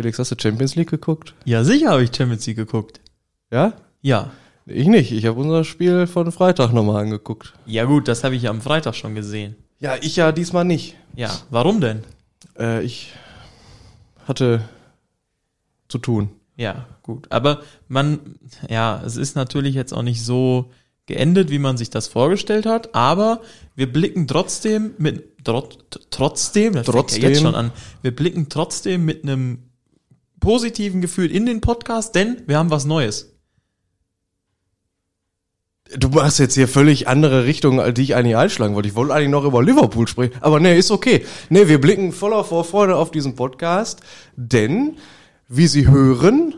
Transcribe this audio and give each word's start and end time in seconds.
Felix, 0.00 0.18
hast 0.18 0.30
du 0.30 0.36
Champions 0.40 0.76
League 0.76 0.88
geguckt? 0.88 1.34
Ja, 1.44 1.62
sicher 1.62 1.90
habe 1.90 2.02
ich 2.02 2.16
Champions 2.16 2.46
League 2.46 2.56
geguckt. 2.56 3.02
Ja? 3.50 3.74
Ja. 4.00 4.30
Ich 4.64 4.86
nicht. 4.86 5.12
Ich 5.12 5.26
habe 5.26 5.38
unser 5.38 5.62
Spiel 5.62 6.06
von 6.06 6.32
Freitag 6.32 6.72
nochmal 6.72 7.02
angeguckt. 7.02 7.52
Ja 7.66 7.84
gut, 7.84 8.08
das 8.08 8.24
habe 8.24 8.34
ich 8.34 8.44
ja 8.44 8.50
am 8.50 8.62
Freitag 8.62 8.94
schon 8.94 9.14
gesehen. 9.14 9.56
Ja, 9.78 9.96
ich 10.00 10.16
ja 10.16 10.32
diesmal 10.32 10.64
nicht. 10.64 10.96
Ja, 11.14 11.30
warum 11.50 11.82
denn? 11.82 12.04
Äh, 12.58 12.82
ich 12.82 13.12
hatte 14.26 14.62
zu 15.88 15.98
tun. 15.98 16.30
Ja, 16.56 16.86
gut. 17.02 17.26
Aber 17.28 17.60
man, 17.86 18.36
ja, 18.70 19.02
es 19.04 19.18
ist 19.18 19.36
natürlich 19.36 19.74
jetzt 19.74 19.92
auch 19.92 20.02
nicht 20.02 20.24
so 20.24 20.70
geendet, 21.04 21.50
wie 21.50 21.58
man 21.58 21.76
sich 21.76 21.90
das 21.90 22.08
vorgestellt 22.08 22.64
hat, 22.64 22.94
aber 22.94 23.42
wir 23.74 23.92
blicken 23.92 24.26
trotzdem 24.26 24.94
mit, 24.96 25.44
trot, 25.44 26.00
trotzdem, 26.08 26.72
das 26.72 26.86
fängt 26.86 26.96
Trotzdem. 26.96 27.22
ja 27.22 27.28
jetzt 27.28 27.42
schon 27.42 27.54
an, 27.54 27.70
wir 28.00 28.16
blicken 28.16 28.48
trotzdem 28.48 29.04
mit 29.04 29.24
einem 29.24 29.69
positiven 30.40 31.00
Gefühl 31.00 31.30
in 31.30 31.46
den 31.46 31.60
Podcast, 31.60 32.14
denn 32.14 32.42
wir 32.46 32.58
haben 32.58 32.70
was 32.70 32.84
Neues. 32.84 33.36
Du 35.96 36.08
machst 36.08 36.38
jetzt 36.38 36.54
hier 36.54 36.68
völlig 36.68 37.08
andere 37.08 37.44
Richtungen, 37.44 37.94
die 37.94 38.02
ich 38.02 38.14
eigentlich 38.14 38.36
einschlagen 38.36 38.74
wollte. 38.74 38.88
Ich 38.88 38.94
wollte 38.94 39.12
eigentlich 39.12 39.30
noch 39.30 39.44
über 39.44 39.62
Liverpool 39.62 40.06
sprechen, 40.06 40.34
aber 40.40 40.60
nee, 40.60 40.78
ist 40.78 40.90
okay. 40.90 41.26
Nee, 41.48 41.66
wir 41.66 41.80
blicken 41.80 42.12
voller 42.12 42.44
Vorfreude 42.44 42.96
auf 42.96 43.10
diesen 43.10 43.34
Podcast, 43.34 44.00
denn, 44.36 44.96
wie 45.48 45.66
Sie 45.66 45.88
hören, 45.88 46.54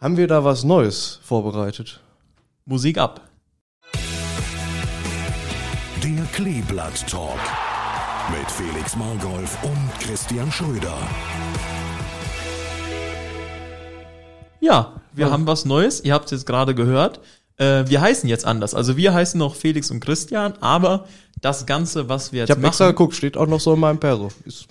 haben 0.00 0.16
wir 0.16 0.28
da 0.28 0.44
was 0.44 0.62
Neues 0.62 1.18
vorbereitet. 1.22 2.00
Musik 2.66 2.98
ab. 2.98 3.28
Der 6.02 6.24
Kleeblatt 6.32 7.06
Talk. 7.08 7.38
Mit 8.30 8.50
Felix 8.50 8.96
Margolf 8.96 9.58
und 9.64 10.00
Christian 10.00 10.50
Schröder. 10.52 10.96
Ja, 14.64 14.94
wir 15.12 15.30
haben 15.30 15.46
was 15.46 15.66
Neues. 15.66 16.02
Ihr 16.02 16.14
habt 16.14 16.24
es 16.24 16.30
jetzt 16.30 16.46
gerade 16.46 16.74
gehört. 16.74 17.20
Äh, 17.58 17.84
wir 17.86 18.00
heißen 18.00 18.26
jetzt 18.30 18.46
anders. 18.46 18.74
Also 18.74 18.96
wir 18.96 19.12
heißen 19.12 19.38
noch 19.38 19.56
Felix 19.56 19.90
und 19.90 20.00
Christian, 20.00 20.54
aber 20.60 21.06
das 21.42 21.66
Ganze, 21.66 22.08
was 22.08 22.32
wir 22.32 22.40
jetzt 22.40 22.48
Ich 22.48 22.56
habe 22.56 22.66
extra 22.66 22.84
machen, 22.84 22.96
geguckt, 22.96 23.14
steht 23.14 23.36
auch 23.36 23.46
noch 23.46 23.60
so 23.60 23.74
in 23.74 23.80
meinem 23.80 24.00
Perso. 24.00 24.30
Ist 24.46 24.66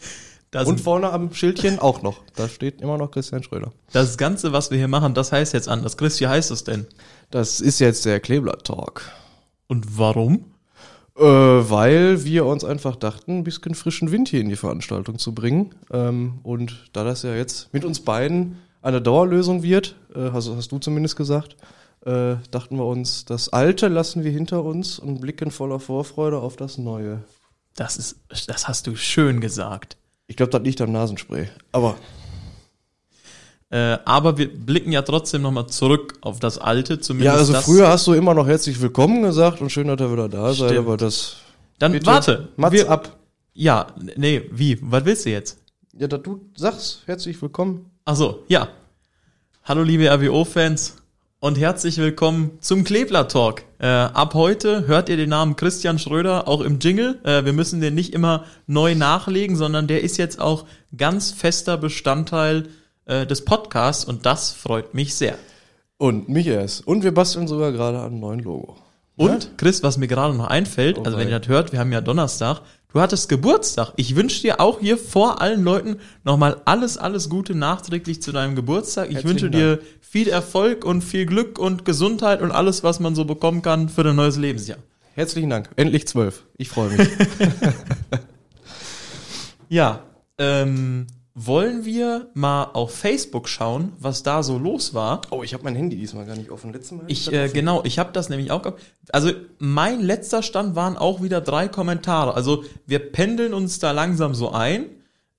das, 0.49 0.67
Und 0.67 0.81
vorne 0.81 1.11
am 1.11 1.31
Schildchen 1.33 1.77
auch 1.77 2.01
noch. 2.01 2.21
Da 2.35 2.49
steht 2.49 2.81
immer 2.81 2.97
noch 2.97 3.11
Christian 3.11 3.43
Schröder. 3.43 3.71
das 3.91 4.17
Ganze, 4.17 4.51
was 4.51 4.71
wir 4.71 4.79
hier 4.79 4.87
machen, 4.87 5.13
das 5.13 5.31
heißt 5.31 5.53
jetzt 5.53 5.69
anders. 5.69 5.95
Chris, 5.95 6.19
wie 6.19 6.27
heißt 6.27 6.49
es 6.49 6.63
denn? 6.63 6.87
Das 7.29 7.61
ist 7.61 7.79
jetzt 7.79 8.03
der 8.05 8.19
Kleeblatt-Talk. 8.19 9.03
Und 9.67 9.99
warum? 9.99 10.45
Äh, 11.15 11.23
weil 11.23 12.23
wir 12.23 12.47
uns 12.47 12.63
einfach 12.63 12.95
dachten, 12.95 13.39
ein 13.39 13.43
bisschen 13.43 13.75
frischen 13.75 14.11
Wind 14.11 14.29
hier 14.29 14.41
in 14.41 14.49
die 14.49 14.55
Veranstaltung 14.55 15.19
zu 15.19 15.35
bringen. 15.35 15.75
Ähm, 15.91 16.39
und 16.41 16.89
da 16.93 17.03
das 17.03 17.21
ja 17.21 17.35
jetzt 17.35 17.71
mit 17.73 17.85
uns 17.85 17.99
beiden 17.99 18.57
eine 18.83 19.01
Dauerlösung 19.01 19.63
wird, 19.63 19.95
äh, 20.13 20.31
hast, 20.31 20.49
hast 20.49 20.71
du 20.71 20.77
zumindest 20.77 21.15
gesagt, 21.15 21.55
äh, 22.05 22.35
dachten 22.51 22.77
wir 22.77 22.85
uns, 22.85 23.25
das 23.25 23.49
Alte 23.49 23.87
lassen 23.87 24.23
wir 24.23 24.31
hinter 24.31 24.63
uns 24.63 24.99
und 24.99 25.21
blicken 25.21 25.49
voller 25.51 25.79
Vorfreude 25.79 26.37
auf 26.37 26.57
das 26.57 26.77
Neue. 26.77 27.23
Das 27.75 27.97
ist, 27.97 28.17
das 28.47 28.67
hast 28.67 28.85
du 28.85 28.95
schön 28.95 29.41
gesagt. 29.41 29.97
Ich 30.27 30.35
glaube, 30.35 30.51
das 30.51 30.61
liegt 30.61 30.79
am 30.81 30.91
Nasenspray. 30.91 31.49
Aber 31.71 31.95
Äh, 33.69 33.97
aber 34.05 34.37
wir 34.37 34.53
blicken 34.53 34.91
ja 34.91 35.01
trotzdem 35.01 35.41
nochmal 35.41 35.65
zurück 35.65 36.13
auf 36.21 36.39
das 36.39 36.59
Alte, 36.59 36.99
zumindest 36.99 37.33
ja, 37.33 37.39
also 37.39 37.53
früher 37.53 37.87
hast 37.87 38.05
du 38.05 38.13
immer 38.13 38.35
noch 38.35 38.45
herzlich 38.45 38.79
willkommen 38.79 39.23
gesagt 39.23 39.61
und 39.61 39.71
schön, 39.71 39.87
dass 39.87 39.99
ihr 39.99 40.11
wieder 40.11 40.29
da 40.29 40.53
seid, 40.53 40.77
aber 40.77 40.95
das. 40.95 41.37
Dann 41.79 41.93
bitte, 41.93 42.05
warte. 42.05 42.49
Mats 42.55 42.73
wir, 42.73 42.87
ab. 42.87 43.17
Ja, 43.53 43.87
nee, 44.15 44.43
wie? 44.51 44.77
Was 44.81 45.05
willst 45.05 45.25
du 45.25 45.31
jetzt? 45.31 45.57
Ja, 45.97 46.07
dass 46.07 46.21
du 46.21 46.41
sagst, 46.55 47.01
herzlich 47.07 47.41
willkommen. 47.41 47.89
Ach 48.05 48.17
so, 48.17 48.43
ja. 48.49 48.67
Hallo 49.63 49.81
liebe 49.81 50.09
RWO-Fans 50.09 50.97
und 51.39 51.57
herzlich 51.57 51.97
willkommen 51.99 52.57
zum 52.59 52.83
Klebler 52.83 53.29
Talk. 53.29 53.63
Äh, 53.79 53.87
ab 53.87 54.33
heute 54.33 54.87
hört 54.87 55.07
ihr 55.07 55.15
den 55.15 55.29
Namen 55.29 55.55
Christian 55.55 55.97
Schröder 55.97 56.49
auch 56.49 56.59
im 56.59 56.79
Jingle. 56.79 57.21
Äh, 57.23 57.45
wir 57.45 57.53
müssen 57.53 57.79
den 57.79 57.95
nicht 57.95 58.13
immer 58.13 58.43
neu 58.67 58.93
nachlegen, 58.93 59.55
sondern 59.55 59.87
der 59.87 60.01
ist 60.01 60.17
jetzt 60.17 60.41
auch 60.41 60.65
ganz 60.97 61.31
fester 61.31 61.77
Bestandteil 61.77 62.67
äh, 63.05 63.25
des 63.25 63.45
Podcasts 63.45 64.03
und 64.03 64.25
das 64.25 64.51
freut 64.51 64.93
mich 64.93 65.15
sehr. 65.15 65.37
Und 65.95 66.27
mich 66.27 66.47
erst. 66.47 66.85
Und 66.85 67.05
wir 67.05 67.13
basteln 67.13 67.47
sogar 67.47 67.71
gerade 67.71 67.99
an 67.99 68.07
einem 68.07 68.19
neuen 68.19 68.39
Logo. 68.41 68.75
Und 69.31 69.57
Chris, 69.57 69.83
was 69.83 69.97
mir 69.97 70.07
gerade 70.07 70.35
noch 70.35 70.47
einfällt, 70.47 70.97
also 71.05 71.17
wenn 71.17 71.29
ihr 71.29 71.39
das 71.39 71.47
hört, 71.47 71.71
wir 71.71 71.79
haben 71.79 71.91
ja 71.91 72.01
Donnerstag, 72.01 72.61
du 72.93 72.99
hattest 72.99 73.29
Geburtstag. 73.29 73.93
Ich 73.95 74.15
wünsche 74.15 74.41
dir 74.41 74.59
auch 74.59 74.79
hier 74.79 74.97
vor 74.97 75.41
allen 75.41 75.63
Leuten 75.63 75.97
nochmal 76.23 76.61
alles, 76.65 76.97
alles 76.97 77.29
Gute 77.29 77.55
nachträglich 77.55 78.21
zu 78.21 78.31
deinem 78.31 78.55
Geburtstag. 78.55 79.09
Ich 79.09 79.15
Herzlichen 79.15 79.29
wünsche 79.29 79.49
dir 79.49 79.79
viel 80.01 80.27
Erfolg 80.29 80.85
und 80.85 81.03
viel 81.03 81.25
Glück 81.25 81.59
und 81.59 81.85
Gesundheit 81.85 82.41
und 82.41 82.51
alles, 82.51 82.83
was 82.83 82.99
man 82.99 83.15
so 83.15 83.25
bekommen 83.25 83.61
kann 83.61 83.89
für 83.89 84.03
dein 84.03 84.15
neues 84.15 84.37
Lebensjahr. 84.37 84.79
Herzlichen 85.13 85.49
Dank. 85.49 85.69
Endlich 85.75 86.07
zwölf. 86.07 86.43
Ich 86.57 86.69
freue 86.69 86.89
mich. 86.89 87.07
Ja, 89.73 90.03
ähm, 90.37 91.07
wollen 91.35 91.83
wir 91.83 92.29
mal 92.33 92.65
auf 92.73 92.93
Facebook 92.93 93.49
schauen, 93.49 93.93
was 93.99 94.21
da 94.21 94.43
so 94.43 94.59
los 94.59 94.93
war? 94.93 95.21
oh, 95.31 95.41
ich 95.43 95.53
habe 95.53 95.63
mein 95.63 95.75
Handy 95.75 95.97
diesmal 95.97 96.25
gar 96.25 96.35
nicht 96.35 96.51
offen. 96.51 96.71
Letztes 96.71 96.91
Mal. 96.91 97.05
Ich, 97.07 97.25
das 97.25 97.33
äh, 97.33 97.43
offen. 97.45 97.53
genau, 97.53 97.83
ich 97.83 97.97
habe 97.97 98.11
das 98.13 98.29
nämlich 98.29 98.51
auch 98.51 98.61
gehabt. 98.61 98.81
Also 99.09 99.31
mein 99.57 100.01
letzter 100.01 100.43
Stand 100.43 100.75
waren 100.75 100.95
auch 100.95 101.23
wieder 101.23 101.41
drei 101.41 101.67
Kommentare. 101.67 102.35
Also 102.35 102.63
wir 102.85 102.99
pendeln 102.99 103.53
uns 103.53 103.79
da 103.79 103.91
langsam 103.91 104.35
so 104.35 104.51
ein. 104.51 104.85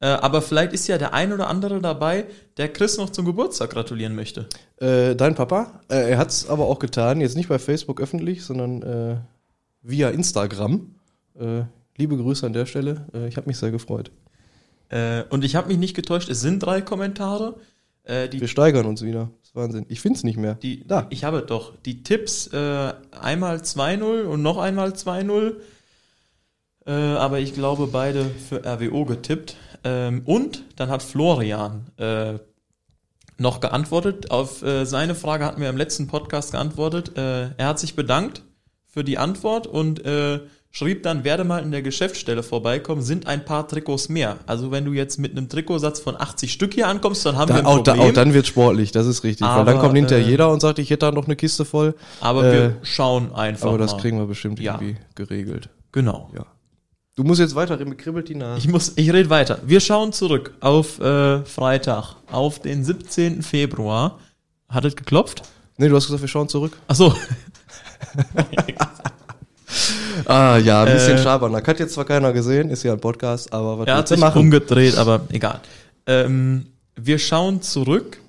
Äh, 0.01 0.07
aber 0.07 0.43
vielleicht 0.43 0.73
ist 0.73 0.89
ja 0.89 0.99
der 0.99 1.15
ein 1.15 1.33
oder 1.33 1.49
andere 1.49 1.81
dabei, 1.81 2.27
der 2.57 2.73
Chris 2.73 2.99
noch 2.99 3.11
zum 3.11 3.25
Geburtstag 3.25 3.71
gratulieren 3.71 4.17
möchte. 4.17 4.49
Äh, 4.79 5.15
dein 5.15 5.37
Papa, 5.37 5.81
äh, 5.89 6.11
er 6.11 6.19
hat 6.19 6.31
es 6.31 6.49
aber 6.49 6.67
auch 6.67 6.81
getan, 6.81 7.21
jetzt 7.21 7.37
nicht 7.37 7.49
bei 7.49 7.61
Facebook 7.61 8.01
öffentlich, 8.01 8.45
sondern 8.45 8.83
äh, 8.83 9.17
via 9.83 10.11
Instagram. 10.11 10.95
Äh, 11.39 11.63
liebe 11.97 12.17
Grüße 12.17 12.45
an 12.45 12.53
der 12.53 12.67
Stelle. 12.67 13.07
Äh, 13.15 13.29
ich 13.29 13.37
habe 13.37 13.47
mich 13.47 13.59
sehr 13.59 13.71
gefreut. 13.71 14.11
Äh, 14.95 15.25
und 15.29 15.45
ich 15.45 15.57
habe 15.57 15.69
mich 15.69 15.79
nicht 15.79 15.95
getäuscht, 15.95 16.29
es 16.29 16.41
sind 16.41 16.61
drei 16.61 16.81
Kommentare. 16.81 17.57
Äh, 18.05 18.29
die 18.29 18.41
Wir 18.41 18.49
steigern 18.49 18.87
uns 18.87 19.03
wieder. 19.03 19.31
Das 19.41 19.49
ist 19.49 19.57
Wahnsinn. 19.57 19.87
Ich 19.89 20.01
find's 20.01 20.23
nicht 20.23 20.37
mehr. 20.37 20.55
Die, 20.55 20.87
Da. 20.87 21.09
Ich 21.11 21.25
habe 21.25 21.43
doch 21.43 21.73
die 21.85 22.05
Tipps 22.05 22.47
äh, 22.53 22.93
einmal 23.11 23.57
2-0 23.57 24.23
und 24.23 24.43
noch 24.43 24.59
einmal 24.59 24.91
2-0. 24.91 25.57
Äh, 26.87 26.93
aber 26.93 27.41
ich 27.41 27.55
glaube 27.55 27.89
beide 27.89 28.25
für 28.27 28.65
RWO 28.65 29.05
getippt. 29.05 29.57
Ähm, 29.83 30.23
und 30.27 30.63
dann 30.77 30.91
hat 30.91 31.03
Florian 31.03 31.87
äh, 31.97 32.35
noch 33.37 33.59
geantwortet. 33.59 34.31
Auf 34.31 34.63
äh, 34.63 34.85
seine 34.85 35.17
Frage 35.17 35.45
hatten 35.45 35.61
wir 35.61 35.71
im 35.71 35.77
letzten 35.77 36.07
Podcast 36.07 36.53
geantwortet. 36.53 37.19
Äh, 37.19 37.51
er 37.57 37.67
hat 37.67 37.81
sich 37.81 37.97
bedankt 37.97 38.43
für 38.87 39.03
die 39.03 39.19
Antwort 39.19 39.67
und 39.67 40.05
äh, 40.05 40.41
schrieb 40.77 41.05
dann, 41.05 41.23
werde 41.23 41.45
mal 41.45 41.63
in 41.63 41.71
der 41.71 41.83
Geschäftsstelle 41.83 42.43
vorbeikommen, 42.43 43.01
sind 43.01 43.29
ein 43.29 43.45
paar 43.45 43.69
Trikots 43.69 44.09
mehr. 44.09 44.39
Also 44.47 44.73
wenn 44.73 44.85
du 44.85 44.93
jetzt 44.93 45.19
mit 45.21 45.31
einem 45.31 45.49
Trikotsatz 45.49 46.01
von 46.01 46.17
80 46.21 46.53
Stück 46.53 46.75
hier 46.75 46.89
ankommst, 46.89 47.25
dann 47.25 47.37
haben 47.37 47.49
wir 47.49 47.55
Da, 47.55 47.61
ein 47.61 47.67
auch, 47.67 47.79
da, 47.85 47.93
Problem. 47.93 48.11
auch 48.11 48.15
dann 48.15 48.35
wird 48.35 48.47
sportlich, 48.49 48.91
das 48.91 49.07
ist 49.07 49.23
richtig. 49.23 49.47
weil 49.47 49.53
Aber, 49.55 49.71
dann 49.71 49.81
kommt 49.81 49.95
hinterher 49.97 50.27
äh, 50.27 50.29
jeder 50.29 50.51
und 50.51 50.59
sagt, 50.61 50.81
ich 50.81 50.91
hätte 50.91 51.07
da 51.07 51.13
noch 51.13 51.27
eine 51.27 51.37
Kiste 51.37 51.65
voll. 51.65 51.95
aber 52.21 52.45
äh, 52.45 52.53
wir 52.53 52.77
schauen 52.83 53.33
einfach 53.33 53.69
Aber 53.69 53.79
das 53.79 53.93
mal. 53.93 54.01
kriegen 54.01 54.19
wir 54.19 54.27
bestimmt 54.27 54.59
Ja. 54.59 54.75
irgendwie 54.75 54.97
geregelt. 55.15 55.69
Genau. 55.93 56.31
Ja. 56.37 56.45
Du 57.15 57.23
musst 57.23 57.39
jetzt 57.39 57.55
weiter, 57.55 57.77
mir 57.85 57.95
kribbelt 57.95 58.29
die 58.29 58.35
Nase. 58.35 58.59
Ich 58.59 58.67
muss, 58.67 58.95
ich 58.97 59.13
rede 59.13 59.31
weiter. 59.31 59.61
Wir 59.65 59.79
schauen 59.79 60.13
zurück 60.13 60.55
auf 60.59 60.99
äh, 60.99 61.45
Freitag, 61.45 62.17
auf 62.33 62.59
den 62.59 62.83
17. 62.85 63.43
Februar. 63.43 64.19
Hat 64.69 64.85
es 64.85 64.97
geklopft? 64.97 65.43
nee, 65.77 65.89
du 65.89 65.95
hast 65.95 66.07
gesagt, 66.07 66.21
wir 66.23 66.29
schauen 66.29 66.49
zurück. 66.49 66.77
Ach 66.89 66.97
so. 66.97 67.15
Ah 70.27 70.57
ja, 70.59 70.85
ein 70.85 70.93
bisschen 70.93 71.17
Äh, 71.19 71.23
Schabernack. 71.23 71.67
Hat 71.67 71.79
jetzt 71.81 71.95
zwar 71.95 72.05
keiner 72.05 72.33
gesehen, 72.33 72.71
ist 72.71 72.83
ja 72.83 72.93
ein 72.93 73.01
Podcast, 73.01 73.53
aber 73.53 73.79
was 73.79 73.87
Er 73.89 73.97
hat 73.97 74.09
sich 74.09 74.19
machen? 74.19 74.41
umgedreht, 74.41 74.97
aber 74.97 75.27
egal. 75.31 75.61
Ähm, 76.07 76.67
wir 76.97 77.19
schauen 77.19 77.63
zurück 77.63 78.21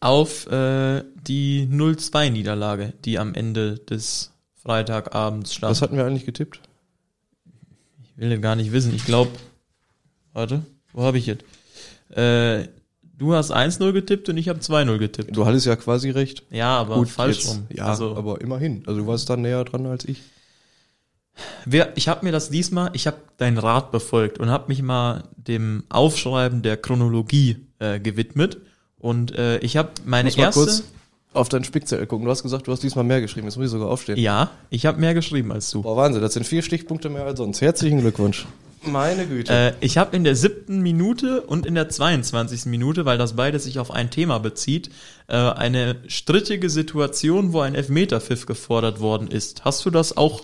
auf 0.00 0.46
äh, 0.50 1.02
die 1.26 1.68
0-2-Niederlage, 1.70 2.92
die 3.04 3.18
am 3.18 3.34
Ende 3.34 3.78
des 3.78 4.32
Freitagabends 4.62 5.54
stand. 5.54 5.70
Was 5.70 5.82
hatten 5.82 5.96
wir 5.96 6.04
eigentlich 6.06 6.26
getippt? 6.26 6.60
Ich 8.16 8.18
will 8.18 8.38
gar 8.40 8.56
nicht 8.56 8.72
wissen. 8.72 8.94
Ich 8.94 9.04
glaube, 9.04 9.30
warte, 10.32 10.62
wo 10.92 11.02
habe 11.04 11.18
ich 11.18 11.26
jetzt? 11.26 11.44
Äh, 12.10 12.68
du 13.16 13.34
hast 13.34 13.52
1-0 13.52 13.92
getippt 13.92 14.28
und 14.28 14.36
ich 14.36 14.48
habe 14.48 14.58
2-0 14.60 14.98
getippt. 14.98 15.36
Du 15.36 15.46
hattest 15.46 15.66
ja 15.66 15.76
quasi 15.76 16.10
recht. 16.10 16.42
Ja, 16.50 16.78
aber 16.78 17.04
falsch 17.06 17.38
jetzt- 17.38 17.48
rum. 17.48 17.66
Ja, 17.72 17.86
also, 17.86 18.16
aber 18.16 18.40
immerhin. 18.40 18.82
Also 18.86 19.00
du 19.00 19.06
warst 19.06 19.28
da 19.30 19.36
näher 19.36 19.64
dran 19.64 19.86
als 19.86 20.04
ich. 20.06 20.20
Wer, 21.64 21.96
ich 21.96 22.08
habe 22.08 22.24
mir 22.24 22.32
das 22.32 22.50
diesmal, 22.50 22.90
ich 22.92 23.06
habe 23.06 23.18
deinen 23.36 23.58
Rat 23.58 23.90
befolgt 23.92 24.38
und 24.38 24.50
habe 24.50 24.68
mich 24.68 24.82
mal 24.82 25.24
dem 25.36 25.84
Aufschreiben 25.88 26.62
der 26.62 26.76
Chronologie 26.76 27.56
äh, 27.78 28.00
gewidmet. 28.00 28.58
Und 28.98 29.36
äh, 29.36 29.58
ich 29.58 29.76
habe 29.76 29.90
meine 30.04 30.28
Muss 30.28 30.36
mal 30.36 30.44
erste. 30.44 30.60
kurz 30.60 30.84
auf 31.32 31.48
deinen 31.48 31.64
Spickzettel 31.64 32.06
gucken. 32.06 32.24
Du 32.24 32.30
hast 32.30 32.42
gesagt, 32.42 32.66
du 32.66 32.72
hast 32.72 32.82
diesmal 32.82 33.04
mehr 33.04 33.20
geschrieben. 33.20 33.46
Jetzt 33.46 33.56
muss 33.56 33.66
ich 33.66 33.70
sogar 33.72 33.88
aufstehen. 33.88 34.18
Ja, 34.18 34.50
ich 34.68 34.86
habe 34.86 35.00
mehr 35.00 35.14
geschrieben 35.14 35.52
als 35.52 35.70
du. 35.70 35.82
Boah, 35.82 35.96
Wahnsinn. 35.96 36.22
Das 36.22 36.34
sind 36.34 36.46
vier 36.46 36.62
Stichpunkte 36.62 37.08
mehr 37.08 37.24
als 37.24 37.38
sonst. 37.38 37.60
Herzlichen 37.60 38.00
Glückwunsch. 38.00 38.46
Meine 38.82 39.26
Güte. 39.26 39.52
Äh, 39.52 39.72
ich 39.80 39.98
habe 39.98 40.16
in 40.16 40.24
der 40.24 40.34
siebten 40.34 40.80
Minute 40.80 41.42
und 41.42 41.66
in 41.66 41.74
der 41.74 41.88
22. 41.88 42.66
Minute, 42.66 43.04
weil 43.04 43.18
das 43.18 43.36
beides 43.36 43.64
sich 43.64 43.78
auf 43.78 43.90
ein 43.90 44.10
Thema 44.10 44.38
bezieht, 44.38 44.90
äh, 45.28 45.36
eine 45.36 45.96
strittige 46.06 46.70
Situation, 46.70 47.52
wo 47.52 47.60
ein 47.60 47.74
Elfmeterpfiff 47.74 48.46
gefordert 48.46 49.00
worden 49.00 49.28
ist. 49.28 49.64
Hast 49.64 49.84
du 49.84 49.90
das 49.90 50.16
auch 50.16 50.42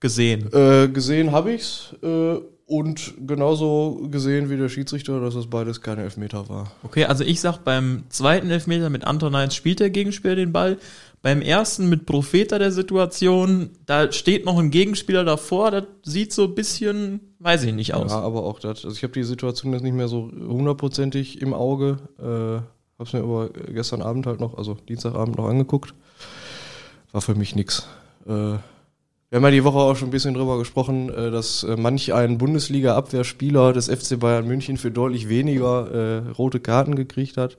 gesehen? 0.00 0.52
Äh, 0.52 0.88
gesehen 0.88 1.32
habe 1.32 1.52
ich's 1.52 1.94
äh, 2.02 2.38
und 2.66 3.14
genauso 3.26 4.08
gesehen 4.10 4.48
wie 4.48 4.56
der 4.56 4.68
Schiedsrichter, 4.68 5.20
dass 5.20 5.34
es 5.34 5.46
beides 5.48 5.80
keine 5.80 6.02
Elfmeter 6.02 6.48
war. 6.48 6.72
Okay, 6.82 7.04
also 7.04 7.22
ich 7.22 7.40
sag 7.40 7.58
beim 7.58 8.04
zweiten 8.08 8.50
Elfmeter 8.50 8.88
mit 8.88 9.04
Anton 9.04 9.36
Heinz 9.36 9.54
spielt 9.54 9.80
der 9.80 9.90
Gegenspieler 9.90 10.36
den 10.36 10.52
Ball. 10.52 10.78
Beim 11.20 11.40
ersten 11.40 11.88
mit 11.88 12.04
Propheta 12.04 12.58
der 12.58 12.70
Situation, 12.70 13.70
da 13.86 14.12
steht 14.12 14.44
noch 14.44 14.58
ein 14.58 14.70
Gegenspieler 14.70 15.24
davor, 15.24 15.70
das 15.70 15.84
sieht 16.02 16.32
so 16.34 16.44
ein 16.44 16.54
bisschen, 16.54 17.20
weiß 17.38 17.64
ich 17.64 17.72
nicht 17.72 17.94
aus. 17.94 18.10
Ja, 18.10 18.20
aber 18.20 18.44
auch 18.44 18.60
das. 18.60 18.84
Also 18.84 18.96
ich 18.96 19.02
habe 19.02 19.14
die 19.14 19.24
Situation 19.24 19.72
jetzt 19.72 19.82
nicht 19.82 19.94
mehr 19.94 20.08
so 20.08 20.30
hundertprozentig 20.30 21.40
im 21.40 21.54
Auge. 21.54 21.96
Äh, 22.18 22.62
hab's 22.98 23.12
mir 23.12 23.20
aber 23.20 23.48
gestern 23.50 24.02
Abend 24.02 24.26
halt 24.26 24.40
noch, 24.40 24.56
also 24.56 24.74
Dienstagabend 24.88 25.36
noch 25.36 25.48
angeguckt. 25.48 25.94
War 27.12 27.22
für 27.22 27.34
mich 27.34 27.54
nix. 27.54 27.86
Äh, 28.26 28.56
wir 29.34 29.38
haben 29.38 29.46
ja 29.46 29.50
die 29.50 29.64
Woche 29.64 29.78
auch 29.78 29.96
schon 29.96 30.10
ein 30.10 30.12
bisschen 30.12 30.34
drüber 30.34 30.58
gesprochen, 30.58 31.08
äh, 31.08 31.32
dass 31.32 31.64
äh, 31.64 31.74
manch 31.76 32.14
ein 32.14 32.38
Bundesliga-Abwehrspieler 32.38 33.72
des 33.72 33.88
FC 33.88 34.20
Bayern 34.20 34.46
München 34.46 34.76
für 34.76 34.92
deutlich 34.92 35.28
weniger 35.28 35.90
äh, 35.90 36.30
rote 36.30 36.60
Karten 36.60 36.94
gekriegt 36.94 37.36
hat. 37.36 37.58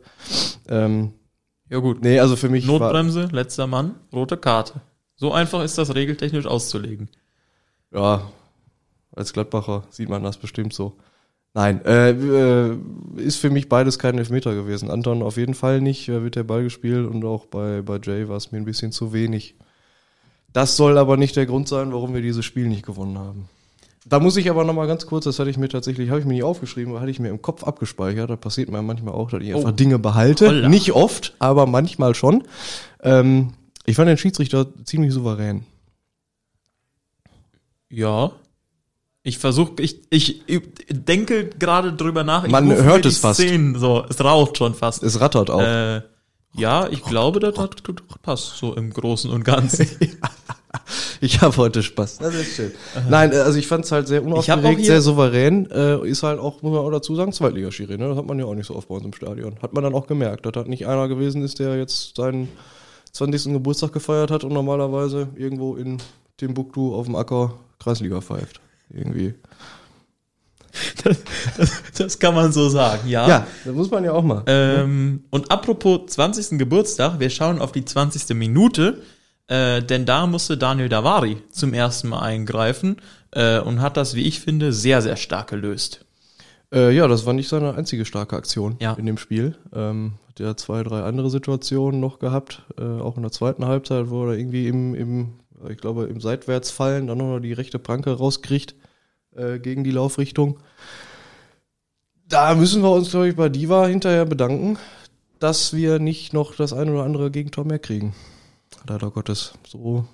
Ähm, 0.69 1.11
Ja 1.69 1.79
gut, 1.79 2.01
nee, 2.01 2.17
also 2.17 2.37
für 2.37 2.47
mich 2.47 2.65
war, 2.69 2.79
Notbremse, 2.79 3.27
letzter 3.29 3.67
Mann, 3.67 3.95
rote 4.13 4.37
Karte. 4.37 4.79
So 5.17 5.33
einfach 5.33 5.65
ist 5.65 5.77
das 5.77 5.93
regeltechnisch 5.93 6.45
auszulegen. 6.45 7.09
Ja, 7.93 8.31
als 9.13 9.33
Gladbacher 9.33 9.83
sieht 9.89 10.07
man 10.07 10.23
das 10.23 10.37
bestimmt 10.37 10.73
so. 10.73 10.95
Nein, 11.53 11.83
äh, 11.83 12.11
äh, 12.11 12.77
ist 13.17 13.35
für 13.35 13.49
mich 13.49 13.67
beides 13.67 13.99
kein 13.99 14.17
Elfmeter 14.17 14.55
gewesen. 14.55 14.89
Anton 14.89 15.21
auf 15.21 15.35
jeden 15.35 15.55
Fall 15.55 15.81
nicht, 15.81 16.07
wird 16.07 16.37
der 16.37 16.45
Ball 16.45 16.63
gespielt 16.63 17.05
und 17.05 17.25
auch 17.25 17.47
bei, 17.47 17.81
bei 17.81 17.99
Jay 18.01 18.29
war 18.29 18.37
es 18.37 18.53
mir 18.53 18.59
ein 18.59 18.65
bisschen 18.65 18.93
zu 18.93 19.11
wenig. 19.11 19.55
Das 20.55 20.77
soll 20.77 20.97
aber 20.97 21.17
nicht 21.17 21.35
der 21.35 21.45
Grund 21.45 21.67
sein, 21.67 21.91
warum 21.91 22.13
wir 22.13 22.21
dieses 22.21 22.45
Spiel 22.45 22.69
nicht 22.69 22.85
gewonnen 22.85 23.17
haben. 23.17 23.49
Da 24.05 24.21
muss 24.21 24.37
ich 24.37 24.49
aber 24.49 24.63
nochmal 24.63 24.87
ganz 24.87 25.05
kurz, 25.05 25.25
das 25.25 25.37
hatte 25.37 25.49
ich 25.49 25.57
mir 25.57 25.67
tatsächlich, 25.67 26.09
habe 26.09 26.21
ich 26.21 26.25
mir 26.25 26.35
nicht 26.35 26.45
aufgeschrieben, 26.45 26.93
aber 26.93 27.01
hatte 27.01 27.11
ich 27.11 27.19
mir 27.19 27.27
im 27.27 27.41
Kopf 27.41 27.65
abgespeichert. 27.65 28.29
Da 28.29 28.37
passiert 28.37 28.69
mir 28.69 28.81
manchmal 28.81 29.15
auch, 29.15 29.29
dass 29.29 29.41
ich 29.43 29.53
einfach 29.53 29.71
Oh. 29.71 29.73
Dinge 29.73 29.99
behalte. 29.99 30.47
Holla. 30.47 30.69
Nicht 30.69 30.93
oft, 30.93 31.35
aber 31.39 31.65
manchmal 31.65 32.15
schon. 32.15 32.45
Ähm, 33.03 33.51
ich 33.85 33.97
fand 33.97 34.07
den 34.07 34.17
Schiedsrichter 34.17 34.67
ziemlich 34.85 35.11
souverän. 35.11 35.65
Ja. 37.89 38.31
Ich 39.23 39.39
versuche, 39.39 39.73
ich, 39.81 40.03
ich, 40.09 40.41
denke 40.89 41.49
gerade 41.49 41.91
drüber 41.91 42.23
nach. 42.23 42.45
Ich 42.45 42.51
Man 42.51 42.73
hört 42.73 43.05
es 43.05 43.17
fast. 43.17 43.41
Szenen, 43.41 43.77
so, 43.77 44.05
es 44.07 44.23
raucht 44.23 44.57
schon 44.57 44.73
fast. 44.73 45.03
Es 45.03 45.19
rattert 45.19 45.49
auch. 45.49 45.61
Äh, 45.61 46.01
ja, 46.57 46.87
ich 46.89 47.03
glaube, 47.03 47.39
das 47.39 47.57
hat 47.57 47.81
passt 48.21 48.57
so 48.57 48.73
im 48.75 48.91
Großen 48.91 49.29
und 49.31 49.43
Ganzen. 49.43 49.87
Ich 51.21 51.41
habe 51.41 51.55
heute 51.57 51.81
Spaß. 51.81 52.19
Das 52.19 52.35
ist 52.35 52.55
schön. 52.55 52.71
Nein, 53.09 53.31
also 53.31 53.57
ich 53.57 53.65
fand 53.65 53.85
es 53.85 53.91
halt 53.91 54.07
sehr 54.07 54.23
unaufgeregt, 54.23 54.85
sehr 54.85 55.01
souverän. 55.01 55.69
Äh, 55.71 56.07
ist 56.07 56.21
halt 56.23 56.39
auch, 56.39 56.61
muss 56.61 56.73
man 56.73 56.81
auch 56.81 56.91
dazu 56.91 57.15
sagen, 57.15 57.31
Zweitligaschiri. 57.31 57.97
Ne? 57.97 58.09
Das 58.09 58.17
hat 58.17 58.25
man 58.25 58.37
ja 58.37 58.45
auch 58.45 58.53
nicht 58.53 58.67
so 58.67 58.75
oft 58.75 58.87
bei 58.87 58.95
uns 58.95 59.05
im 59.05 59.13
Stadion. 59.13 59.55
Hat 59.61 59.73
man 59.73 59.83
dann 59.83 59.93
auch 59.93 60.05
gemerkt, 60.05 60.45
dass 60.45 60.53
das 60.53 60.67
nicht 60.67 60.85
einer 60.85 61.07
gewesen 61.07 61.43
ist, 61.43 61.59
der 61.59 61.77
jetzt 61.77 62.15
seinen 62.15 62.49
20. 63.13 63.53
Geburtstag 63.53 63.93
gefeiert 63.93 64.31
hat 64.31 64.43
und 64.43 64.53
normalerweise 64.53 65.29
irgendwo 65.35 65.75
in 65.75 65.97
Timbuktu 66.37 66.93
auf 66.93 67.05
dem 67.05 67.15
Acker 67.15 67.53
Kreisliga 67.79 68.21
pfeift. 68.21 68.59
Irgendwie. 68.89 69.33
Das 71.97 72.19
kann 72.19 72.35
man 72.35 72.51
so 72.51 72.69
sagen, 72.69 73.07
ja. 73.07 73.27
Ja, 73.27 73.47
das 73.63 73.73
muss 73.73 73.89
man 73.91 74.03
ja 74.03 74.11
auch 74.11 74.23
mal. 74.23 74.43
Ähm, 74.47 75.23
und 75.29 75.51
apropos 75.51 76.07
20. 76.07 76.57
Geburtstag, 76.57 77.19
wir 77.19 77.29
schauen 77.29 77.59
auf 77.59 77.71
die 77.71 77.85
20. 77.85 78.35
Minute, 78.35 79.01
äh, 79.47 79.81
denn 79.81 80.05
da 80.05 80.25
musste 80.27 80.57
Daniel 80.57 80.89
Davari 80.89 81.37
zum 81.51 81.73
ersten 81.73 82.09
Mal 82.09 82.19
eingreifen 82.21 82.97
äh, 83.31 83.59
und 83.59 83.81
hat 83.81 83.97
das, 83.97 84.15
wie 84.15 84.23
ich 84.23 84.39
finde, 84.39 84.73
sehr, 84.73 85.01
sehr 85.01 85.17
stark 85.17 85.49
gelöst. 85.49 86.05
Äh, 86.73 86.95
ja, 86.95 87.07
das 87.07 87.25
war 87.25 87.33
nicht 87.33 87.47
seine 87.47 87.75
einzige 87.75 88.05
starke 88.05 88.35
Aktion 88.35 88.77
Ja. 88.79 88.93
in 88.93 89.05
dem 89.05 89.17
Spiel. 89.17 89.55
Ähm, 89.73 90.13
hat 90.29 90.39
ja 90.39 90.57
zwei, 90.57 90.83
drei 90.83 91.03
andere 91.03 91.29
Situationen 91.29 91.99
noch 91.99 92.19
gehabt, 92.19 92.63
äh, 92.79 92.83
auch 92.83 93.17
in 93.17 93.23
der 93.23 93.31
zweiten 93.31 93.65
Halbzeit, 93.65 94.09
wo 94.09 94.25
er 94.27 94.37
irgendwie 94.37 94.67
im, 94.67 94.95
im 94.95 95.33
ich 95.69 95.77
glaube, 95.77 96.05
im 96.05 96.19
Seitwärtsfallen 96.19 97.07
dann 97.07 97.19
noch 97.19 97.39
die 97.39 97.53
rechte 97.53 97.79
Pranke 97.79 98.11
rauskriegt 98.11 98.75
äh, 99.35 99.59
gegen 99.59 99.83
die 99.83 99.91
Laufrichtung. 99.91 100.59
Da 102.27 102.55
müssen 102.55 102.81
wir 102.81 102.91
uns, 102.91 103.11
glaube 103.11 103.29
ich, 103.29 103.35
bei 103.35 103.49
Diva 103.49 103.85
hinterher 103.85 104.25
bedanken, 104.25 104.77
dass 105.39 105.73
wir 105.73 105.99
nicht 105.99 106.33
noch 106.33 106.55
das 106.55 106.73
ein 106.73 106.89
oder 106.89 107.03
andere 107.03 107.29
Gegentor 107.29 107.65
mehr 107.65 107.79
kriegen. 107.79 108.15
Leider 108.87 109.11
Gottes. 109.11 109.53
So 109.67 110.07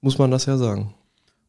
muss 0.00 0.18
man 0.18 0.30
das 0.30 0.46
ja 0.46 0.58
sagen. 0.58 0.94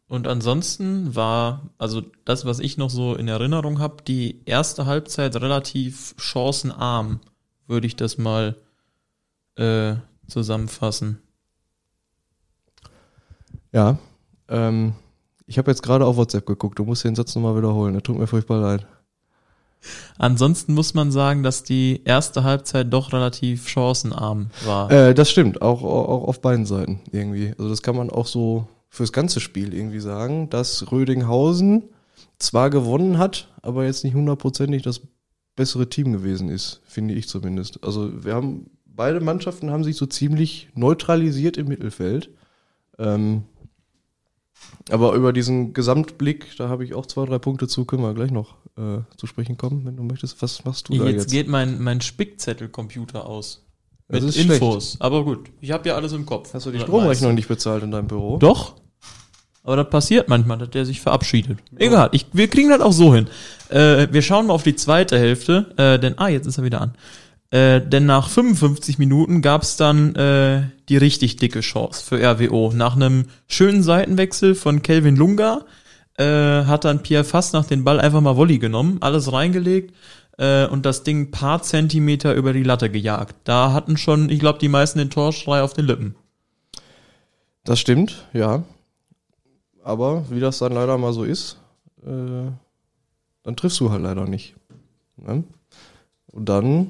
Und 0.08 0.28
ansonsten 0.28 1.16
war, 1.16 1.70
also 1.78 2.04
das, 2.24 2.46
was 2.46 2.60
ich 2.60 2.78
noch 2.78 2.90
so 2.90 3.16
in 3.16 3.28
Erinnerung 3.28 3.80
habe, 3.80 4.04
die 4.04 4.42
erste 4.46 4.86
Halbzeit 4.86 5.36
relativ 5.38 6.14
chancenarm, 6.18 7.20
würde 7.68 7.88
ich 7.88 7.96
das 7.96 8.18
mal 8.18 8.56
äh, 9.56 9.96
zusammenfassen. 10.28 11.22
Ja. 13.72 13.98
Ähm, 14.48 14.94
ich 15.46 15.58
habe 15.58 15.72
jetzt 15.72 15.84
gerade 15.84 16.06
auf 16.06 16.18
WhatsApp 16.18 16.46
geguckt. 16.46 16.80
Du 16.80 16.86
musst 16.86 17.04
den 17.04 17.16
Satz 17.16 17.36
nochmal 17.36 17.58
wiederholen. 17.58 17.94
Das 17.94 18.04
tut 18.04 18.18
mir 18.18 18.28
furchtbar 18.28 18.60
leid. 18.60 18.88
Ansonsten 20.18 20.74
muss 20.74 20.94
man 20.94 21.12
sagen, 21.12 21.44
dass 21.44 21.64
die 21.64 22.02
erste 22.06 22.44
Halbzeit 22.44 22.94
doch 22.94 23.12
relativ 23.12 23.68
chancenarm 23.68 24.50
war. 24.66 24.90
Äh, 24.92 25.14
das 25.14 25.30
stimmt. 25.30 25.62
Auch, 25.62 25.84
auch 25.84 26.28
auf 26.28 26.42
beiden 26.42 26.66
Seiten 26.66 27.02
irgendwie. 27.12 27.54
Also 27.58 27.70
das 27.70 27.82
kann 27.82 27.96
man 27.96 28.10
auch 28.10 28.28
so 28.28 28.68
fürs 28.90 29.12
ganze 29.12 29.40
Spiel 29.40 29.74
irgendwie 29.74 30.00
sagen, 30.00 30.50
dass 30.50 30.92
Rödinghausen 30.92 31.84
zwar 32.38 32.70
gewonnen 32.70 33.18
hat, 33.18 33.50
aber 33.62 33.86
jetzt 33.86 34.04
nicht 34.04 34.14
hundertprozentig 34.14 34.84
das 34.84 35.02
bessere 35.56 35.90
Team 35.90 36.14
gewesen 36.14 36.50
ist, 36.50 36.82
finde 36.86 37.14
ich 37.14 37.28
zumindest. 37.28 37.84
Also 37.84 38.24
wir 38.24 38.34
haben, 38.34 38.70
beide 38.86 39.20
Mannschaften 39.20 39.72
haben 39.72 39.84
sich 39.84 39.98
so 39.98 40.06
ziemlich 40.06 40.70
neutralisiert 40.76 41.58
im 41.58 41.68
Mittelfeld. 41.68 42.30
Ähm, 43.00 43.44
aber 44.90 45.14
über 45.14 45.34
diesen 45.34 45.74
Gesamtblick, 45.74 46.58
da 46.58 46.70
habe 46.70 46.84
ich 46.84 46.94
auch 46.94 47.06
zwei, 47.06 47.26
drei 47.26 47.40
Punkte 47.40 47.68
zu, 47.68 47.86
können 47.86 48.04
wir 48.04 48.14
gleich 48.14 48.32
noch 48.32 48.56
äh, 48.78 49.00
zu 49.18 49.28
sprechen 49.28 49.58
kommen, 49.58 49.86
wenn 49.86 49.96
du 49.96 50.04
möchtest. 50.04 50.42
Was 50.42 50.66
machst 50.66 50.90
du 50.90 50.98
da 50.98 51.06
jetzt, 51.06 51.14
jetzt? 51.14 51.32
geht 51.32 51.48
mein, 51.48 51.82
mein 51.82 52.02
Spickzettelcomputer 52.02 53.26
aus. 53.26 53.66
Das 54.10 54.22
Mit 54.22 54.30
ist 54.30 54.36
schlecht. 54.42 54.62
Infos. 54.62 54.98
Aber 55.00 55.24
gut, 55.24 55.50
ich 55.62 55.72
habe 55.72 55.88
ja 55.88 55.96
alles 55.96 56.12
im 56.12 56.26
Kopf. 56.26 56.54
Hast 56.54 56.66
du 56.66 56.72
die 56.72 56.80
Stromrechnung 56.80 57.08
meiste. 57.10 57.34
nicht 57.34 57.48
bezahlt 57.48 57.84
in 57.84 57.92
deinem 57.92 58.08
Büro? 58.08 58.38
Doch. 58.38 58.76
Aber 59.64 59.78
das 59.78 59.90
passiert 59.90 60.28
manchmal, 60.28 60.58
dass 60.58 60.72
der 60.72 60.86
sich 60.86 61.00
verabschiedet. 61.00 61.60
Egal, 61.78 62.10
ich, 62.12 62.26
wir 62.34 62.50
kriegen 62.50 62.70
das 62.70 62.82
auch 62.82 62.92
so 62.92 63.16
hin. 63.16 63.28
Äh, 63.70 64.08
wir 64.12 64.22
schauen 64.22 64.48
mal 64.48 64.54
auf 64.54 64.64
die 64.64 64.76
zweite 64.76 65.18
Hälfte, 65.18 65.74
äh, 65.78 65.98
denn, 65.98 66.18
ah, 66.18 66.28
jetzt 66.28 66.48
ist 66.48 66.58
er 66.58 66.66
wieder 66.66 66.82
an. 66.82 66.96
Äh, 67.54 67.88
denn 67.88 68.08
nach 68.08 68.30
55 68.30 68.98
Minuten 68.98 69.44
gab's 69.44 69.78
dann 69.78 70.16
äh, 70.16 70.64
die 70.90 70.98
richtig 70.98 71.36
dicke 71.36 71.60
Chance 71.60 72.04
für 72.04 72.20
RWO. 72.20 72.72
Nach 72.74 72.96
einem 72.96 73.26
schönen 73.48 73.84
Seitenwechsel 73.84 74.56
von 74.56 74.82
Kelvin 74.82 75.16
Lunga 75.16 75.62
äh, 76.18 76.24
hat 76.24 76.84
dann 76.84 77.04
Pierre 77.04 77.24
Fastnacht 77.24 77.70
den 77.70 77.84
Ball 77.84 78.00
einfach 78.00 78.22
mal 78.22 78.38
Volley 78.38 78.58
genommen, 78.58 78.98
alles 79.02 79.32
reingelegt 79.32 79.94
äh, 80.40 80.66
und 80.66 80.84
das 80.88 81.04
Ding 81.04 81.30
paar 81.30 81.62
Zentimeter 81.62 82.34
über 82.34 82.54
die 82.54 82.64
Latte 82.64 82.90
gejagt. 82.90 83.36
Da 83.44 83.72
hatten 83.72 83.98
schon, 83.98 84.30
ich 84.30 84.40
glaube, 84.40 84.58
die 84.58 84.68
meisten 84.68 84.98
den 84.98 85.12
Torschrei 85.12 85.62
auf 85.62 85.74
den 85.74 85.86
Lippen. 85.86 86.16
Das 87.66 87.80
stimmt, 87.80 88.26
ja. 88.34 88.64
Aber 89.84 90.26
wie 90.32 90.40
das 90.40 90.58
dann 90.58 90.72
leider 90.72 90.98
mal 90.98 91.14
so 91.14 91.24
ist, 91.24 91.60
äh, 92.02 92.50
dann 93.44 93.56
triffst 93.56 93.80
du 93.80 93.92
halt 93.92 94.02
leider 94.02 94.26
nicht. 94.26 94.56
Ne? 95.18 95.44
Und 96.32 96.50
dann 96.50 96.90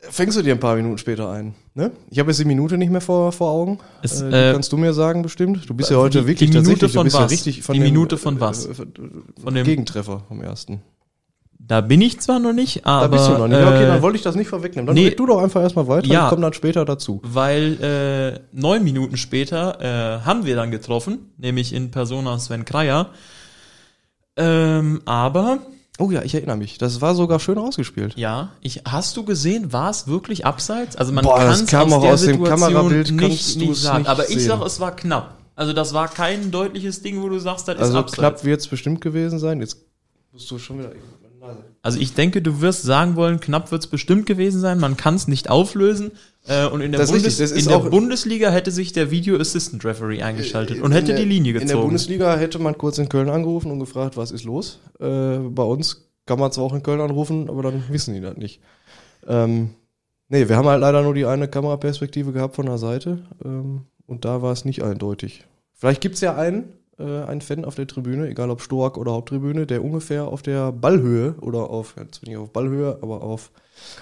fängst 0.00 0.38
du 0.38 0.42
dir 0.42 0.54
ein 0.54 0.60
paar 0.60 0.76
Minuten 0.76 0.98
später 0.98 1.30
ein. 1.30 1.54
Ne? 1.74 1.90
Ich 2.10 2.18
habe 2.18 2.30
jetzt 2.30 2.40
die 2.40 2.44
Minute 2.44 2.78
nicht 2.78 2.90
mehr 2.90 3.00
vor, 3.00 3.32
vor 3.32 3.50
Augen. 3.50 3.78
Es, 4.02 4.22
äh, 4.22 4.50
äh, 4.50 4.52
kannst 4.52 4.72
du 4.72 4.76
mir 4.76 4.92
sagen 4.92 5.22
bestimmt. 5.22 5.68
Du 5.68 5.74
bist 5.74 5.90
ja 5.90 5.96
heute 5.98 6.20
die- 6.22 6.26
wirklich 6.28 6.50
die 6.50 6.58
Minute 6.58 6.88
von 6.88 7.04
bist 7.04 7.16
ja 7.16 7.22
was? 7.24 7.30
richtig 7.32 7.62
von 7.62 7.74
Die 7.74 7.80
dem, 7.80 7.84
Minute 7.92 8.16
von 8.16 8.40
was? 8.40 8.66
Äh, 8.66 8.74
Von 8.74 9.54
dem- 9.54 9.64
Gegentreffer 9.66 10.22
vom 10.28 10.40
ersten. 10.42 10.80
Da 11.62 11.82
bin 11.82 12.00
ich 12.00 12.18
zwar 12.18 12.38
noch 12.40 12.54
nicht, 12.54 12.84
aber. 12.86 13.02
da 13.02 13.08
bist 13.16 13.28
du 13.28 13.32
noch 13.38 13.46
nicht. 13.46 13.58
okay, 13.60 13.84
äh, 13.84 13.86
dann 13.86 14.02
wollte 14.02 14.16
ich 14.16 14.22
das 14.22 14.34
nicht 14.34 14.48
vorwegnehmen. 14.48 14.86
Dann 14.86 14.94
nee. 14.94 15.10
du 15.10 15.26
doch 15.26 15.40
einfach 15.42 15.60
erstmal 15.62 15.86
weiter 15.86 16.06
Ja. 16.08 16.24
und 16.24 16.30
komm 16.30 16.40
dann 16.40 16.52
später 16.54 16.84
dazu. 16.84 17.20
weil 17.22 17.80
äh, 17.82 18.40
neun 18.58 18.82
Minuten 18.82 19.16
später 19.18 19.78
äh, 19.80 20.24
haben 20.24 20.46
wir 20.46 20.56
dann 20.56 20.70
getroffen, 20.70 21.30
nämlich 21.36 21.72
in 21.74 21.90
Persona 21.90 22.38
Sven 22.38 22.64
Kreier. 22.64 23.10
Ähm, 24.36 25.02
aber 25.04 25.58
Oh 26.00 26.10
ja, 26.10 26.22
ich 26.22 26.34
erinnere 26.34 26.56
mich. 26.56 26.78
Das 26.78 27.00
war 27.00 27.14
sogar 27.14 27.38
schön 27.40 27.58
rausgespielt. 27.58 28.14
ja, 28.16 28.50
ich 28.62 28.82
hast 28.86 29.16
du 29.16 29.24
gesehen, 29.24 29.72
war 29.72 29.90
es 29.90 30.06
wirklich 30.08 30.46
abseits? 30.46 30.96
Also 30.96 31.12
man 31.12 31.24
kann 31.24 31.48
es 31.50 31.66
kam 31.66 31.88
aus 31.88 31.92
auch 31.98 32.02
der 32.02 32.14
aus 32.14 32.20
dem 32.22 32.32
Situation 32.36 32.58
Kamerabild, 32.60 33.10
nicht, 33.12 33.56
nicht 33.58 33.76
sagen. 33.76 33.98
nicht 34.00 34.08
aber 34.08 34.28
ich 34.30 34.38
sehen. 34.38 34.48
sag, 34.48 34.62
es 34.64 34.80
war 34.80 34.96
knapp. 34.96 35.36
Also 35.56 35.72
das 35.74 35.92
war 35.92 36.08
kein 36.08 36.50
deutliches 36.50 37.02
Ding, 37.02 37.20
wo 37.22 37.28
du 37.28 37.38
sagst, 37.38 37.68
das 37.68 37.76
ist 37.76 37.82
Also 37.82 37.98
abseits. 37.98 38.18
knapp 38.18 38.44
wird 38.44 38.60
es 38.60 38.66
bestimmt 38.68 39.00
gewesen 39.02 39.38
sein. 39.38 39.60
Jetzt 39.60 39.76
musst 40.32 40.50
du 40.50 40.58
schon 40.58 40.78
wieder. 40.78 40.92
Also 41.82 41.98
ich 41.98 42.12
denke, 42.14 42.42
du 42.42 42.60
wirst 42.60 42.82
sagen 42.82 43.16
wollen, 43.16 43.40
knapp 43.40 43.72
wird 43.72 43.82
es 43.82 43.88
bestimmt 43.88 44.26
gewesen 44.26 44.60
sein. 44.60 44.78
Man 44.78 44.96
kann 44.98 45.14
es 45.14 45.28
nicht 45.28 45.48
auflösen. 45.48 46.10
Äh, 46.46 46.66
und 46.66 46.80
in 46.82 46.92
der, 46.92 47.04
Bundes 47.06 47.40
in 47.52 47.68
der 47.68 47.78
Bundesliga 47.78 48.50
hätte 48.50 48.70
sich 48.70 48.92
der 48.92 49.10
Video 49.10 49.38
Assistant 49.38 49.84
Referee 49.84 50.22
eingeschaltet 50.22 50.80
und 50.82 50.92
hätte 50.92 51.08
der- 51.08 51.16
die 51.16 51.24
Linie 51.24 51.52
In 51.52 51.58
der 51.60 51.66
gezogen. 51.68 51.82
Bundesliga 51.84 52.36
hätte 52.36 52.58
man 52.58 52.76
kurz 52.76 52.98
in 52.98 53.08
Köln 53.08 53.28
angerufen 53.30 53.70
und 53.70 53.78
gefragt, 53.80 54.16
was 54.16 54.30
ist 54.30 54.44
los. 54.44 54.78
Äh, 55.00 55.38
bei 55.38 55.62
uns 55.62 56.08
kann 56.26 56.38
man 56.38 56.52
zwar 56.52 56.64
auch 56.64 56.74
in 56.74 56.82
Köln 56.82 57.00
anrufen, 57.00 57.48
aber 57.48 57.62
dann 57.62 57.82
wissen 57.88 58.14
die 58.14 58.20
das 58.20 58.36
nicht. 58.36 58.60
Ähm, 59.26 59.70
nee, 60.28 60.48
wir 60.48 60.56
haben 60.56 60.68
halt 60.68 60.80
leider 60.80 61.02
nur 61.02 61.14
die 61.14 61.24
eine 61.26 61.48
Kameraperspektive 61.48 62.32
gehabt 62.32 62.56
von 62.56 62.66
der 62.66 62.78
Seite 62.78 63.20
ähm, 63.44 63.82
und 64.06 64.24
da 64.24 64.42
war 64.42 64.52
es 64.52 64.64
nicht 64.64 64.82
eindeutig. 64.82 65.44
Vielleicht 65.74 66.00
gibt's 66.02 66.20
ja 66.20 66.36
einen, 66.36 66.72
äh, 67.00 67.24
einen 67.28 67.40
Fan 67.40 67.64
auf 67.64 67.74
der 67.74 67.86
Tribüne, 67.86 68.28
egal 68.28 68.50
ob 68.50 68.60
Stoak 68.60 68.96
oder 68.98 69.12
Haupttribüne, 69.12 69.66
der 69.66 69.82
ungefähr 69.84 70.24
auf 70.28 70.42
der 70.42 70.72
Ballhöhe 70.72 71.34
oder 71.40 71.70
auf, 71.70 71.94
jetzt 71.98 72.20
bin 72.20 72.32
ich 72.32 72.36
auf 72.36 72.52
Ballhöhe, 72.52 72.98
aber 73.02 73.22
auf 73.22 73.50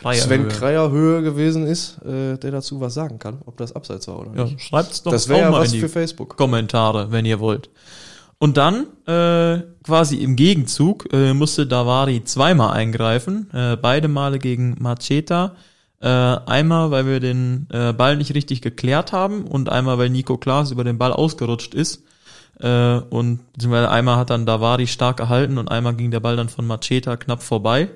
Kreierhöhe. 0.00 0.20
Sven 0.22 0.48
Kreier 0.48 0.90
Höhe 0.90 1.22
gewesen 1.22 1.66
ist, 1.66 2.02
äh, 2.04 2.36
der 2.36 2.50
dazu 2.50 2.80
was 2.80 2.94
sagen 2.94 3.18
kann, 3.18 3.38
ob 3.46 3.56
das 3.56 3.72
abseits 3.74 4.08
war 4.08 4.20
oder 4.20 4.34
Ja, 4.36 4.44
nicht. 4.44 4.60
schreibt's 4.60 5.02
doch 5.02 5.12
Das 5.12 5.26
auch 5.26 5.28
wäre 5.30 5.40
ja 5.42 5.50
mal 5.50 5.60
was 5.60 5.68
in 5.68 5.74
die 5.74 5.80
für 5.80 5.88
Facebook. 5.88 6.36
Kommentare, 6.36 7.12
wenn 7.12 7.24
ihr 7.24 7.38
wollt. 7.40 7.70
Und 8.38 8.56
dann, 8.56 8.86
äh, 9.06 9.62
quasi 9.84 10.16
im 10.16 10.36
Gegenzug, 10.36 11.12
äh, 11.12 11.34
musste 11.34 11.66
Davari 11.66 12.22
zweimal 12.24 12.72
eingreifen, 12.72 13.50
äh, 13.52 13.76
beide 13.76 14.08
Male 14.08 14.38
gegen 14.38 14.76
Macheta. 14.80 15.56
Äh, 16.00 16.06
einmal, 16.06 16.92
weil 16.92 17.06
wir 17.06 17.18
den 17.18 17.66
äh, 17.72 17.92
Ball 17.92 18.16
nicht 18.16 18.32
richtig 18.32 18.62
geklärt 18.62 19.10
haben 19.12 19.42
und 19.44 19.68
einmal, 19.68 19.98
weil 19.98 20.10
Nico 20.10 20.36
Klaas 20.36 20.70
über 20.70 20.84
den 20.84 20.98
Ball 20.98 21.12
ausgerutscht 21.12 21.74
ist. 21.74 22.04
Äh, 22.60 22.98
und 22.98 23.40
einmal 23.62 24.16
hat 24.16 24.30
dann 24.30 24.46
Davari 24.46 24.86
stark 24.86 25.16
gehalten 25.16 25.58
und 25.58 25.68
einmal 25.68 25.94
ging 25.94 26.10
der 26.10 26.20
Ball 26.20 26.36
dann 26.36 26.48
von 26.48 26.66
Macheta 26.66 27.16
knapp 27.16 27.42
vorbei. 27.42 27.88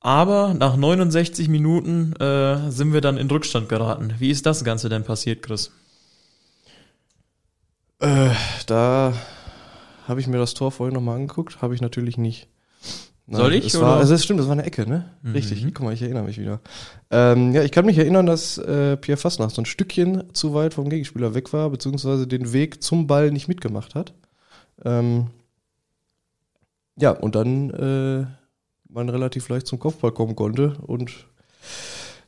Aber 0.00 0.52
nach 0.52 0.76
69 0.76 1.48
Minuten 1.48 2.14
äh, 2.16 2.70
sind 2.70 2.92
wir 2.92 3.00
dann 3.00 3.16
in 3.16 3.30
Rückstand 3.30 3.68
geraten. 3.68 4.14
Wie 4.18 4.30
ist 4.30 4.44
das 4.44 4.62
Ganze 4.62 4.88
denn 4.88 5.04
passiert, 5.04 5.42
Chris? 5.42 5.72
Äh, 8.00 8.30
da 8.66 9.14
habe 10.06 10.20
ich 10.20 10.26
mir 10.26 10.36
das 10.36 10.52
Tor 10.52 10.72
vorhin 10.72 10.94
nochmal 10.94 11.16
angeguckt, 11.16 11.62
habe 11.62 11.74
ich 11.74 11.80
natürlich 11.80 12.18
nicht. 12.18 12.48
Soll 13.26 13.54
ich, 13.54 13.66
Es 13.66 13.76
oder? 13.76 13.86
war, 13.86 13.96
also 13.96 14.14
es 14.14 14.22
stimmt, 14.22 14.40
das 14.40 14.46
war 14.46 14.52
eine 14.52 14.64
Ecke, 14.64 14.86
ne? 14.88 15.10
Mhm. 15.22 15.32
Richtig, 15.32 15.64
guck 15.72 15.80
mal, 15.80 15.94
ich 15.94 16.02
erinnere 16.02 16.24
mich 16.24 16.38
wieder. 16.38 16.60
Ähm, 17.10 17.54
ja, 17.54 17.62
ich 17.62 17.72
kann 17.72 17.86
mich 17.86 17.96
erinnern, 17.96 18.26
dass 18.26 18.58
äh, 18.58 18.98
Pierre 18.98 19.16
Fassnacht 19.16 19.54
so 19.54 19.62
ein 19.62 19.66
Stückchen 19.66 20.24
zu 20.34 20.52
weit 20.52 20.74
vom 20.74 20.90
Gegenspieler 20.90 21.34
weg 21.34 21.52
war, 21.54 21.70
beziehungsweise 21.70 22.26
den 22.26 22.52
Weg 22.52 22.82
zum 22.82 23.06
Ball 23.06 23.30
nicht 23.30 23.48
mitgemacht 23.48 23.94
hat. 23.94 24.12
Ähm, 24.84 25.28
ja, 26.96 27.10
und 27.12 27.34
dann 27.34 27.70
äh, 27.70 28.26
man 28.88 29.08
relativ 29.08 29.48
leicht 29.48 29.66
zum 29.66 29.78
Kopfball 29.78 30.12
kommen 30.12 30.36
konnte 30.36 30.74
und 30.86 31.26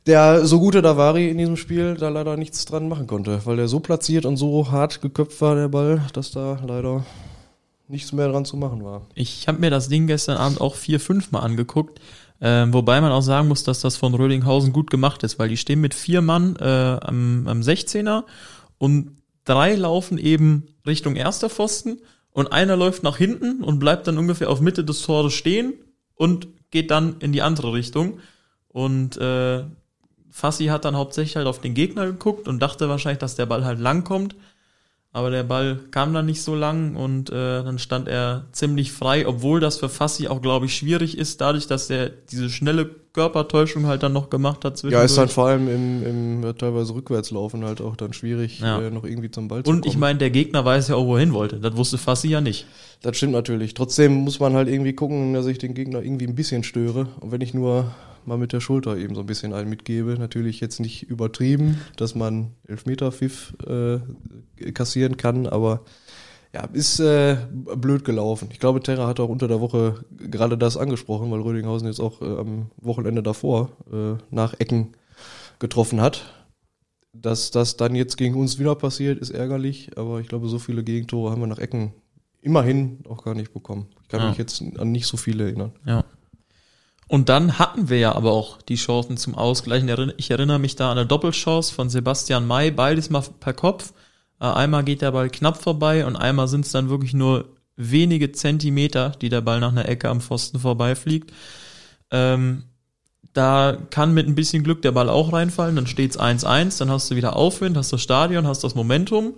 der 0.07 0.45
so 0.45 0.59
gute 0.59 0.81
Davari 0.81 1.29
in 1.29 1.37
diesem 1.37 1.57
Spiel 1.57 1.95
da 1.95 2.09
leider 2.09 2.37
nichts 2.37 2.65
dran 2.65 2.87
machen 2.87 3.07
konnte, 3.07 3.45
weil 3.45 3.57
der 3.57 3.67
so 3.67 3.79
platziert 3.79 4.25
und 4.25 4.37
so 4.37 4.71
hart 4.71 5.01
geköpft 5.01 5.41
war, 5.41 5.55
der 5.55 5.67
Ball, 5.67 6.01
dass 6.13 6.31
da 6.31 6.59
leider 6.65 7.05
nichts 7.87 8.11
mehr 8.11 8.27
dran 8.27 8.45
zu 8.45 8.57
machen 8.57 8.83
war. 8.83 9.07
Ich 9.15 9.47
habe 9.47 9.59
mir 9.59 9.69
das 9.69 9.89
Ding 9.89 10.07
gestern 10.07 10.37
Abend 10.37 10.61
auch 10.61 10.75
vier, 10.75 10.99
fünf 10.99 11.31
Mal 11.31 11.39
angeguckt, 11.39 11.99
ähm, 12.41 12.73
wobei 12.73 13.01
man 13.01 13.11
auch 13.11 13.21
sagen 13.21 13.47
muss, 13.47 13.63
dass 13.63 13.81
das 13.81 13.97
von 13.97 14.13
Rödinghausen 14.13 14.73
gut 14.73 14.91
gemacht 14.91 15.23
ist, 15.23 15.39
weil 15.39 15.49
die 15.49 15.57
stehen 15.57 15.81
mit 15.81 15.93
vier 15.93 16.21
Mann 16.21 16.55
äh, 16.57 16.97
am, 17.01 17.47
am 17.47 17.61
16er 17.61 18.23
und 18.77 19.17
drei 19.45 19.75
laufen 19.75 20.17
eben 20.17 20.67
Richtung 20.85 21.15
erster 21.15 21.49
Pfosten 21.49 21.99
und 22.31 22.51
einer 22.51 22.77
läuft 22.77 23.03
nach 23.03 23.17
hinten 23.17 23.63
und 23.63 23.79
bleibt 23.79 24.07
dann 24.07 24.17
ungefähr 24.17 24.49
auf 24.49 24.61
Mitte 24.61 24.83
des 24.83 25.01
Tores 25.01 25.33
stehen 25.33 25.73
und 26.13 26.47
geht 26.69 26.91
dann 26.91 27.15
in 27.19 27.31
die 27.31 27.41
andere 27.41 27.73
Richtung. 27.73 28.19
Und 28.67 29.17
äh, 29.17 29.63
Fassi 30.29 30.65
hat 30.65 30.85
dann 30.85 30.95
hauptsächlich 30.95 31.35
halt 31.35 31.47
auf 31.47 31.61
den 31.61 31.73
Gegner 31.73 32.05
geguckt 32.05 32.47
und 32.47 32.59
dachte 32.59 32.89
wahrscheinlich, 32.89 33.19
dass 33.19 33.35
der 33.35 33.47
Ball 33.47 33.65
halt 33.65 33.79
lang 33.79 34.03
kommt. 34.03 34.35
Aber 35.13 35.31
der 35.31 35.43
Ball 35.43 35.79
kam 35.89 36.13
dann 36.13 36.27
nicht 36.27 36.43
so 36.43 36.53
lang 36.53 36.95
und 36.95 37.29
äh, 37.31 37.33
dann 37.63 37.79
stand 37.79 38.07
er 38.07 38.45
ziemlich 38.51 38.91
frei, 38.91 39.27
obwohl 39.27 39.59
das 39.59 39.77
für 39.77 39.89
Fassi 39.89 40.27
auch, 40.27 40.41
glaube 40.43 40.67
ich, 40.67 40.75
schwierig 40.75 41.17
ist, 41.17 41.41
dadurch, 41.41 41.65
dass 41.65 41.89
er 41.89 42.09
diese 42.09 42.49
schnelle 42.51 42.85
Körpertäuschung 43.13 43.87
halt 43.87 44.03
dann 44.03 44.13
noch 44.13 44.29
gemacht 44.29 44.63
hat. 44.63 44.83
Ja, 44.83 45.01
ist 45.01 45.17
dann 45.17 45.27
zwischendurch. 45.27 45.31
vor 45.33 45.47
allem 45.47 45.67
im, 45.69 46.05
im 46.05 46.43
ja, 46.43 46.53
teilweise 46.53 46.93
Rückwärtslaufen 46.93 47.65
halt 47.65 47.81
auch 47.81 47.95
dann 47.95 48.13
schwierig, 48.13 48.59
Ja. 48.59 48.79
äh, 48.79 48.91
noch 48.91 49.05
irgendwie 49.05 49.31
zum 49.31 49.47
Ball 49.47 49.63
zu 49.63 49.71
Und 49.71 49.81
kommen. 49.81 49.91
ich 49.91 49.97
meine, 49.97 50.19
der 50.19 50.29
Gegner 50.29 50.63
weiß 50.63 50.89
ja 50.89 50.95
auch, 50.95 51.07
wohin 51.07 51.33
wollte. 51.33 51.59
Das 51.59 51.75
wusste 51.75 51.97
Fassi 51.97 52.27
ja 52.27 52.41
nicht. 52.41 52.67
Das 53.01 53.17
stimmt 53.17 53.33
natürlich. 53.33 53.73
Trotzdem 53.73 54.13
muss 54.13 54.39
man 54.39 54.53
halt 54.53 54.67
irgendwie 54.67 54.93
gucken, 54.93 55.33
dass 55.33 55.47
ich 55.47 55.57
den 55.57 55.73
Gegner 55.73 56.03
irgendwie 56.03 56.27
ein 56.27 56.35
bisschen 56.35 56.63
störe. 56.63 57.07
Und 57.21 57.31
wenn 57.31 57.41
ich 57.41 57.55
nur 57.55 57.91
mal 58.27 58.37
mit 58.37 58.53
der 58.53 58.59
Schulter 58.59 58.97
eben 58.97 59.15
so 59.15 59.21
ein 59.21 59.27
bisschen 59.27 59.53
einen 59.53 59.69
mitgebe, 59.69 60.15
natürlich 60.19 60.59
jetzt 60.59 60.79
nicht 60.79 61.03
übertrieben, 61.03 61.79
dass 61.95 62.13
man 62.15 62.51
Elfmeter-Pfiff 62.67 63.55
äh, 63.65 64.71
kassieren 64.71 65.17
kann, 65.17 65.47
aber 65.47 65.81
ja, 66.53 66.63
ist 66.73 66.99
äh, 66.99 67.37
blöd 67.51 68.05
gelaufen. 68.05 68.49
Ich 68.51 68.59
glaube, 68.59 68.81
Terra 68.81 69.07
hat 69.07 69.19
auch 69.19 69.29
unter 69.29 69.47
der 69.47 69.59
Woche 69.61 70.05
gerade 70.17 70.57
das 70.57 70.77
angesprochen, 70.77 71.29
weil 71.31 71.41
Rödinghausen 71.41 71.87
jetzt 71.87 71.99
auch 71.99 72.21
äh, 72.21 72.25
am 72.37 72.71
Wochenende 72.77 73.21
davor 73.21 73.69
äh, 73.91 74.15
nach 74.31 74.59
Ecken 74.59 74.93
getroffen 75.59 76.01
hat. 76.01 76.33
Dass 77.13 77.51
das 77.51 77.77
dann 77.77 77.95
jetzt 77.95 78.17
gegen 78.17 78.35
uns 78.35 78.59
wieder 78.59 78.75
passiert, 78.75 79.19
ist 79.19 79.31
ärgerlich, 79.31 79.91
aber 79.97 80.19
ich 80.19 80.27
glaube, 80.27 80.47
so 80.49 80.59
viele 80.59 80.83
Gegentore 80.83 81.31
haben 81.31 81.41
wir 81.41 81.47
nach 81.47 81.57
Ecken 81.57 81.93
immerhin 82.41 82.99
auch 83.09 83.23
gar 83.23 83.33
nicht 83.33 83.53
bekommen. 83.53 83.87
Ich 84.03 84.07
kann 84.07 84.21
Ja. 84.21 84.29
mich 84.29 84.37
jetzt 84.37 84.61
an 84.77 84.91
nicht 84.91 85.07
so 85.07 85.17
viele 85.17 85.45
erinnern. 85.45 85.71
Ja. 85.85 86.05
Und 87.07 87.29
dann 87.29 87.57
hatten 87.57 87.89
wir 87.89 87.99
ja 87.99 88.15
aber 88.15 88.33
auch 88.33 88.61
die 88.61 88.75
Chancen 88.75 89.17
zum 89.17 89.35
Ausgleichen. 89.35 90.13
Ich 90.17 90.29
erinnere 90.29 90.59
mich 90.59 90.75
da 90.75 90.91
an 90.91 90.97
eine 90.97 91.07
Doppelchance 91.07 91.73
von 91.73 91.89
Sebastian 91.89 92.45
May, 92.45 92.71
beides 92.71 93.09
mal 93.09 93.23
per 93.39 93.53
Kopf. 93.53 93.93
Äh, 94.39 94.45
Einmal 94.45 94.83
geht 94.83 95.01
der 95.01 95.11
Ball 95.11 95.29
knapp 95.29 95.61
vorbei 95.61 96.05
und 96.05 96.15
einmal 96.15 96.47
sind 96.47 96.65
es 96.65 96.71
dann 96.71 96.89
wirklich 96.89 97.13
nur 97.13 97.45
wenige 97.77 98.31
Zentimeter, 98.31 99.11
die 99.21 99.29
der 99.29 99.41
Ball 99.41 99.59
nach 99.59 99.71
einer 99.71 99.87
Ecke 99.87 100.09
am 100.09 100.19
Pfosten 100.19 100.59
vorbeifliegt. 100.59 101.31
Ähm, 102.11 102.63
da 103.33 103.77
kann 103.91 104.13
mit 104.13 104.27
ein 104.27 104.35
bisschen 104.35 104.63
Glück 104.63 104.81
der 104.81 104.91
Ball 104.91 105.09
auch 105.09 105.31
reinfallen, 105.31 105.75
dann 105.75 105.87
steht's 105.87 106.19
1-1, 106.19 106.79
dann 106.79 106.89
hast 106.89 107.11
du 107.11 107.15
wieder 107.15 107.35
Aufwind, 107.35 107.77
hast 107.77 107.93
das 107.93 108.01
Stadion, 108.01 108.47
hast 108.47 108.63
das 108.63 108.73
Momentum. 108.73 109.35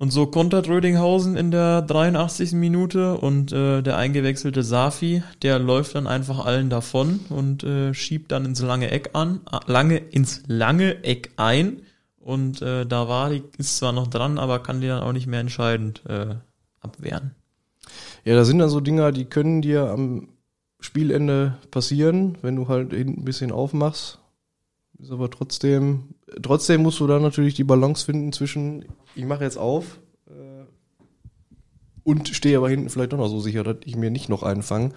Und 0.00 0.14
so 0.14 0.24
kontert 0.24 0.66
Rödinghausen 0.66 1.36
in 1.36 1.50
der 1.50 1.82
83. 1.82 2.52
Minute 2.52 3.18
und 3.18 3.52
äh, 3.52 3.82
der 3.82 3.98
eingewechselte 3.98 4.62
Safi, 4.62 5.22
der 5.42 5.58
läuft 5.58 5.94
dann 5.94 6.06
einfach 6.06 6.46
allen 6.46 6.70
davon 6.70 7.20
und 7.28 7.64
äh, 7.64 7.92
schiebt 7.92 8.32
dann 8.32 8.46
ins 8.46 8.62
lange 8.62 8.90
Eck 8.90 9.10
an, 9.12 9.40
lange 9.66 9.98
ins 9.98 10.42
lange 10.46 11.04
Eck 11.04 11.32
ein 11.36 11.82
und 12.18 12.62
äh, 12.62 12.86
Davari 12.86 13.42
ist 13.58 13.76
zwar 13.76 13.92
noch 13.92 14.06
dran, 14.06 14.38
aber 14.38 14.60
kann 14.60 14.80
die 14.80 14.86
dann 14.86 15.02
auch 15.02 15.12
nicht 15.12 15.26
mehr 15.26 15.40
entscheidend 15.40 16.00
äh, 16.08 16.34
abwehren. 16.80 17.32
Ja, 18.24 18.34
da 18.36 18.46
sind 18.46 18.58
dann 18.58 18.70
so 18.70 18.80
Dinger, 18.80 19.12
die 19.12 19.26
können 19.26 19.60
dir 19.60 19.90
am 19.90 20.28
Spielende 20.80 21.58
passieren, 21.70 22.38
wenn 22.40 22.56
du 22.56 22.68
halt 22.68 22.94
hinten 22.94 23.20
ein 23.20 23.24
bisschen 23.26 23.52
aufmachst. 23.52 24.18
Ist 24.98 25.12
aber 25.12 25.30
trotzdem, 25.30 26.14
trotzdem 26.42 26.82
musst 26.82 27.00
du 27.00 27.06
da 27.06 27.18
natürlich 27.18 27.54
die 27.54 27.64
Balance 27.64 28.04
finden 28.04 28.32
zwischen, 28.32 28.84
ich 29.14 29.24
mache 29.24 29.44
jetzt 29.44 29.58
auf 29.58 29.98
äh, 30.28 30.64
und 32.04 32.28
stehe 32.28 32.56
aber 32.56 32.68
hinten 32.68 32.88
vielleicht 32.88 33.12
doch 33.12 33.18
noch 33.18 33.28
so 33.28 33.40
sicher, 33.40 33.62
dass 33.64 33.76
ich 33.84 33.96
mir 33.96 34.10
nicht 34.10 34.28
noch 34.28 34.42
einen 34.42 34.62
fange. 34.62 34.90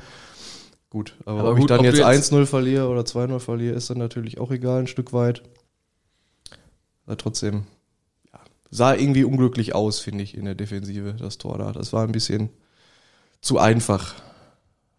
Gut, 0.89 1.15
aber, 1.25 1.39
Aber 1.39 1.49
ob 1.51 1.55
gut, 1.55 1.63
ich 1.63 1.67
dann 1.69 1.79
ob 1.79 1.85
jetzt, 1.85 1.97
jetzt- 1.97 2.31
1-0 2.33 2.45
verliere 2.45 2.87
oder 2.87 3.01
2-0 3.01 3.39
verliere, 3.39 3.75
ist 3.75 3.89
dann 3.89 3.97
natürlich 3.97 4.39
auch 4.39 4.51
egal, 4.51 4.81
ein 4.81 4.87
Stück 4.87 5.11
weit. 5.11 5.41
Aber 7.05 7.17
trotzdem, 7.17 7.63
ja, 8.31 8.39
sah 8.69 8.93
irgendwie 8.93 9.23
unglücklich 9.23 9.73
aus, 9.75 9.99
finde 9.99 10.23
ich, 10.23 10.37
in 10.37 10.45
der 10.45 10.55
Defensive, 10.55 11.13
das 11.19 11.37
Tor 11.39 11.57
da. 11.57 11.71
Das 11.71 11.93
war 11.93 12.03
ein 12.03 12.11
bisschen 12.11 12.49
zu 13.41 13.57
einfach, 13.57 14.13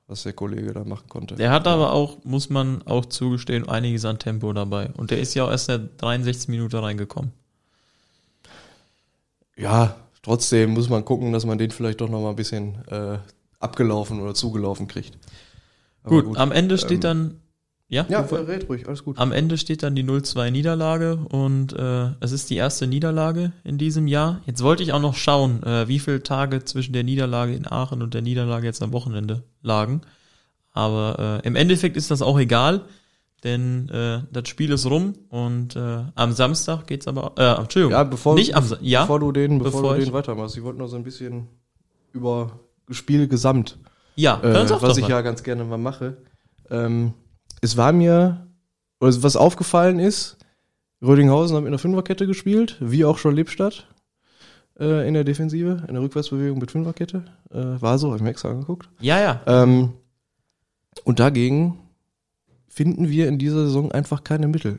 was 0.06 0.22
der 0.22 0.32
Kollege 0.32 0.72
da 0.72 0.84
machen 0.84 1.08
konnte. 1.08 1.34
Der 1.34 1.50
hat 1.50 1.66
aber 1.66 1.92
auch, 1.92 2.22
muss 2.24 2.50
man 2.50 2.82
auch 2.82 3.06
zugestehen, 3.06 3.68
einiges 3.68 4.04
an 4.04 4.18
Tempo 4.18 4.52
dabei. 4.52 4.90
Und 4.96 5.10
der 5.10 5.20
ist 5.20 5.34
ja 5.34 5.44
auch 5.44 5.50
erst 5.50 5.68
in 5.70 5.80
der 5.80 5.88
63 5.96 6.48
Minute 6.48 6.82
reingekommen. 6.82 7.32
Ja, 9.56 9.96
trotzdem 10.22 10.70
muss 10.70 10.88
man 10.88 11.04
gucken, 11.04 11.32
dass 11.32 11.46
man 11.46 11.58
den 11.58 11.70
vielleicht 11.70 12.00
doch 12.00 12.08
noch 12.08 12.20
mal 12.20 12.30
ein 12.30 12.36
bisschen 12.36 12.84
äh, 12.88 13.18
abgelaufen 13.60 14.20
oder 14.20 14.34
zugelaufen 14.34 14.88
kriegt. 14.88 15.16
Aber 16.02 16.22
Gut, 16.22 16.36
am 16.36 16.52
Ende 16.52 16.76
steht 16.76 16.92
ähm, 16.92 17.00
dann, 17.00 17.40
ja, 17.88 18.06
Ja, 18.08 18.22
du- 18.22 18.34
red 18.36 18.68
ruhig, 18.68 18.86
alles 18.88 19.04
gut. 19.04 19.18
am 19.18 19.30
Ende 19.32 19.58
steht 19.58 19.82
dann 19.82 19.94
die 19.94 20.02
0-2 20.04 20.50
Niederlage 20.50 21.16
und 21.16 21.72
äh, 21.74 22.10
es 22.20 22.32
ist 22.32 22.50
die 22.50 22.56
erste 22.56 22.86
Niederlage 22.86 23.52
in 23.62 23.78
diesem 23.78 24.06
Jahr. 24.06 24.40
Jetzt 24.46 24.62
wollte 24.62 24.82
ich 24.82 24.92
auch 24.92 25.00
noch 25.00 25.14
schauen, 25.14 25.62
äh, 25.62 25.86
wie 25.88 25.98
viele 25.98 26.22
Tage 26.22 26.64
zwischen 26.64 26.92
der 26.92 27.04
Niederlage 27.04 27.54
in 27.54 27.70
Aachen 27.70 28.02
und 28.02 28.14
der 28.14 28.22
Niederlage 28.22 28.66
jetzt 28.66 28.82
am 28.82 28.92
Wochenende 28.92 29.42
lagen. 29.62 30.00
Aber 30.72 31.40
äh, 31.44 31.46
im 31.46 31.54
Endeffekt 31.56 31.96
ist 31.96 32.10
das 32.10 32.20
auch 32.22 32.38
egal, 32.38 32.82
denn 33.44 33.88
äh, 33.90 34.22
das 34.32 34.48
Spiel 34.48 34.72
ist 34.72 34.86
rum 34.86 35.14
und 35.28 35.76
äh, 35.76 36.04
am 36.14 36.32
Samstag 36.32 36.86
geht's 36.86 37.06
aber 37.06 37.34
äh, 37.36 37.60
Entschuldigung, 37.60 37.92
Ja, 37.92 38.02
bevor, 38.02 38.34
nicht 38.34 38.56
am 38.56 38.64
ja, 38.80 39.02
bevor 39.02 39.20
du 39.20 39.30
den, 39.30 39.58
bevor, 39.58 39.82
bevor 39.82 39.94
du 39.96 40.00
den 40.04 40.12
weitermachst. 40.12 40.56
Ich 40.56 40.62
wollte 40.64 40.78
noch 40.78 40.88
so 40.88 40.96
ein 40.96 41.04
bisschen 41.04 41.46
über 42.12 42.58
Spiel 42.90 43.28
gesamt, 43.28 43.78
ja, 44.16 44.40
äh, 44.42 44.68
was 44.80 44.96
ich 44.96 45.02
mal. 45.02 45.10
ja 45.10 45.20
ganz 45.20 45.42
gerne 45.42 45.64
mal 45.64 45.76
mache. 45.78 46.16
Ähm, 46.70 47.12
es 47.64 47.78
war 47.78 47.92
mir, 47.92 48.46
oder 49.00 49.22
was 49.22 49.36
aufgefallen 49.36 49.98
ist, 49.98 50.36
Rödinghausen 51.02 51.56
hat 51.56 51.64
mit 51.64 51.70
einer 51.70 51.78
Fünferkette 51.78 52.26
gespielt, 52.26 52.76
wie 52.80 53.04
auch 53.04 53.16
schon 53.16 53.34
Lippstadt 53.34 53.88
äh, 54.78 55.08
in 55.08 55.14
der 55.14 55.24
Defensive, 55.24 55.82
in 55.88 55.94
der 55.94 56.02
Rückwärtsbewegung 56.02 56.58
mit 56.58 56.70
Fünferkette. 56.70 57.24
Äh, 57.50 57.80
war 57.80 57.98
so, 57.98 58.08
habe 58.08 58.18
ich 58.18 58.22
mir 58.22 58.30
extra 58.30 58.50
angeguckt. 58.50 58.88
ja, 59.00 59.18
ja. 59.18 59.40
Ähm, 59.46 59.94
und 61.04 61.18
dagegen 61.18 61.78
finden 62.68 63.08
wir 63.08 63.28
in 63.28 63.38
dieser 63.38 63.64
Saison 63.64 63.90
einfach 63.90 64.22
keine 64.24 64.46
Mittel. 64.46 64.78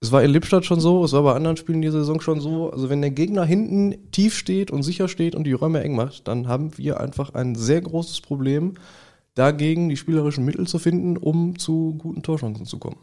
Es 0.00 0.12
war 0.12 0.22
in 0.22 0.30
Lippstadt 0.30 0.64
schon 0.64 0.80
so, 0.80 1.04
es 1.04 1.12
war 1.12 1.22
bei 1.22 1.34
anderen 1.34 1.56
Spielen 1.56 1.80
dieser 1.80 2.00
Saison 2.00 2.20
schon 2.20 2.40
so. 2.40 2.70
Also 2.70 2.90
wenn 2.90 3.00
der 3.00 3.10
Gegner 3.10 3.44
hinten 3.44 4.10
tief 4.12 4.36
steht 4.36 4.70
und 4.70 4.82
sicher 4.82 5.08
steht 5.08 5.34
und 5.34 5.44
die 5.44 5.52
Räume 5.52 5.82
eng 5.82 5.96
macht, 5.96 6.28
dann 6.28 6.46
haben 6.46 6.76
wir 6.76 7.00
einfach 7.00 7.34
ein 7.34 7.54
sehr 7.54 7.80
großes 7.80 8.20
Problem, 8.20 8.74
dagegen 9.34 9.88
die 9.88 9.96
spielerischen 9.96 10.44
Mittel 10.44 10.66
zu 10.66 10.78
finden, 10.78 11.16
um 11.16 11.58
zu 11.58 11.94
guten 11.98 12.22
Torchancen 12.22 12.66
zu 12.66 12.78
kommen. 12.78 12.98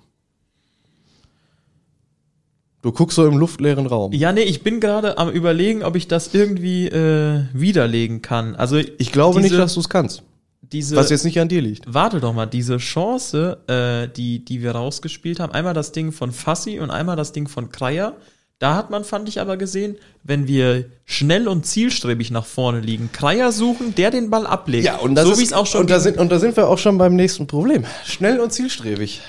Du 2.82 2.94
guckst 2.94 3.16
so 3.16 3.28
im 3.28 3.38
luftleeren 3.38 3.88
Raum. 3.88 4.14
Ja, 4.14 4.32
nee, 4.32 4.44
ich 4.44 4.64
bin 4.64 4.80
gerade 4.80 5.18
am 5.18 5.30
überlegen, 5.30 5.84
ob 5.84 5.98
ich 5.98 6.08
das 6.08 6.34
irgendwie 6.34 6.88
äh, 6.88 7.44
widerlegen 7.54 8.22
kann. 8.22 8.56
Also 8.56 8.78
Ich 8.78 9.12
glaube 9.12 9.42
diese, 9.42 9.54
nicht, 9.54 9.62
dass 9.62 9.74
du 9.74 9.82
es 9.82 9.90
kannst. 9.90 10.24
diese 10.62 10.96
Was 10.96 11.10
jetzt 11.10 11.26
nicht 11.26 11.40
an 11.42 11.50
dir 11.50 11.62
liegt. 11.62 11.94
Warte 11.94 12.22
doch 12.22 12.34
mal, 12.34 12.46
diese 12.46 12.78
Chance, 12.78 13.58
äh, 13.68 14.08
die, 14.16 14.46
die 14.46 14.62
wir 14.62 14.72
rausgespielt 14.72 15.42
haben, 15.42 15.52
einmal 15.52 15.74
das 15.74 15.92
Ding 15.92 16.14
von 16.14 16.32
Fassi 16.32 16.80
und 16.80 16.90
einmal 16.90 17.18
das 17.18 17.34
Ding 17.34 17.50
von 17.50 17.70
Kreier, 17.70 18.16
da 18.60 18.76
hat 18.76 18.90
man, 18.90 19.06
fand 19.06 19.30
ich 19.30 19.40
aber 19.40 19.56
gesehen, 19.56 19.98
wenn 20.24 20.48
wir 20.48 20.86
schnell 21.06 21.48
und 21.48 21.66
zielstrebig 21.66 22.30
nach 22.30 22.46
vorne 22.46 22.82
liegen, 22.82 23.10
Kreier 23.12 23.54
suchen, 23.54 23.96
der 23.96 24.12
den 24.12 24.30
Ball 24.30 24.46
ablegt. 24.46 24.86
Ja, 24.86 24.98
und 24.98 25.16
das 25.16 25.26
so 25.26 25.32
ist, 25.32 25.40
wie 25.40 25.44
es 25.46 25.54
auch 25.54 25.66
schon 25.66 25.82
und 25.82 25.90
da, 25.90 26.02
sind, 26.02 26.18
und 26.18 26.30
da 26.30 26.40
sind 26.40 26.58
wir 26.58 26.68
auch 26.68 26.78
schon 26.78 26.98
beim 26.98 27.16
nächsten 27.16 27.48
Problem. 27.48 27.86
Schnell 28.06 28.42
und 28.42 28.52
zielstrebig. 28.52 29.22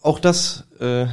Auch 0.00 0.20
das, 0.20 0.64
äh, 0.78 1.06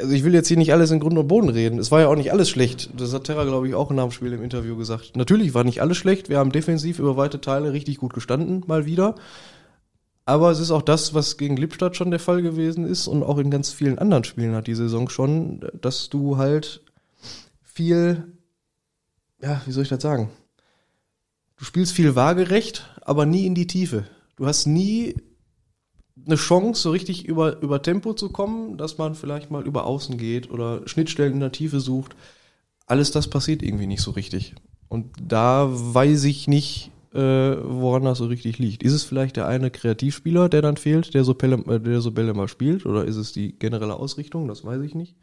also 0.00 0.12
ich 0.12 0.24
will 0.24 0.34
jetzt 0.34 0.48
hier 0.48 0.56
nicht 0.56 0.72
alles 0.72 0.90
in 0.90 0.98
Grund 0.98 1.16
und 1.16 1.28
Boden 1.28 1.50
reden. 1.50 1.78
Es 1.78 1.92
war 1.92 2.00
ja 2.00 2.08
auch 2.08 2.16
nicht 2.16 2.32
alles 2.32 2.50
schlecht. 2.50 2.90
Das 2.96 3.14
hat 3.14 3.24
Terra, 3.24 3.44
glaube 3.44 3.68
ich, 3.68 3.74
auch 3.76 3.90
nach 3.90 4.02
dem 4.02 4.10
Spiel 4.10 4.32
im 4.32 4.42
Interview 4.42 4.76
gesagt. 4.76 5.16
Natürlich 5.16 5.54
war 5.54 5.62
nicht 5.62 5.80
alles 5.80 5.96
schlecht. 5.96 6.28
Wir 6.28 6.38
haben 6.38 6.50
defensiv 6.50 6.98
über 6.98 7.16
weite 7.16 7.40
Teile 7.40 7.72
richtig 7.72 7.98
gut 7.98 8.12
gestanden, 8.12 8.64
mal 8.66 8.86
wieder. 8.86 9.14
Aber 10.26 10.50
es 10.50 10.58
ist 10.58 10.72
auch 10.72 10.82
das, 10.82 11.14
was 11.14 11.36
gegen 11.36 11.56
Lippstadt 11.56 11.96
schon 11.96 12.10
der 12.10 12.18
Fall 12.18 12.42
gewesen 12.42 12.86
ist 12.86 13.06
und 13.06 13.22
auch 13.22 13.38
in 13.38 13.50
ganz 13.50 13.72
vielen 13.72 13.98
anderen 13.98 14.24
Spielen 14.24 14.54
hat 14.54 14.66
die 14.66 14.74
Saison 14.74 15.08
schon, 15.08 15.60
dass 15.80 16.08
du 16.08 16.38
halt 16.38 16.80
viel, 17.74 18.32
ja, 19.42 19.60
wie 19.66 19.72
soll 19.72 19.82
ich 19.82 19.88
das 19.88 20.02
sagen? 20.02 20.30
Du 21.56 21.64
spielst 21.64 21.92
viel 21.92 22.14
waagerecht, 22.14 22.88
aber 23.00 23.26
nie 23.26 23.46
in 23.46 23.54
die 23.54 23.66
Tiefe. 23.66 24.06
Du 24.36 24.46
hast 24.46 24.66
nie 24.66 25.14
eine 26.26 26.36
Chance, 26.36 26.82
so 26.82 26.90
richtig 26.90 27.26
über, 27.26 27.60
über 27.60 27.82
Tempo 27.82 28.14
zu 28.14 28.30
kommen, 28.30 28.78
dass 28.78 28.98
man 28.98 29.14
vielleicht 29.14 29.50
mal 29.50 29.66
über 29.66 29.84
Außen 29.84 30.16
geht 30.16 30.50
oder 30.50 30.86
Schnittstellen 30.86 31.34
in 31.34 31.40
der 31.40 31.52
Tiefe 31.52 31.80
sucht. 31.80 32.16
Alles 32.86 33.10
das 33.10 33.28
passiert 33.28 33.62
irgendwie 33.62 33.86
nicht 33.86 34.02
so 34.02 34.12
richtig. 34.12 34.54
Und 34.88 35.12
da 35.20 35.68
weiß 35.70 36.24
ich 36.24 36.46
nicht, 36.46 36.90
äh, 37.12 37.18
woran 37.18 38.04
das 38.04 38.18
so 38.18 38.26
richtig 38.26 38.58
liegt. 38.58 38.82
Ist 38.82 38.92
es 38.92 39.04
vielleicht 39.04 39.36
der 39.36 39.46
eine 39.46 39.70
Kreativspieler, 39.70 40.48
der 40.48 40.62
dann 40.62 40.76
fehlt, 40.76 41.14
der 41.14 41.24
so, 41.24 41.34
Pelle, 41.34 41.56
äh, 41.66 41.80
der 41.80 42.00
so 42.00 42.10
Bälle 42.10 42.34
mal 42.34 42.48
spielt? 42.48 42.86
Oder 42.86 43.04
ist 43.04 43.16
es 43.16 43.32
die 43.32 43.58
generelle 43.58 43.94
Ausrichtung? 43.94 44.48
Das 44.48 44.64
weiß 44.64 44.82
ich 44.82 44.94
nicht. 44.94 45.16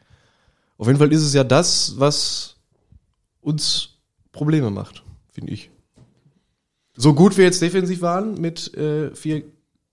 Auf 0.81 0.88
jeden 0.88 0.97
Fall 0.97 1.13
ist 1.13 1.21
es 1.21 1.35
ja 1.35 1.43
das, 1.43 1.93
was 2.00 2.55
uns 3.39 4.00
Probleme 4.31 4.71
macht, 4.71 5.03
finde 5.31 5.51
ich. 5.53 5.69
So 6.97 7.13
gut 7.13 7.38
wir 7.38 7.45
jetzt 7.45 7.61
defensiv 7.61 8.01
waren, 8.01 8.41
mit 8.41 8.73
äh, 8.73 9.13
vier 9.13 9.43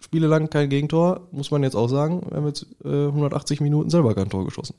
Spiele 0.00 0.28
lang 0.28 0.48
kein 0.48 0.70
Gegentor, 0.70 1.28
muss 1.30 1.50
man 1.50 1.62
jetzt 1.62 1.76
auch 1.76 1.88
sagen, 1.88 2.22
wir 2.30 2.38
haben 2.38 2.46
jetzt 2.46 2.64
äh, 2.86 3.04
180 3.04 3.60
Minuten 3.60 3.90
selber 3.90 4.14
kein 4.14 4.30
Tor 4.30 4.46
geschossen. 4.46 4.76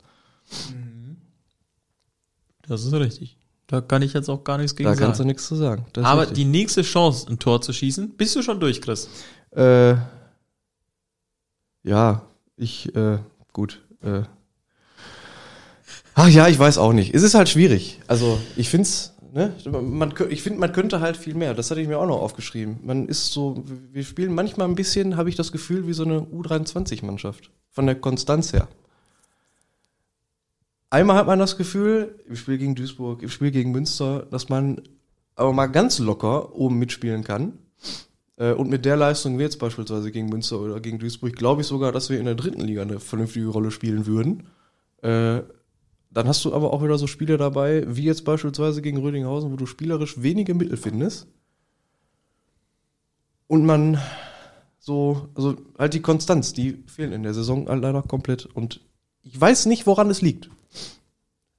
Das 2.67 2.83
ist 2.83 2.93
richtig. 2.93 3.37
Da 3.67 3.79
kann 3.79 4.01
ich 4.01 4.13
jetzt 4.13 4.29
auch 4.29 4.43
gar 4.43 4.57
nichts 4.57 4.75
gegen 4.75 4.89
Da 4.89 4.95
kannst 4.95 5.19
du 5.19 5.21
sagen. 5.21 5.27
nichts 5.27 5.47
zu 5.47 5.55
sagen. 5.57 5.85
Das 5.93 6.05
Aber 6.05 6.25
die 6.25 6.45
nächste 6.45 6.81
Chance, 6.81 7.29
ein 7.29 7.37
Tor 7.37 7.61
zu 7.61 7.71
schießen, 7.71 8.17
bist 8.17 8.35
du 8.35 8.41
schon 8.41 8.59
durch, 8.59 8.81
Chris. 8.81 9.07
Äh, 9.51 9.93
ja, 11.83 12.23
ich, 12.57 12.95
äh, 12.95 13.19
gut. 13.53 13.83
Äh. 14.01 14.23
Ach 16.21 16.27
ja, 16.27 16.49
ich 16.49 16.59
weiß 16.59 16.77
auch 16.79 16.91
nicht. 16.91 17.15
Es 17.15 17.23
ist 17.23 17.33
halt 17.33 17.47
schwierig. 17.47 17.97
Also, 18.07 18.41
ich 18.57 18.67
find's, 18.67 19.13
ne, 19.31 19.53
man, 19.71 20.13
ich 20.29 20.43
finde, 20.43 20.59
man 20.59 20.73
könnte 20.73 20.99
halt 20.99 21.15
viel 21.15 21.33
mehr. 21.33 21.53
Das 21.53 21.71
hatte 21.71 21.79
ich 21.79 21.87
mir 21.87 21.97
auch 21.97 22.05
noch 22.05 22.19
aufgeschrieben. 22.19 22.77
Man 22.83 23.07
ist 23.07 23.31
so, 23.31 23.63
wir 23.93 24.03
spielen 24.03 24.35
manchmal 24.35 24.67
ein 24.67 24.75
bisschen, 24.75 25.15
habe 25.15 25.29
ich 25.29 25.37
das 25.37 25.53
Gefühl, 25.53 25.87
wie 25.87 25.93
so 25.93 26.03
eine 26.03 26.19
U23-Mannschaft. 26.19 27.51
Von 27.71 27.85
der 27.85 27.95
Konstanz 27.95 28.51
her. 28.51 28.67
Einmal 30.89 31.15
hat 31.15 31.27
man 31.27 31.39
das 31.39 31.55
Gefühl, 31.55 32.19
im 32.27 32.35
Spiel 32.35 32.57
gegen 32.57 32.75
Duisburg, 32.75 33.23
im 33.23 33.29
Spiel 33.29 33.51
gegen 33.51 33.71
Münster, 33.71 34.27
dass 34.29 34.49
man 34.49 34.81
aber 35.35 35.53
mal 35.53 35.67
ganz 35.67 35.99
locker 35.99 36.53
oben 36.53 36.79
mitspielen 36.79 37.23
kann. 37.23 37.53
Äh, 38.35 38.51
Und 38.51 38.69
mit 38.69 38.83
der 38.83 38.97
Leistung 38.97 39.39
wie 39.39 39.43
jetzt 39.43 39.59
beispielsweise 39.59 40.11
gegen 40.11 40.27
Münster 40.27 40.59
oder 40.59 40.81
gegen 40.81 40.99
Duisburg, 40.99 41.33
glaube 41.37 41.61
ich 41.61 41.67
sogar, 41.67 41.93
dass 41.93 42.09
wir 42.09 42.19
in 42.19 42.25
der 42.25 42.35
dritten 42.35 42.59
Liga 42.59 42.81
eine 42.81 42.99
vernünftige 42.99 43.47
Rolle 43.47 43.71
spielen 43.71 44.05
würden. 44.05 44.47
Dann 46.11 46.27
hast 46.27 46.43
du 46.43 46.53
aber 46.53 46.73
auch 46.73 46.83
wieder 46.83 46.97
so 46.97 47.07
Spiele 47.07 47.37
dabei, 47.37 47.83
wie 47.87 48.03
jetzt 48.03 48.25
beispielsweise 48.25 48.81
gegen 48.81 48.97
Rödinghausen, 48.97 49.51
wo 49.51 49.55
du 49.55 49.65
spielerisch 49.65 50.21
wenige 50.21 50.53
Mittel 50.55 50.77
findest. 50.77 51.27
Und 53.47 53.65
man 53.65 53.99
so, 54.79 55.29
also 55.35 55.57
halt 55.77 55.93
die 55.93 56.01
Konstanz, 56.01 56.53
die 56.53 56.83
fehlen 56.87 57.11
in 57.11 57.23
der 57.23 57.33
Saison 57.33 57.67
halt 57.67 57.81
leider 57.81 58.01
komplett. 58.01 58.45
Und 58.45 58.81
ich 59.21 59.39
weiß 59.39 59.67
nicht, 59.67 59.85
woran 59.85 60.09
es 60.09 60.21
liegt. 60.21 60.49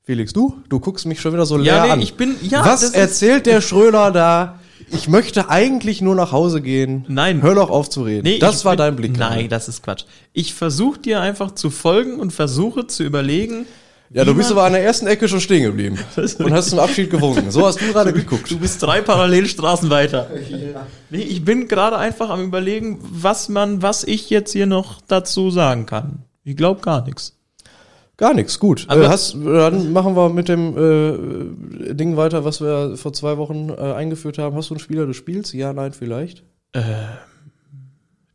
Felix, 0.03 0.33
du? 0.33 0.61
Du 0.69 0.81
guckst 0.81 1.07
mich 1.07 1.21
schon 1.21 1.33
wieder 1.33 1.47
so 1.47 1.57
leer 1.57 1.77
Ja, 1.77 1.85
nee, 1.87 1.93
an. 1.93 2.01
ich 2.01 2.15
bin, 2.15 2.35
ja, 2.43 2.65
Was 2.65 2.83
erzählt 2.93 3.47
der 3.47 3.61
Schröder 3.61 4.11
da? 4.11 4.59
Ich 4.91 5.09
möchte 5.09 5.49
eigentlich 5.49 6.01
nur 6.01 6.17
nach 6.17 6.33
Hause 6.33 6.63
gehen. 6.63 7.05
Nein. 7.07 7.43
Hör 7.43 7.55
doch 7.55 7.71
auf 7.71 7.89
zu 7.91 8.03
reden. 8.03 8.25
nee, 8.25 8.39
das 8.39 8.65
war 8.65 8.73
bin, 8.73 8.79
dein 8.79 8.97
Blick. 8.97 9.17
Nein, 9.17 9.49
das 9.49 9.69
ist 9.69 9.83
Quatsch. 9.83 10.07
Ich 10.33 10.55
versuche 10.55 10.99
dir 10.99 11.21
einfach 11.21 11.53
zu 11.55 11.71
folgen 11.71 12.19
und 12.19 12.33
versuche 12.33 12.87
zu 12.89 13.05
überlegen. 13.05 13.67
Ja, 14.13 14.25
du 14.25 14.35
bist 14.35 14.51
aber 14.51 14.65
an 14.65 14.73
der 14.73 14.83
ersten 14.83 15.07
Ecke 15.07 15.29
schon 15.29 15.41
stehen 15.41 15.63
geblieben. 15.63 15.97
Und 16.39 16.53
hast 16.53 16.71
zum 16.71 16.81
Abschied 16.81 17.11
gewunken. 17.11 17.51
So 17.53 17.65
hast 17.65 17.81
du 17.81 17.87
gerade 17.93 18.13
geguckt. 18.13 18.51
Du 18.51 18.59
bist 18.59 18.83
drei 18.83 19.01
Parallelstraßen 19.03 19.89
weiter. 19.89 20.29
Nee, 21.11 21.23
ich 21.23 21.45
bin 21.45 21.69
gerade 21.69 21.97
einfach 21.97 22.29
am 22.29 22.43
überlegen, 22.43 22.99
was 23.03 23.49
man, 23.49 23.83
was 23.83 24.03
ich 24.03 24.29
jetzt 24.29 24.53
hier 24.53 24.67
noch 24.67 25.01
dazu 25.07 25.51
sagen 25.53 25.87
kann. 25.87 26.25
Ich 26.43 26.57
glaube 26.57 26.81
gar 26.81 27.05
nichts. 27.05 27.37
Gar 28.17 28.35
nichts, 28.35 28.59
gut. 28.59 28.85
Aber- 28.89 29.05
äh, 29.05 29.09
hast, 29.09 29.35
dann 29.35 29.93
machen 29.93 30.17
wir 30.17 30.29
mit 30.29 30.49
dem 30.49 30.77
äh, 31.89 31.95
Ding 31.95 32.17
weiter, 32.17 32.45
was 32.45 32.61
wir 32.61 32.97
vor 32.97 33.13
zwei 33.13 33.39
Wochen 33.39 33.71
äh, 33.71 33.93
eingeführt 33.93 34.39
haben. 34.39 34.57
Hast 34.57 34.71
du 34.71 34.75
einen 34.75 34.81
Spieler 34.81 35.07
des 35.07 35.17
Spiels? 35.17 35.53
Ja, 35.53 35.73
nein, 35.73 35.93
vielleicht. 35.93 36.43
Äh, 36.73 36.81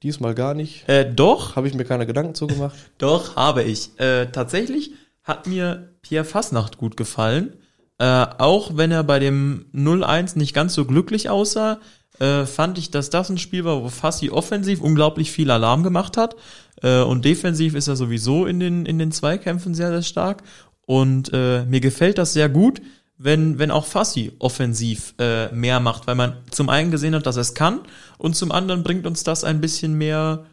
Diesmal 0.04 0.36
gar 0.36 0.54
nicht. 0.54 0.88
äh, 0.88 1.12
doch, 1.12 1.56
Habe 1.56 1.68
ich 1.68 1.74
mir 1.74 1.84
keine 1.84 2.06
Gedanken 2.06 2.34
zu 2.34 2.48
gemacht. 2.48 2.76
doch, 2.98 3.36
habe 3.36 3.64
ich. 3.64 3.92
Äh, 4.00 4.28
tatsächlich 4.28 4.92
hat 5.26 5.48
mir 5.48 5.96
Pierre 6.02 6.24
Fasnacht 6.24 6.78
gut 6.78 6.96
gefallen. 6.96 7.58
Äh, 7.98 8.26
auch 8.38 8.78
wenn 8.78 8.92
er 8.92 9.04
bei 9.04 9.20
dem 9.20 9.66
0-1 9.74 10.38
nicht 10.38 10.54
ganz 10.54 10.74
so 10.74 10.86
glücklich 10.86 11.30
aussah, 11.30 11.80
äh, 12.20 12.46
fand 12.46 12.78
ich, 12.78 12.92
dass 12.92 13.10
das 13.10 13.30
ein 13.30 13.38
Spiel 13.38 13.66
war, 13.66 13.84
wo 13.84 13.90
Fassi 13.90 14.30
offensiv 14.30 14.80
unglaublich 14.80 15.32
viel 15.32 15.52
Alarm 15.52 15.84
gemacht 15.84 16.16
hat. 16.16 16.36
Äh, 16.82 17.02
und 17.02 17.26
defensiv 17.26 17.76
ist 17.76 17.88
er 17.88 17.96
sowieso 17.96 18.46
in 18.46 18.60
den, 18.60 18.86
in 18.86 19.00
den 19.00 19.12
Zweikämpfen 19.12 19.74
sehr, 19.74 19.90
sehr 19.90 20.04
stark. 20.04 20.44
Und 20.86 21.32
äh, 21.34 21.66
mir 21.66 21.80
gefällt 21.82 22.18
das 22.18 22.34
sehr 22.34 22.48
gut, 22.48 22.82
wenn, 23.18 23.60
wenn 23.60 23.72
auch 23.72 23.86
Fassi 23.86 24.34
offensiv 24.40 25.16
äh, 25.20 25.52
mehr 25.54 25.80
macht, 25.80 26.06
weil 26.06 26.16
man 26.16 26.38
zum 26.52 26.70
einen 26.70 26.92
gesehen 26.92 27.16
hat, 27.16 27.26
dass 27.26 27.38
es 27.38 27.54
kann 27.54 27.80
und 28.18 28.36
zum 28.36 28.52
anderen 28.52 28.84
bringt 28.84 29.08
uns 29.08 29.24
das 29.24 29.44
ein 29.44 29.62
bisschen 29.62 29.98
mehr 29.98 30.46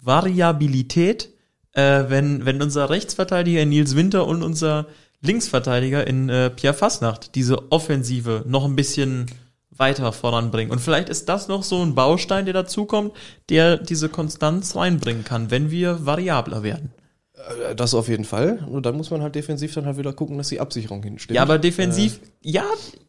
Variabilität, 0.00 1.30
äh, 1.72 2.04
wenn, 2.08 2.44
wenn 2.46 2.60
unser 2.62 2.90
Rechtsverteidiger 2.90 3.64
Nils 3.64 3.96
Winter 3.96 4.26
und 4.26 4.42
unser 4.42 4.86
Linksverteidiger 5.22 6.06
in 6.06 6.28
äh, 6.28 6.50
Pierre 6.50 6.74
Fasnacht 6.74 7.34
diese 7.34 7.70
Offensive 7.70 8.44
noch 8.46 8.64
ein 8.64 8.76
bisschen 8.76 9.26
weiter 9.70 10.12
voranbringen. 10.12 10.70
Und 10.72 10.80
vielleicht 10.80 11.08
ist 11.08 11.28
das 11.28 11.48
noch 11.48 11.62
so 11.62 11.82
ein 11.82 11.94
Baustein, 11.94 12.44
der 12.44 12.54
dazukommt, 12.54 13.12
der 13.48 13.76
diese 13.76 14.08
Konstanz 14.08 14.76
reinbringen 14.76 15.24
kann, 15.24 15.50
wenn 15.50 15.70
wir 15.70 16.04
variabler 16.06 16.62
werden. 16.62 16.92
Äh, 17.34 17.74
Das 17.74 17.94
auf 17.94 18.08
jeden 18.08 18.24
Fall. 18.24 18.66
Und 18.70 18.86
dann 18.86 18.96
muss 18.96 19.10
man 19.10 19.22
halt 19.22 19.34
defensiv 19.34 19.74
dann 19.74 19.86
halt 19.86 19.96
wieder 19.96 20.12
gucken, 20.12 20.38
dass 20.38 20.48
die 20.48 20.60
Absicherung 20.60 21.02
hinstimmt. 21.02 21.36
Ja, 21.36 21.42
aber 21.42 21.58
defensiv, 21.58 22.20
ja, 22.42 22.64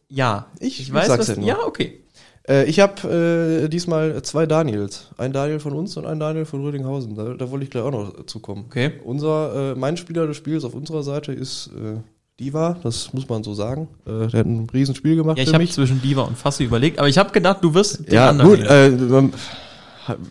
ja. 0.08 0.46
ich 0.60 0.92
weiß, 0.92 1.08
sag's 1.08 1.20
was, 1.20 1.28
ja 1.28 1.36
nur. 1.36 1.48
ja, 1.48 1.58
okay. 1.64 2.00
Äh, 2.48 2.64
ich 2.64 2.80
habe 2.80 3.64
äh, 3.64 3.68
diesmal 3.68 4.20
zwei 4.22 4.46
Daniels. 4.46 5.10
Ein 5.16 5.32
Daniel 5.32 5.60
von 5.60 5.72
uns 5.72 5.96
und 5.96 6.06
ein 6.06 6.18
Daniel 6.18 6.44
von 6.44 6.62
Rödinghausen. 6.62 7.14
Da, 7.14 7.34
da 7.34 7.50
wollte 7.50 7.64
ich 7.64 7.70
gleich 7.70 7.84
auch 7.84 7.92
noch 7.92 8.26
zukommen. 8.26 8.64
Okay. 8.66 8.92
Unser, 9.04 9.72
äh, 9.72 9.74
mein 9.78 9.96
Spieler 9.96 10.26
des 10.26 10.36
Spiels 10.36 10.64
auf 10.64 10.74
unserer 10.74 11.02
Seite 11.02 11.32
ist 11.32 11.68
äh, 11.68 11.98
Diva, 12.40 12.76
das 12.82 13.12
muss 13.12 13.28
man 13.28 13.44
so 13.44 13.54
sagen. 13.54 13.88
Äh, 14.06 14.26
der 14.28 14.40
hat 14.40 14.46
ein 14.46 14.68
Riesenspiel 14.72 15.16
gemacht 15.16 15.38
Ja, 15.38 15.44
ich 15.44 15.50
habe 15.52 15.62
mich. 15.62 15.72
zwischen 15.72 16.02
Diva 16.02 16.22
und 16.22 16.36
Fassi 16.36 16.64
überlegt, 16.64 16.98
aber 16.98 17.08
ich 17.08 17.18
habe 17.18 17.30
gedacht, 17.30 17.58
du 17.62 17.74
wirst 17.74 18.06
den 18.06 18.14
Ja, 18.14 18.30
anderen 18.30 18.56
gut, 18.56 19.32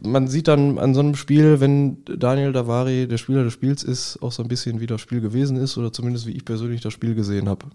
man 0.03 0.27
sieht 0.27 0.47
dann 0.47 0.77
an 0.79 0.93
so 0.93 0.99
einem 0.99 1.15
Spiel, 1.15 1.59
wenn 1.61 2.03
Daniel 2.03 2.51
Davari 2.51 3.07
der 3.07 3.17
Spieler 3.17 3.43
des 3.45 3.53
Spiels 3.53 3.83
ist, 3.83 4.21
auch 4.21 4.31
so 4.31 4.43
ein 4.43 4.49
bisschen 4.49 4.79
wie 4.81 4.87
das 4.87 4.99
Spiel 4.99 5.21
gewesen 5.21 5.55
ist 5.57 5.77
oder 5.77 5.93
zumindest 5.93 6.25
wie 6.27 6.31
ich 6.31 6.43
persönlich 6.43 6.81
das 6.81 6.91
Spiel 6.91 7.15
gesehen 7.15 7.47
habe. 7.47 7.67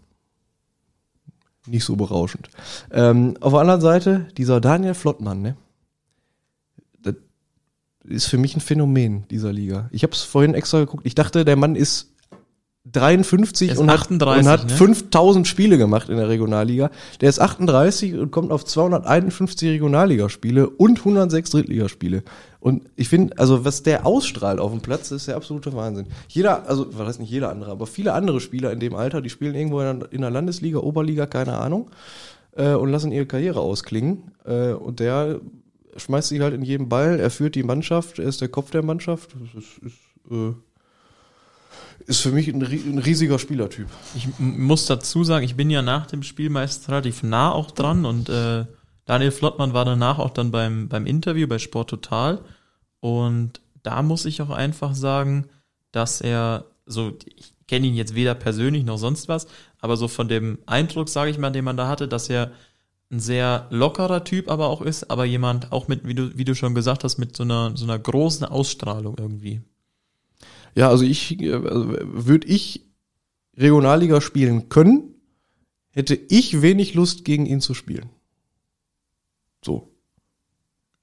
Nicht 1.66 1.84
so 1.84 1.96
berauschend. 1.96 2.48
Ähm, 2.90 3.36
auf 3.40 3.52
der 3.52 3.60
anderen 3.60 3.80
Seite, 3.80 4.28
dieser 4.36 4.60
Daniel 4.60 4.94
Flottmann, 4.94 5.42
ne? 5.42 5.56
Das 7.02 7.14
ist 8.04 8.26
für 8.26 8.38
mich 8.38 8.54
ein 8.54 8.60
Phänomen 8.60 9.26
dieser 9.28 9.52
Liga. 9.52 9.88
Ich 9.90 10.02
habe 10.02 10.12
es 10.12 10.22
vorhin 10.22 10.54
extra 10.54 10.78
geguckt. 10.78 11.04
Ich 11.04 11.14
dachte, 11.14 11.44
der 11.44 11.56
Mann 11.56 11.74
ist 11.74 12.12
53 12.92 13.68
Er 13.68 13.74
ist 13.74 13.80
und 13.80 13.90
hat, 13.90 14.00
38, 14.00 14.44
und 14.44 14.50
hat 14.50 14.68
ne? 14.68 14.76
5000 14.76 15.46
Spiele 15.46 15.78
gemacht 15.78 16.08
in 16.08 16.16
der 16.16 16.28
Regionalliga. 16.28 16.90
Der 17.20 17.28
ist 17.28 17.40
38 17.40 18.14
und 18.14 18.30
kommt 18.30 18.52
auf 18.52 18.64
251 18.64 19.70
Regionalligaspiele 19.70 20.68
und 20.68 20.98
106 20.98 21.50
Drittligaspiele. 21.50 22.22
Und 22.60 22.88
ich 22.96 23.08
finde, 23.08 23.38
also 23.38 23.64
was 23.64 23.82
der 23.82 24.06
ausstrahlt 24.06 24.60
auf 24.60 24.70
dem 24.70 24.80
Platz, 24.80 25.10
ist 25.10 25.28
der 25.28 25.36
absolute 25.36 25.74
Wahnsinn. 25.74 26.06
Jeder, 26.28 26.68
also 26.68 26.86
was 26.92 27.08
heißt 27.08 27.20
nicht 27.20 27.30
jeder 27.30 27.50
andere, 27.50 27.70
aber 27.70 27.86
viele 27.86 28.12
andere 28.12 28.40
Spieler 28.40 28.72
in 28.72 28.80
dem 28.80 28.94
Alter, 28.94 29.20
die 29.20 29.30
spielen 29.30 29.54
irgendwo 29.54 29.80
in 29.80 30.00
der, 30.00 30.12
in 30.12 30.20
der 30.20 30.30
Landesliga, 30.30 30.78
Oberliga, 30.78 31.26
keine 31.26 31.58
Ahnung, 31.58 31.90
äh, 32.56 32.74
und 32.74 32.90
lassen 32.90 33.12
ihre 33.12 33.26
Karriere 33.26 33.60
ausklingen. 33.60 34.32
Äh, 34.44 34.72
und 34.72 35.00
der 35.00 35.40
schmeißt 35.96 36.28
sich 36.28 36.40
halt 36.40 36.54
in 36.54 36.62
jedem 36.62 36.88
Ball, 36.88 37.18
er 37.18 37.30
führt 37.30 37.54
die 37.54 37.62
Mannschaft, 37.62 38.18
er 38.18 38.26
ist 38.26 38.40
der 38.40 38.48
Kopf 38.48 38.70
der 38.70 38.82
Mannschaft. 38.82 39.34
Das 39.34 39.62
ist, 39.62 39.78
ist, 39.78 39.98
äh, 40.30 40.54
ist 42.06 42.20
für 42.20 42.30
mich 42.30 42.48
ein, 42.48 42.62
ein 42.62 42.98
riesiger 42.98 43.38
Spielertyp. 43.38 43.88
Ich 44.14 44.28
muss 44.38 44.86
dazu 44.86 45.24
sagen, 45.24 45.44
ich 45.44 45.56
bin 45.56 45.70
ja 45.70 45.82
nach 45.82 46.06
dem 46.06 46.22
Spiel 46.22 46.50
meist 46.50 46.88
relativ 46.88 47.22
nah 47.22 47.52
auch 47.52 47.70
dran 47.70 48.04
und 48.04 48.28
äh, 48.28 48.64
Daniel 49.04 49.30
Flottmann 49.30 49.72
war 49.72 49.84
danach 49.84 50.18
auch 50.18 50.30
dann 50.30 50.50
beim, 50.50 50.88
beim 50.88 51.06
Interview 51.06 51.46
bei 51.46 51.58
Sport 51.58 51.90
Total 51.90 52.40
und 53.00 53.60
da 53.82 54.02
muss 54.02 54.24
ich 54.24 54.42
auch 54.42 54.50
einfach 54.50 54.94
sagen, 54.94 55.46
dass 55.92 56.20
er 56.20 56.66
so, 56.86 57.16
ich 57.36 57.54
kenne 57.66 57.86
ihn 57.86 57.94
jetzt 57.94 58.14
weder 58.14 58.34
persönlich 58.34 58.84
noch 58.84 58.98
sonst 58.98 59.28
was, 59.28 59.46
aber 59.80 59.96
so 59.96 60.08
von 60.08 60.28
dem 60.28 60.58
Eindruck, 60.66 61.08
sage 61.08 61.30
ich 61.30 61.38
mal, 61.38 61.50
den 61.50 61.64
man 61.64 61.76
da 61.76 61.88
hatte, 61.88 62.08
dass 62.08 62.28
er 62.28 62.52
ein 63.10 63.20
sehr 63.20 63.66
lockerer 63.70 64.24
Typ 64.24 64.50
aber 64.50 64.66
auch 64.66 64.82
ist, 64.82 65.10
aber 65.10 65.24
jemand 65.24 65.72
auch 65.72 65.86
mit, 65.88 66.06
wie 66.06 66.14
du, 66.14 66.36
wie 66.36 66.44
du 66.44 66.54
schon 66.54 66.74
gesagt 66.74 67.04
hast, 67.04 67.18
mit 67.18 67.36
so 67.36 67.44
einer, 67.44 67.76
so 67.76 67.84
einer 67.84 67.98
großen 67.98 68.44
Ausstrahlung 68.44 69.16
irgendwie. 69.18 69.62
Ja, 70.76 70.90
also 70.90 71.04
ich, 71.04 71.40
äh, 71.40 71.54
also 71.54 71.88
würde 72.02 72.46
ich 72.46 72.86
Regionalliga 73.56 74.20
spielen 74.20 74.68
können, 74.68 75.14
hätte 75.90 76.14
ich 76.14 76.60
wenig 76.62 76.94
Lust 76.94 77.24
gegen 77.24 77.46
ihn 77.46 77.60
zu 77.60 77.74
spielen. 77.74 78.10
So. 79.64 79.90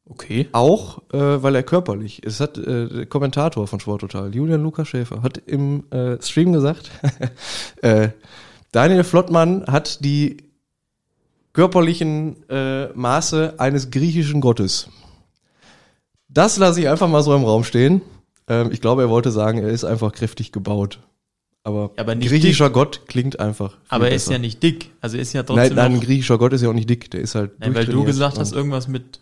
Okay. 0.06 0.48
Auch, 0.52 1.02
äh, 1.12 1.42
weil 1.42 1.56
er 1.56 1.64
körperlich, 1.64 2.22
es 2.24 2.40
hat 2.40 2.58
äh, 2.58 2.88
der 2.88 3.06
Kommentator 3.08 3.68
von 3.68 3.80
Sporttotal, 3.80 4.36
Julian 4.36 4.62
Lukas 4.62 4.90
Schäfer, 4.90 5.24
hat 5.24 5.38
im 5.38 5.90
äh, 5.92 6.22
Stream 6.22 6.54
gesagt, 6.54 6.92
äh, 7.82 8.10
Daniel 8.72 9.04
Flottmann 9.04 9.66
hat 9.66 10.04
die 10.04 10.38
körperlichen 11.54 12.48
äh, 12.50 12.90
Maße 12.94 13.56
eines 13.58 13.92
griechischen 13.92 14.42
Gottes. 14.42 14.90
Das 16.28 16.58
lasse 16.58 16.82
ich 16.82 16.90
einfach 16.90 17.08
mal 17.08 17.24
so 17.24 17.34
im 17.36 17.44
Raum 17.44 17.64
stehen. 17.64 18.02
Ähm, 18.48 18.70
ich 18.72 18.82
glaube, 18.82 19.04
er 19.04 19.10
wollte 19.10 19.32
sagen, 19.32 19.60
er 19.60 19.70
ist 19.70 19.84
einfach 19.84 20.12
kräftig 20.12 20.52
gebaut. 20.52 21.00
Aber, 21.66 21.92
Ja, 21.96 22.04
aber 22.04 22.16
griechischer 22.18 22.70
Gott 22.70 23.04
klingt 23.08 23.40
einfach. 23.40 23.78
Aber 23.88 24.10
er 24.10 24.16
ist 24.16 24.24
besser. 24.26 24.34
ja 24.34 24.40
nicht 24.40 24.62
dick. 24.62 24.92
Also 25.00 25.18
ist 25.18 25.32
ja 25.34 25.42
Nein, 25.42 25.48
trotzdem 25.48 25.76
nein, 25.78 25.86
ein 25.86 25.94
noch, 25.96 26.04
griechischer 26.04 26.38
Gott 26.38 26.52
ist 26.54 26.62
ja 26.62 26.70
auch 26.70 26.74
nicht 26.74 26.90
dick, 26.90 27.10
der 27.12 27.22
ist 27.22 27.36
halt. 27.36 27.58
nein, 27.60 27.74
weil 27.74 27.86
du 27.86 28.04
gesagt 28.04 28.38
hast, 28.38 28.52
irgendwas 28.52 28.88
mit 28.90 29.22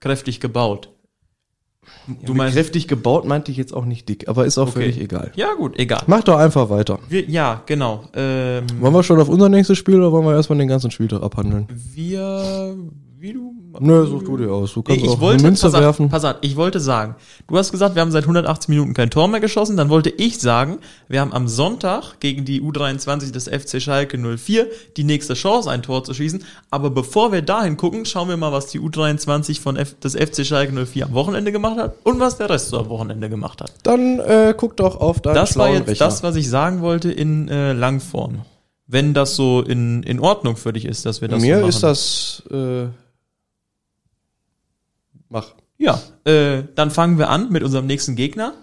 kräftig 0.00 0.38
gebaut. 0.40 0.90
Ja, 2.06 2.14
Du 2.26 2.32
mit 2.32 2.36
meinst, 2.38 2.54
kräftig 2.56 2.86
gebaut 2.88 3.24
meinte 3.24 3.50
ich 3.50 3.56
jetzt 3.56 3.72
auch 3.74 3.84
nicht 3.86 4.08
dick, 4.08 4.28
aber 4.28 4.44
ist 4.46 4.56
auch 4.58 4.68
Okay. 4.68 4.72
völlig 4.82 5.00
egal. 5.00 5.32
ja 5.34 5.52
gut, 5.54 5.78
egal. 5.78 6.02
Mach 6.06 6.22
doch 6.22 6.36
einfach 6.36 6.68
weiter. 6.70 6.98
Wir, 7.08 7.28
ja, 7.28 7.62
genau. 7.66 8.04
Ähm, 8.14 8.66
Wollen 8.80 8.92
wir 8.94 9.02
schon 9.02 9.18
auf 9.20 9.28
unser 9.28 9.48
nächstes 9.48 9.78
Spiel 9.78 9.96
oder 9.96 10.12
wollen 10.12 10.24
wir 10.26 10.34
erstmal 10.34 10.58
den 10.58 10.68
ganzen 10.68 10.90
Spieltag 10.92 11.22
abhandeln? 11.22 11.66
wir, 11.70 12.76
wie 13.22 13.32
du? 13.32 13.54
Nö, 13.78 14.04
such 14.04 14.24
du 14.24 14.36
dir 14.36 14.52
aus. 14.52 14.74
Du 14.74 14.82
kannst 14.82 15.00
ich 15.02 15.08
auch 15.08 15.20
wollte, 15.20 15.44
Münze 15.44 15.66
pass 15.66 15.74
auf, 15.74 15.80
werfen. 15.80 16.08
pass 16.08 16.24
auf, 16.24 16.36
ich 16.40 16.56
wollte 16.56 16.80
sagen, 16.80 17.14
du 17.46 17.56
hast 17.56 17.70
gesagt, 17.70 17.94
wir 17.94 18.02
haben 18.02 18.10
seit 18.10 18.24
180 18.24 18.68
Minuten 18.68 18.94
kein 18.94 19.10
Tor 19.10 19.28
mehr 19.28 19.38
geschossen, 19.38 19.76
dann 19.76 19.88
wollte 19.90 20.10
ich 20.10 20.40
sagen, 20.40 20.78
wir 21.08 21.20
haben 21.20 21.32
am 21.32 21.46
Sonntag 21.46 22.18
gegen 22.18 22.44
die 22.44 22.60
U23 22.60 23.30
des 23.30 23.48
FC 23.48 23.80
Schalke 23.80 24.18
04 24.18 24.66
die 24.96 25.04
nächste 25.04 25.34
Chance, 25.34 25.70
ein 25.70 25.82
Tor 25.82 26.02
zu 26.02 26.14
schießen, 26.14 26.42
aber 26.70 26.90
bevor 26.90 27.30
wir 27.30 27.42
dahin 27.42 27.76
gucken, 27.76 28.04
schauen 28.06 28.28
wir 28.28 28.36
mal, 28.36 28.50
was 28.50 28.66
die 28.66 28.80
U23 28.80 29.60
von 29.60 29.76
F 29.76 29.94
des 30.00 30.14
FC 30.16 30.44
Schalke 30.44 30.72
04 30.84 31.06
am 31.06 31.14
Wochenende 31.14 31.52
gemacht 31.52 31.78
hat 31.78 31.94
und 32.02 32.18
was 32.18 32.38
der 32.38 32.50
Rest 32.50 32.70
so 32.70 32.78
am 32.80 32.88
Wochenende 32.88 33.28
gemacht 33.28 33.60
hat. 33.60 33.72
Dann 33.84 34.18
äh, 34.18 34.52
guck 34.56 34.76
doch 34.76 35.00
auf 35.00 35.20
deinen 35.20 35.36
Das 35.36 35.56
war 35.56 35.70
jetzt 35.70 35.86
Rechner. 35.88 36.06
das, 36.06 36.24
was 36.24 36.34
ich 36.34 36.50
sagen 36.50 36.80
wollte 36.82 37.12
in 37.12 37.48
äh, 37.48 37.72
Langform. 37.72 38.42
Wenn 38.88 39.14
das 39.14 39.36
so 39.36 39.62
in, 39.62 40.02
in 40.02 40.18
Ordnung 40.18 40.56
für 40.56 40.72
dich 40.72 40.84
ist, 40.86 41.06
dass 41.06 41.20
wir 41.20 41.28
das 41.28 41.40
Mir 41.40 41.54
so 41.54 41.60
machen. 41.60 41.68
ist 41.70 41.82
das. 41.84 42.42
Äh, 42.50 42.86
mach. 45.32 45.54
Ja, 45.78 46.00
äh, 46.24 46.62
dann 46.74 46.90
fangen 46.90 47.18
wir 47.18 47.28
an 47.28 47.50
mit 47.50 47.62
unserem 47.62 47.86
nächsten 47.86 48.14
Gegner. 48.14 48.54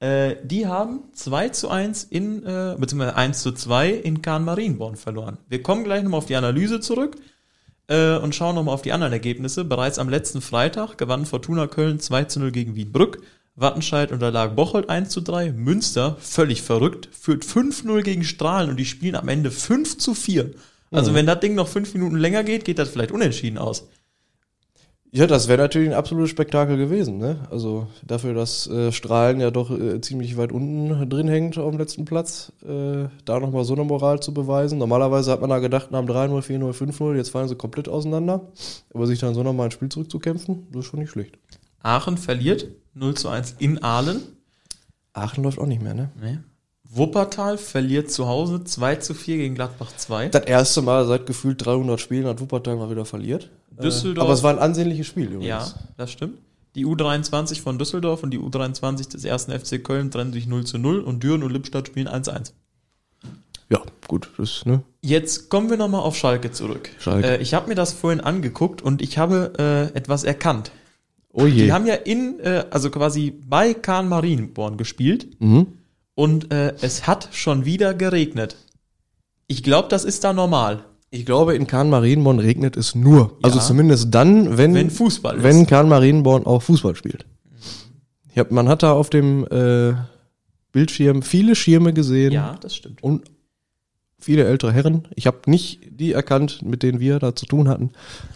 Äh, 0.00 0.36
die 0.42 0.66
haben 0.66 1.00
2 1.12 1.50
zu 1.50 1.68
1 1.68 2.04
in, 2.04 2.44
äh, 2.44 2.76
beziehungsweise 2.78 3.16
1 3.16 3.42
zu 3.42 3.52
2 3.52 3.90
in 3.90 4.22
Kahn 4.22 4.44
Marienborn 4.44 4.96
verloren. 4.96 5.38
Wir 5.48 5.62
kommen 5.62 5.84
gleich 5.84 6.02
nochmal 6.02 6.18
auf 6.18 6.26
die 6.26 6.36
Analyse 6.36 6.80
zurück 6.80 7.16
äh, 7.88 8.16
und 8.16 8.34
schauen 8.34 8.54
nochmal 8.54 8.74
auf 8.74 8.82
die 8.82 8.92
anderen 8.92 9.12
Ergebnisse. 9.12 9.64
Bereits 9.64 9.98
am 9.98 10.08
letzten 10.08 10.40
Freitag 10.40 10.96
gewann 10.96 11.26
Fortuna 11.26 11.66
Köln 11.66 12.00
2 12.00 12.24
zu 12.24 12.40
0 12.40 12.52
gegen 12.52 12.74
Wienbrück. 12.74 13.22
Wattenscheid 13.54 14.12
unterlag 14.12 14.56
Bocholt 14.56 14.88
1 14.88 15.10
zu 15.10 15.20
3. 15.20 15.52
Münster, 15.52 16.16
völlig 16.20 16.62
verrückt, 16.62 17.08
führt 17.12 17.44
5-0 17.44 18.02
gegen 18.02 18.24
Strahlen 18.24 18.70
und 18.70 18.78
die 18.78 18.86
spielen 18.86 19.14
am 19.14 19.28
Ende 19.28 19.50
5 19.50 19.98
zu 19.98 20.14
4. 20.14 20.52
Also 20.90 21.14
wenn 21.14 21.26
das 21.26 21.40
Ding 21.40 21.54
noch 21.54 21.68
5 21.68 21.94
Minuten 21.94 22.16
länger 22.16 22.44
geht, 22.44 22.64
geht 22.64 22.78
das 22.78 22.90
vielleicht 22.90 23.12
unentschieden 23.12 23.58
aus. 23.58 23.88
Ja, 25.14 25.26
das 25.26 25.46
wäre 25.46 25.60
natürlich 25.60 25.90
ein 25.90 25.94
absolutes 25.94 26.30
Spektakel 26.30 26.78
gewesen. 26.78 27.18
Ne? 27.18 27.36
Also 27.50 27.86
dafür, 28.02 28.32
dass 28.32 28.66
äh, 28.66 28.92
Strahlen 28.92 29.40
ja 29.40 29.50
doch 29.50 29.70
äh, 29.70 30.00
ziemlich 30.00 30.38
weit 30.38 30.52
unten 30.52 31.06
drin 31.10 31.28
hängt 31.28 31.58
auf 31.58 31.70
dem 31.70 31.78
letzten 31.78 32.06
Platz, 32.06 32.50
äh, 32.62 33.08
da 33.26 33.38
nochmal 33.38 33.64
so 33.64 33.74
eine 33.74 33.84
Moral 33.84 34.20
zu 34.20 34.32
beweisen. 34.32 34.78
Normalerweise 34.78 35.30
hat 35.30 35.42
man 35.42 35.50
da 35.50 35.58
gedacht, 35.58 35.90
nach 35.90 36.00
dem 36.00 36.08
3-0, 36.08 36.40
4-0, 36.40 36.72
5-0, 36.72 37.16
jetzt 37.16 37.28
fallen 37.28 37.46
sie 37.46 37.56
komplett 37.56 37.90
auseinander. 37.90 38.52
Aber 38.94 39.06
sich 39.06 39.18
dann 39.18 39.34
so 39.34 39.42
nochmal 39.42 39.66
ein 39.66 39.70
Spiel 39.70 39.90
zurückzukämpfen, 39.90 40.68
das 40.72 40.86
ist 40.86 40.90
schon 40.90 41.00
nicht 41.00 41.10
schlecht. 41.10 41.38
Aachen 41.82 42.16
verliert 42.16 42.68
0 42.94 43.14
zu 43.14 43.28
1 43.28 43.56
in 43.58 43.82
Aalen. 43.82 44.22
Aachen 45.12 45.44
läuft 45.44 45.58
auch 45.58 45.66
nicht 45.66 45.82
mehr, 45.82 45.92
ne? 45.92 46.10
Nee. 46.18 46.38
Wuppertal 46.94 47.56
verliert 47.56 48.10
zu 48.10 48.26
Hause 48.26 48.64
2 48.64 48.96
zu 48.96 49.14
4 49.14 49.38
gegen 49.38 49.54
Gladbach 49.54 49.90
2. 49.96 50.28
Das 50.28 50.44
erste 50.44 50.82
Mal 50.82 51.06
seit 51.06 51.24
gefühlt 51.26 51.64
300 51.64 51.98
Spielen 51.98 52.26
hat 52.26 52.40
Wuppertal 52.40 52.76
mal 52.76 52.90
wieder 52.90 53.06
verliert. 53.06 53.48
Düsseldorf- 53.82 54.18
Äh, 54.18 54.26
aber 54.26 54.34
es 54.34 54.42
war 54.42 54.50
ein 54.52 54.58
ansehnliches 54.58 55.06
Spiel 55.06 55.24
übrigens. 55.26 55.46
Ja, 55.46 55.66
das 55.96 56.12
stimmt. 56.12 56.38
Die 56.74 56.84
U23 56.86 57.60
von 57.62 57.78
Düsseldorf 57.78 58.22
und 58.22 58.30
die 58.30 58.38
U23 58.38 59.10
des 59.10 59.24
ersten 59.24 59.52
FC 59.52 59.82
Köln 59.82 60.10
trennen 60.10 60.32
sich 60.32 60.46
0 60.46 60.64
zu 60.64 60.78
0 60.78 61.00
und 61.00 61.22
Düren 61.22 61.42
und 61.42 61.50
Lippstadt 61.52 61.86
spielen 61.88 62.08
1-1. 62.08 62.52
Ja, 63.70 63.80
gut, 64.06 64.28
das, 64.36 64.66
ne? 64.66 64.82
Jetzt 65.00 65.48
kommen 65.48 65.70
wir 65.70 65.78
nochmal 65.78 66.02
auf 66.02 66.14
Schalke 66.16 66.52
zurück. 66.52 66.90
Schalke. 66.98 67.38
Äh, 67.38 67.42
ich 67.42 67.54
habe 67.54 67.68
mir 67.68 67.74
das 67.74 67.94
vorhin 67.94 68.20
angeguckt 68.20 68.82
und 68.82 69.00
ich 69.00 69.16
habe 69.16 69.52
äh, 69.58 69.96
etwas 69.96 70.24
erkannt. 70.24 70.70
Oh 71.32 71.46
je. 71.46 71.64
Die 71.64 71.72
haben 71.72 71.86
ja 71.86 71.94
in, 71.94 72.38
äh, 72.40 72.66
also 72.70 72.90
quasi 72.90 73.30
bei 73.48 73.72
Kahn 73.72 74.08
Marienborn 74.08 74.76
gespielt 74.76 75.40
mhm. 75.40 75.66
Und 76.22 76.52
äh, 76.52 76.74
es 76.82 77.06
hat 77.08 77.28
schon 77.32 77.64
wieder 77.64 77.94
geregnet. 77.94 78.56
Ich 79.48 79.62
glaube, 79.62 79.88
das 79.88 80.04
ist 80.04 80.22
da 80.24 80.32
normal. 80.32 80.84
Ich 81.10 81.26
glaube, 81.26 81.54
in 81.56 81.66
Kahn-Marienborn 81.66 82.38
regnet 82.38 82.76
es 82.76 82.94
nur. 82.94 83.36
Also 83.42 83.58
Ja. 83.58 83.64
zumindest 83.64 84.14
dann, 84.14 84.56
wenn, 84.56 84.72
Wenn 84.74 84.90
Fußball 84.90 85.38
ist. 85.38 85.42
wenn 85.42 85.66
Kahn-Marienborn 85.66 86.46
auch 86.46 86.62
Fußball 86.62 86.94
spielt. 86.96 87.26
Ich 88.32 88.38
hab, 88.38 88.50
man 88.50 88.68
hat 88.68 88.82
da 88.82 88.92
auf 88.92 89.10
dem 89.10 89.46
äh, 89.50 89.94
Bildschirm 90.70 91.22
viele 91.22 91.54
Schirme 91.54 91.92
gesehen 91.92 92.32
Ja, 92.32 92.56
das 92.60 92.76
stimmt. 92.76 93.02
und 93.02 93.24
viele 94.18 94.44
ältere 94.44 94.72
Herren. 94.72 95.08
Ich 95.16 95.26
habe 95.26 95.38
nicht 95.50 95.80
die 95.90 96.12
erkannt, 96.12 96.62
mit 96.62 96.82
denen 96.82 97.00
wir 97.00 97.18
da 97.18 97.34
zu 97.34 97.44
tun 97.46 97.68
hatten. 97.68 97.90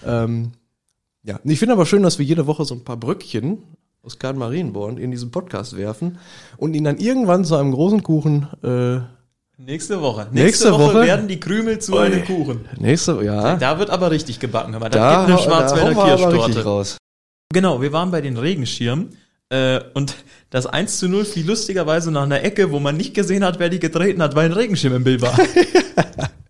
Ähm, 0.05 0.53
ja, 1.23 1.39
ich 1.45 1.59
finde 1.59 1.73
aber 1.75 1.87
schön, 1.87 2.03
dass 2.03 2.19
wir 2.19 2.27
jede 2.27 2.47
Woche 2.47 2.65
so 2.65 2.75
ein 2.75 2.85
paar 2.85 2.97
Bröckchen 2.99 3.59
aus 4.07 4.19
Kahn-Marienborn 4.19 4.97
in 4.97 5.11
diesen 5.11 5.31
Podcast 5.31 5.77
werfen 5.77 6.19
und 6.57 6.75
ihn 6.75 6.85
dann 6.85 6.99
irgendwann 6.99 7.45
zu 7.45 7.57
einem 7.57 7.73
großen 7.73 8.03
Kuchen 8.03 8.47
äh, 8.63 9.01
Nächste 9.59 10.03
Woche. 10.03 10.29
Nächste 10.33 10.71
Woche? 10.73 11.07
werden 11.07 11.29
die 11.29 11.41
Krümel 11.41 11.79
zu 11.79 11.97
einem 11.97 12.25
Kuchen. 12.27 12.67
Nächste, 12.79 13.23
ja. 13.25 13.57
Da 13.57 13.79
wird 13.79 13.89
aber 13.89 14.11
richtig 14.11 14.39
gebacken. 14.39 14.75
Aber 14.75 14.91
da, 14.91 15.25
gibt 15.25 15.31
eine 15.31 15.39
Schwarzwälder 15.43 15.95
Kirschtorte. 15.95 16.63
raus. 16.63 16.99
Genau, 17.55 17.81
wir 17.81 17.91
waren 17.91 18.11
bei 18.11 18.21
den 18.21 18.37
Regenschirmen. 18.37 19.17
Äh, 19.49 19.81
und 19.95 20.15
das 20.51 20.67
1 20.67 20.99
zu 20.99 21.09
0 21.09 21.25
fiel 21.25 21.47
lustigerweise 21.47 22.11
nach 22.11 22.25
einer 22.25 22.43
Ecke, 22.43 22.71
wo 22.71 22.81
man 22.81 22.99
nicht 22.99 23.15
gesehen 23.15 23.45
hat, 23.45 23.59
wer 23.59 23.71
die 23.71 23.81
getreten 23.81 24.23
hat, 24.23 24.35
weil 24.35 24.47
ein 24.47 24.53
Regenschirm 24.53 24.95
im 24.95 25.05
Bild 25.05 25.23
war. 25.23 25.39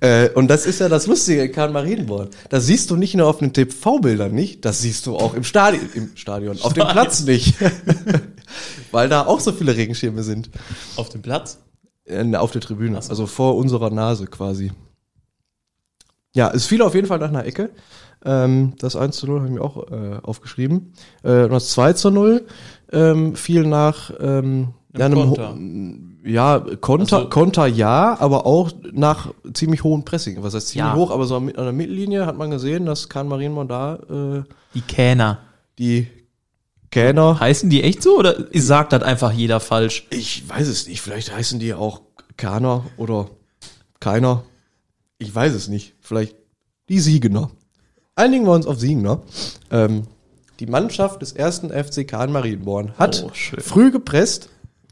Äh, 0.00 0.30
und 0.30 0.48
das 0.48 0.66
ist 0.66 0.80
ja 0.80 0.88
das 0.88 1.06
Lustige 1.06 1.44
in 1.44 1.52
Karl 1.52 1.70
Marienborn. 1.70 2.28
Das 2.50 2.66
siehst 2.66 2.90
du 2.90 2.96
nicht 2.96 3.14
nur 3.14 3.26
auf 3.26 3.38
den 3.38 3.52
TV-Bildern 3.52 4.32
nicht, 4.32 4.64
das 4.64 4.82
siehst 4.82 5.06
du 5.06 5.16
auch 5.16 5.34
im 5.34 5.44
Stadion, 5.44 5.88
im 5.94 6.10
Stadion, 6.16 6.60
auf 6.60 6.74
dem. 6.74 6.86
Platz 6.88 7.24
nicht. 7.24 7.54
Weil 8.92 9.08
da 9.08 9.26
auch 9.26 9.40
so 9.40 9.52
viele 9.52 9.76
Regenschirme 9.76 10.22
sind. 10.22 10.50
Auf 10.96 11.08
dem 11.08 11.22
Platz. 11.22 11.58
Äh, 12.04 12.34
auf 12.36 12.50
der 12.50 12.60
Tribüne, 12.60 12.96
also 12.96 13.26
vor 13.26 13.56
unserer 13.56 13.90
Nase 13.90 14.26
quasi. 14.26 14.72
Ja, 16.34 16.50
es 16.50 16.66
fiel 16.66 16.82
auf 16.82 16.94
jeden 16.94 17.06
Fall 17.06 17.18
nach 17.18 17.28
einer 17.28 17.44
Ecke. 17.44 17.70
Ähm, 18.24 18.74
das 18.78 18.96
1 18.96 19.16
zu 19.16 19.26
0 19.26 19.40
habe 19.40 19.48
ich 19.48 19.54
mir 19.54 19.62
auch 19.62 19.90
äh, 19.90 20.18
aufgeschrieben. 20.22 20.92
Und 21.22 21.50
das 21.50 21.70
2 21.70 21.94
zu 21.94 22.10
0 22.10 22.46
ähm, 22.92 23.34
fiel 23.34 23.64
nach 23.64 24.12
ähm, 24.20 24.74
ja, 24.98 25.06
Einem 25.06 25.14
Konter. 25.34 25.56
Ja, 26.24 26.58
Konter, 26.80 27.16
Also- 27.18 27.28
Konter 27.30 27.66
ja, 27.66 28.16
aber 28.20 28.44
auch 28.44 28.70
nach 28.92 29.32
ziemlich 29.54 29.82
hohem 29.84 30.04
Pressing. 30.04 30.42
Was 30.42 30.54
heißt 30.54 30.68
ziemlich 30.68 30.90
Ja. 30.90 30.94
hoch, 30.96 31.10
aber 31.10 31.24
so 31.26 31.36
an 31.36 31.46
der 31.54 31.72
Mittellinie 31.72 32.26
hat 32.26 32.36
man 32.36 32.50
gesehen, 32.50 32.84
dass 32.86 33.08
Kahn 33.08 33.28
Marienborn 33.28 33.68
da 33.68 33.94
äh, 33.96 34.42
Die 34.74 34.80
Kähner. 34.82 35.38
die 35.78 36.08
Kähner 36.90 37.38
Heißen 37.38 37.68
die 37.70 37.82
echt 37.82 38.02
so 38.02 38.18
oder 38.18 38.46
sagt 38.54 38.92
das 38.92 39.02
einfach 39.02 39.32
jeder 39.32 39.60
falsch? 39.60 40.06
Ich 40.10 40.48
weiß 40.48 40.66
es 40.68 40.88
nicht. 40.88 41.00
Vielleicht 41.02 41.34
heißen 41.34 41.58
die 41.60 41.74
auch 41.74 42.00
Kaner 42.36 42.84
oder 42.96 43.28
keiner. 44.00 44.42
Ich 45.18 45.34
weiß 45.34 45.52
es 45.54 45.68
nicht. 45.68 45.94
Vielleicht 46.00 46.34
die 46.88 47.00
Siegener. 47.00 47.50
Einigen 48.14 48.44
wir 48.46 48.52
uns 48.52 48.66
auf 48.66 48.78
Siegener. 48.80 49.20
Ähm, 49.70 50.04
die 50.60 50.66
Mannschaft 50.66 51.20
des 51.22 51.32
ersten 51.32 51.70
FC 51.70 52.04
Kahn 52.06 52.32
Marienborn 52.32 52.92
hat 52.98 53.24
Oh, 53.26 53.30
früh 53.60 53.90
gepresst, 53.90 54.48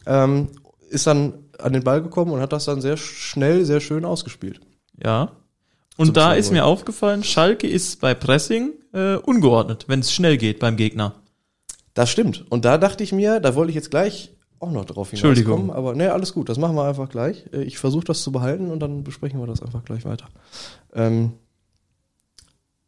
ähm, 0.06 0.48
ist 0.90 1.06
dann 1.06 1.34
an 1.58 1.72
den 1.72 1.84
Ball 1.84 2.02
gekommen 2.02 2.32
und 2.32 2.40
hat 2.40 2.52
das 2.52 2.64
dann 2.64 2.80
sehr 2.80 2.96
schnell, 2.96 3.64
sehr 3.64 3.80
schön 3.80 4.04
ausgespielt. 4.04 4.60
Ja. 5.02 5.32
Und 5.96 6.06
Zum 6.06 6.14
da 6.14 6.34
ist 6.34 6.52
mir 6.52 6.64
aufgefallen, 6.66 7.24
Schalke 7.24 7.66
ist 7.66 8.00
bei 8.00 8.14
Pressing 8.14 8.72
äh, 8.92 9.16
ungeordnet, 9.16 9.86
wenn 9.88 10.00
es 10.00 10.12
schnell 10.12 10.36
geht 10.36 10.58
beim 10.58 10.76
Gegner. 10.76 11.14
Das 11.94 12.10
stimmt. 12.10 12.44
Und 12.50 12.66
da 12.66 12.76
dachte 12.76 13.02
ich 13.02 13.12
mir, 13.12 13.40
da 13.40 13.54
wollte 13.54 13.70
ich 13.70 13.74
jetzt 13.76 13.90
gleich 13.90 14.34
auch 14.58 14.70
noch 14.70 14.84
drauf 14.84 15.10
Entschuldigung. 15.12 15.60
hinauskommen. 15.62 15.76
Aber 15.76 15.94
nee, 15.94 16.06
alles 16.06 16.34
gut, 16.34 16.48
das 16.48 16.58
machen 16.58 16.76
wir 16.76 16.84
einfach 16.86 17.08
gleich. 17.08 17.46
Äh, 17.52 17.62
Ich 17.62 17.78
versuche 17.78 18.04
das 18.04 18.22
zu 18.22 18.32
behalten 18.32 18.70
und 18.70 18.80
dann 18.80 19.04
besprechen 19.04 19.40
wir 19.40 19.46
das 19.46 19.62
einfach 19.62 19.84
gleich 19.84 20.04
weiter. 20.04 20.26
Ähm, 20.94 21.32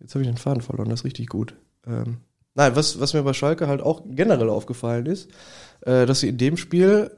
jetzt 0.01 0.15
habe 0.15 0.23
ich 0.23 0.29
den 0.29 0.37
Faden 0.37 0.63
verloren, 0.63 0.91
das 0.91 1.01
ist 1.01 1.05
richtig 1.07 1.29
gut. 1.29 1.55
Ähm, 1.87 2.19
nein, 2.55 2.77
was, 2.77 3.01
was 3.01 3.15
mir 3.15 3.23
bei 3.23 3.33
Schalke 3.33 3.69
halt 3.69 3.83
auch 3.83 4.03
generell 4.07 4.49
aufgefallen 4.49 5.07
ist, 5.07 5.31
äh, 5.83 6.07
dass 6.07 6.21
sie 6.21 6.29
in 6.29 6.39
dem 6.39 6.57
Spiel 6.57 7.11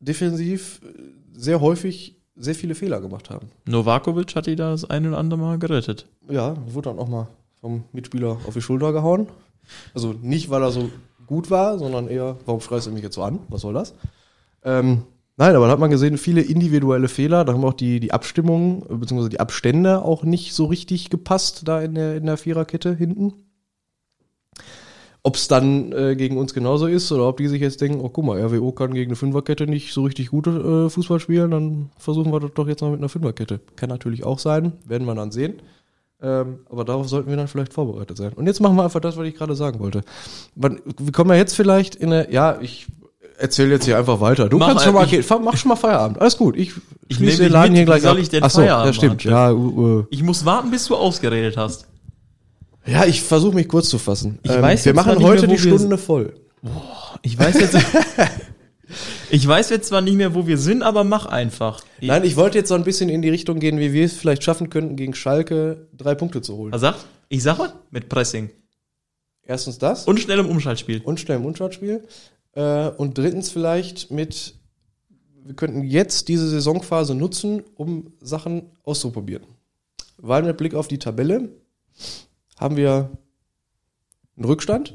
defensiv 0.00 0.80
äh, 0.84 1.38
sehr 1.38 1.60
häufig 1.60 2.20
sehr 2.34 2.54
viele 2.54 2.74
Fehler 2.74 3.00
gemacht 3.00 3.30
haben. 3.30 3.50
Novakovic 3.66 4.34
hat 4.34 4.46
die 4.46 4.56
da 4.56 4.70
das 4.70 4.88
ein 4.88 5.06
oder 5.06 5.18
andere 5.18 5.38
Mal 5.38 5.58
gerettet. 5.58 6.08
Ja, 6.28 6.56
wurde 6.66 6.90
dann 6.90 6.98
auch 6.98 7.08
mal 7.08 7.28
vom 7.60 7.84
Mitspieler 7.92 8.38
auf 8.46 8.54
die 8.54 8.62
Schulter 8.62 8.92
gehauen. 8.92 9.28
Also 9.94 10.14
nicht, 10.20 10.50
weil 10.50 10.62
er 10.62 10.72
so 10.72 10.90
gut 11.26 11.50
war, 11.50 11.78
sondern 11.78 12.08
eher, 12.08 12.36
warum 12.46 12.60
schreist 12.60 12.86
du 12.86 12.90
mich 12.90 13.02
jetzt 13.02 13.14
so 13.14 13.22
an? 13.22 13.38
Was 13.48 13.60
soll 13.60 13.74
das? 13.74 13.94
Ähm, 14.64 15.02
nein, 15.36 15.54
aber 15.54 15.66
da 15.66 15.72
hat 15.72 15.78
man 15.78 15.90
gesehen, 15.90 16.18
viele 16.18 16.40
individuelle 16.40 17.08
Fehler. 17.08 17.44
Da 17.44 17.52
haben 17.52 17.64
auch 17.64 17.74
die, 17.74 18.00
die 18.00 18.12
Abstimmungen, 18.12 18.80
beziehungsweise 18.80 19.28
die 19.28 19.40
Abstände 19.40 20.02
auch 20.02 20.24
nicht 20.24 20.54
so 20.54 20.64
richtig 20.66 21.10
gepasst 21.10 21.68
da 21.68 21.80
in 21.80 21.94
der, 21.94 22.16
in 22.16 22.26
der 22.26 22.36
Viererkette 22.36 22.94
hinten. 22.94 23.34
Ob 25.24 25.36
es 25.36 25.46
dann 25.46 25.92
äh, 25.92 26.16
gegen 26.16 26.36
uns 26.36 26.52
genauso 26.52 26.86
ist 26.86 27.12
oder 27.12 27.28
ob 27.28 27.36
die 27.36 27.46
sich 27.46 27.60
jetzt 27.60 27.80
denken, 27.80 28.00
oh 28.02 28.08
guck 28.08 28.24
mal, 28.24 28.40
RWO 28.44 28.72
kann 28.72 28.92
gegen 28.92 29.10
eine 29.10 29.16
Fünferkette 29.16 29.68
nicht 29.68 29.92
so 29.94 30.02
richtig 30.02 30.30
gut 30.30 30.48
äh, 30.48 30.88
Fußball 30.90 31.20
spielen, 31.20 31.52
dann 31.52 31.90
versuchen 31.96 32.32
wir 32.32 32.40
das 32.40 32.50
doch 32.54 32.66
jetzt 32.66 32.80
mal 32.82 32.90
mit 32.90 32.98
einer 32.98 33.08
Fünferkette. 33.08 33.60
Kann 33.76 33.88
natürlich 33.88 34.24
auch 34.24 34.40
sein, 34.40 34.72
werden 34.84 35.06
wir 35.06 35.14
dann 35.14 35.30
sehen. 35.30 35.62
Ähm, 36.20 36.60
aber 36.70 36.84
darauf 36.84 37.08
sollten 37.08 37.30
wir 37.30 37.36
dann 37.36 37.46
vielleicht 37.48 37.72
vorbereitet 37.72 38.16
sein. 38.16 38.32
Und 38.34 38.46
jetzt 38.46 38.60
machen 38.60 38.74
wir 38.76 38.82
einfach 38.84 39.00
das, 39.00 39.16
was 39.16 39.26
ich 39.26 39.34
gerade 39.36 39.54
sagen 39.54 39.78
wollte. 39.80 40.00
Man, 40.56 40.80
wir 40.98 41.12
kommen 41.12 41.30
ja 41.30 41.36
jetzt 41.36 41.54
vielleicht 41.54 41.94
in 41.94 42.12
eine, 42.12 42.32
ja, 42.32 42.58
ich 42.60 42.86
erzähle 43.38 43.70
jetzt 43.74 43.84
hier 43.84 43.98
einfach 43.98 44.20
weiter. 44.20 44.48
Du 44.48 44.58
Mach 44.58 44.68
kannst 44.68 44.84
schon 44.84 44.94
mal, 44.94 45.06
gehen. 45.06 45.22
Fahr- 45.22 45.40
mach 45.40 45.56
schon 45.56 45.68
mal 45.70 45.76
Feierabend. 45.76 46.20
Alles 46.20 46.36
gut. 46.36 46.56
Ich, 46.56 46.72
Ich 47.08 47.16
schließe 47.16 47.42
den 47.44 47.52
Laden 47.52 47.70
mit. 47.72 47.78
hier 47.78 47.86
gleich 47.86 48.02
soll 48.02 48.12
ab. 48.12 48.18
ich 48.18 48.28
denn 48.28 48.42
Ach 48.42 48.50
so, 48.50 48.60
Feierabend 48.60 48.88
das 48.88 48.96
stimmt. 48.96 49.24
machen, 49.24 49.30
Ja, 49.32 49.52
uh, 49.52 49.98
uh. 50.00 50.04
Ich 50.10 50.22
muss 50.22 50.44
warten, 50.44 50.70
bis 50.70 50.86
du 50.86 50.94
ausgeredet 50.96 51.56
hast. 51.56 51.88
Ja, 52.86 53.04
ich 53.06 53.22
versuche 53.22 53.54
mich 53.54 53.68
kurz 53.68 53.88
zu 53.88 53.98
fassen. 53.98 54.38
Ähm, 54.44 54.50
Ich 54.50 54.62
weiß 54.62 54.84
wir 54.84 54.94
machen 54.94 55.22
heute 55.22 55.46
mehr, 55.46 55.56
die 55.56 55.62
Stunde 55.62 55.98
voll. 55.98 56.34
Ich 57.22 57.38
weiß 57.38 57.60
jetzt. 57.60 57.76
ich 59.30 59.46
weiß 59.46 59.70
jetzt 59.70 59.88
zwar 59.88 60.00
nicht 60.00 60.16
mehr, 60.16 60.34
wo 60.34 60.46
wir 60.46 60.58
sind, 60.58 60.82
aber 60.82 61.04
mach 61.04 61.26
einfach. 61.26 61.82
Ich, 62.00 62.08
Nein, 62.08 62.24
ich 62.24 62.36
wollte 62.36 62.58
jetzt 62.58 62.68
so 62.68 62.74
ein 62.74 62.84
bisschen 62.84 63.08
in 63.08 63.22
die 63.22 63.30
Richtung 63.30 63.58
gehen, 63.58 63.78
wie 63.78 63.92
wir 63.92 64.04
es 64.04 64.14
vielleicht 64.14 64.42
schaffen 64.44 64.70
könnten, 64.70 64.96
gegen 64.96 65.14
Schalke 65.14 65.88
drei 65.96 66.14
Punkte 66.14 66.40
zu 66.42 66.56
holen. 66.56 66.72
Was 66.72 66.80
sagt? 66.80 67.04
Ich 67.28 67.42
sag 67.42 67.58
was? 67.58 67.72
Mit 67.90 68.08
Pressing. 68.08 68.50
Erstens 69.44 69.78
das 69.78 70.06
Und 70.06 70.20
schnellem 70.20 70.46
Umschaltspiel. 70.46 71.00
und 71.02 71.18
schnell 71.18 71.38
im 71.38 71.46
Unschaltspiel. 71.46 72.04
Äh, 72.54 72.88
und 72.90 73.18
drittens 73.18 73.50
vielleicht 73.50 74.10
mit, 74.10 74.54
wir 75.44 75.54
könnten 75.54 75.82
jetzt 75.82 76.28
diese 76.28 76.48
Saisonphase 76.48 77.14
nutzen, 77.14 77.62
um 77.74 78.12
Sachen 78.20 78.70
auszuprobieren. 78.84 79.44
Weil 80.18 80.42
mit 80.44 80.56
Blick 80.56 80.74
auf 80.74 80.86
die 80.86 80.98
Tabelle 80.98 81.48
haben 82.62 82.76
wir 82.76 83.10
einen 84.36 84.44
Rückstand 84.44 84.94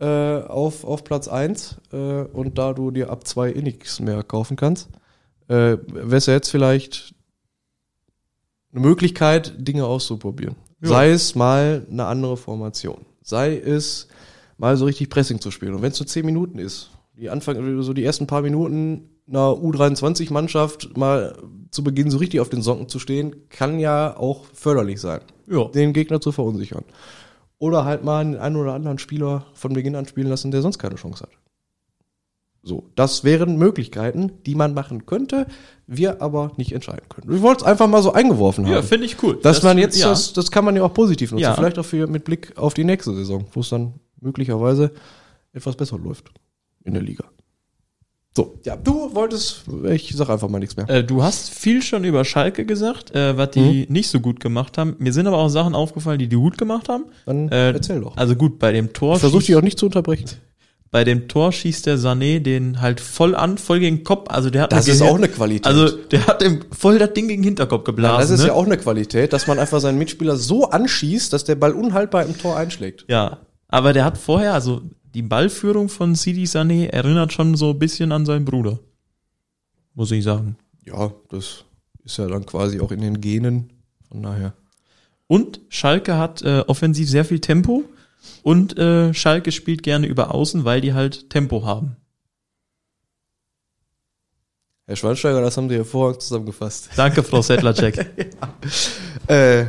äh, 0.00 0.42
auf, 0.42 0.84
auf 0.84 1.04
Platz 1.04 1.28
1 1.28 1.76
äh, 1.92 1.96
und 1.96 2.58
da 2.58 2.72
du 2.72 2.90
dir 2.90 3.10
ab 3.10 3.26
2 3.26 3.52
eh 3.52 3.62
nichts 3.62 4.00
mehr 4.00 4.22
kaufen 4.24 4.56
kannst, 4.56 4.88
äh, 5.46 5.76
wäre 5.86 6.16
es 6.16 6.26
ja 6.26 6.34
jetzt 6.34 6.50
vielleicht 6.50 7.14
eine 8.72 8.80
Möglichkeit, 8.80 9.54
Dinge 9.58 9.84
auszuprobieren. 9.86 10.56
Ja. 10.82 10.88
Sei 10.88 11.10
es 11.10 11.36
mal 11.36 11.86
eine 11.88 12.06
andere 12.06 12.36
Formation. 12.36 13.06
Sei 13.22 13.56
es 13.56 14.08
mal 14.58 14.76
so 14.76 14.86
richtig 14.86 15.10
Pressing 15.10 15.40
zu 15.40 15.52
spielen. 15.52 15.74
Und 15.74 15.82
wenn 15.82 15.92
es 15.92 15.98
so 15.98 16.04
10 16.04 16.26
Minuten 16.26 16.58
ist, 16.58 16.90
die 17.16 17.30
Anfang, 17.30 17.82
so 17.82 17.92
die 17.92 18.04
ersten 18.04 18.26
paar 18.26 18.42
Minuten 18.42 19.08
einer 19.26 19.52
U23-Mannschaft 19.52 20.96
mal 20.96 21.36
zu 21.70 21.82
Beginn 21.82 22.10
so 22.10 22.18
richtig 22.18 22.40
auf 22.40 22.48
den 22.50 22.62
Socken 22.62 22.88
zu 22.88 22.98
stehen, 22.98 23.48
kann 23.48 23.78
ja 23.78 24.16
auch 24.16 24.44
förderlich 24.52 25.00
sein 25.00 25.20
Ja. 25.46 25.64
den 25.64 25.92
Gegner 25.92 26.20
zu 26.20 26.30
verunsichern. 26.32 26.84
Oder 27.58 27.84
halt 27.84 28.04
mal 28.04 28.24
den 28.24 28.36
einen 28.36 28.56
oder 28.56 28.74
anderen 28.74 28.98
Spieler 28.98 29.46
von 29.54 29.72
Beginn 29.72 29.96
an 29.96 30.06
spielen 30.06 30.26
lassen, 30.28 30.50
der 30.50 30.60
sonst 30.62 30.78
keine 30.78 30.96
Chance 30.96 31.22
hat. 31.24 31.30
So, 32.66 32.90
das 32.94 33.24
wären 33.24 33.58
Möglichkeiten, 33.58 34.32
die 34.46 34.54
man 34.54 34.72
machen 34.72 35.04
könnte, 35.04 35.46
wir 35.86 36.22
aber 36.22 36.52
nicht 36.56 36.72
entscheiden 36.72 37.06
können. 37.10 37.34
Ich 37.34 37.42
wollte 37.42 37.62
es 37.64 37.70
einfach 37.70 37.86
mal 37.86 38.02
so 38.02 38.12
eingeworfen 38.12 38.64
haben. 38.64 38.72
Ja, 38.72 38.82
finde 38.82 39.04
ich 39.04 39.22
cool. 39.22 39.38
dass 39.42 39.62
man 39.62 39.76
jetzt, 39.76 39.98
ja. 39.98 40.08
das, 40.08 40.32
das 40.32 40.50
kann 40.50 40.64
man 40.64 40.74
ja 40.74 40.82
auch 40.82 40.94
positiv 40.94 41.32
nutzen. 41.32 41.42
Ja. 41.42 41.54
Vielleicht 41.54 41.78
auch 41.78 41.84
für, 41.84 42.06
mit 42.06 42.24
Blick 42.24 42.56
auf 42.56 42.72
die 42.72 42.84
nächste 42.84 43.14
Saison, 43.14 43.44
wo 43.52 43.60
es 43.60 43.68
dann 43.68 43.94
möglicherweise 44.20 44.92
etwas 45.52 45.76
besser 45.76 45.98
läuft 45.98 46.30
in 46.84 46.94
der 46.94 47.02
Liga. 47.02 47.24
So, 48.36 48.58
ja, 48.64 48.74
du 48.74 49.14
wolltest, 49.14 49.62
ich 49.88 50.12
sag 50.16 50.28
einfach 50.28 50.48
mal 50.48 50.58
nichts 50.58 50.76
mehr. 50.76 50.88
Äh, 50.90 51.04
du 51.04 51.22
hast 51.22 51.50
viel 51.50 51.82
schon 51.82 52.02
über 52.02 52.24
Schalke 52.24 52.64
gesagt, 52.66 53.14
äh, 53.14 53.36
was 53.36 53.50
die 53.52 53.86
nicht 53.88 54.08
so 54.10 54.18
gut 54.18 54.40
gemacht 54.40 54.76
haben. 54.76 54.96
Mir 54.98 55.12
sind 55.12 55.28
aber 55.28 55.38
auch 55.38 55.48
Sachen 55.48 55.76
aufgefallen, 55.76 56.18
die 56.18 56.26
die 56.28 56.34
gut 56.34 56.58
gemacht 56.58 56.88
haben. 56.88 57.04
Dann 57.26 57.48
Äh, 57.50 57.70
erzähl 57.70 58.00
doch. 58.00 58.16
Also 58.16 58.34
gut, 58.34 58.58
bei 58.58 58.72
dem 58.72 58.92
Tor 58.92 59.18
schießt- 59.18 59.38
dich 59.38 59.54
auch 59.54 59.62
nicht 59.62 59.78
zu 59.78 59.86
unterbrechen. 59.86 60.26
bei 60.90 61.02
dem 61.04 61.26
Tor 61.28 61.50
schießt 61.52 61.86
der 61.86 61.96
Sané 61.98 62.38
den 62.40 62.80
halt 62.80 63.00
voll 63.00 63.34
an, 63.36 63.56
voll 63.58 63.78
gegen 63.80 63.98
den 63.98 64.04
Kopf. 64.04 64.30
Also 64.30 64.50
der 64.50 64.62
hat 64.62 64.72
Das 64.72 64.86
ist 64.88 65.00
auch 65.02 65.16
eine 65.16 65.28
Qualität. 65.28 65.66
Also 65.66 65.88
der 65.96 66.26
hat 66.26 66.42
ihm 66.42 66.60
voll 66.72 66.98
das 66.98 67.12
Ding 67.14 67.28
gegen 67.28 67.42
den 67.42 67.48
Hinterkopf 67.48 67.84
geblasen. 67.84 68.20
das 68.20 68.30
ist 68.30 68.40
ne? 68.40 68.48
ja 68.48 68.52
auch 68.54 68.66
eine 68.66 68.76
Qualität, 68.78 69.32
dass 69.32 69.46
man 69.46 69.58
einfach 69.60 69.80
seinen 69.80 69.98
Mitspieler 69.98 70.36
so 70.36 70.70
anschießt, 70.70 71.32
dass 71.32 71.44
der 71.44 71.54
Ball 71.54 71.72
unhaltbar 71.72 72.24
im 72.24 72.36
Tor 72.38 72.56
einschlägt. 72.56 73.04
Ja, 73.08 73.38
aber 73.68 73.92
der 73.92 74.04
hat 74.04 74.18
vorher, 74.18 74.54
also 74.54 74.82
die 75.14 75.22
Ballführung 75.22 75.88
von 75.88 76.14
Sidi 76.14 76.44
Sané 76.44 76.88
erinnert 76.88 77.32
schon 77.32 77.56
so 77.56 77.70
ein 77.70 77.78
bisschen 77.78 78.12
an 78.12 78.26
seinen 78.26 78.44
Bruder. 78.44 78.80
Muss 79.94 80.10
ich 80.10 80.24
sagen. 80.24 80.56
Ja, 80.84 81.12
das 81.30 81.64
ist 82.04 82.18
ja 82.18 82.26
dann 82.26 82.44
quasi 82.46 82.80
auch 82.80 82.90
in 82.90 83.00
den 83.00 83.20
Genen. 83.20 83.72
Von 84.08 84.22
daher. 84.22 84.54
Und 85.26 85.60
Schalke 85.68 86.18
hat 86.18 86.42
äh, 86.42 86.64
offensiv 86.66 87.08
sehr 87.08 87.24
viel 87.24 87.40
Tempo 87.40 87.84
und 88.42 88.76
äh, 88.78 89.14
Schalke 89.14 89.52
spielt 89.52 89.82
gerne 89.82 90.06
über 90.06 90.34
Außen, 90.34 90.64
weil 90.64 90.80
die 90.80 90.92
halt 90.92 91.30
Tempo 91.30 91.64
haben. 91.64 91.96
Herr 94.86 94.96
Schweinsteiger, 94.96 95.40
das 95.40 95.56
haben 95.56 95.70
Sie 95.70 95.76
hervorragend 95.76 96.20
zusammengefasst. 96.20 96.90
Danke, 96.96 97.22
Frau 97.22 97.40
Settlercheck. 97.40 98.10
Äh, 99.26 99.64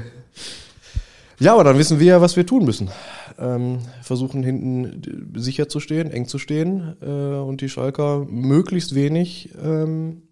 Ja, 1.39 1.53
aber 1.53 1.63
dann 1.63 1.77
wissen 1.77 1.97
wir 1.97 2.05
ja, 2.07 2.19
was 2.21 2.35
wir 2.35 2.45
tun 2.45 2.65
müssen. 2.65 2.89
Ähm, 3.37 3.79
versuchen 4.01 4.43
hinten 4.43 5.33
sicher 5.35 5.67
zu 5.67 5.79
stehen, 5.79 6.09
eng 6.09 6.27
zu 6.27 6.39
stehen 6.39 6.95
äh, 7.01 7.05
und 7.05 7.61
die 7.61 7.69
Schalker 7.69 8.25
möglichst 8.29 8.95
wenig 8.95 9.49
ähm, 9.61 10.23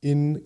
in 0.00 0.42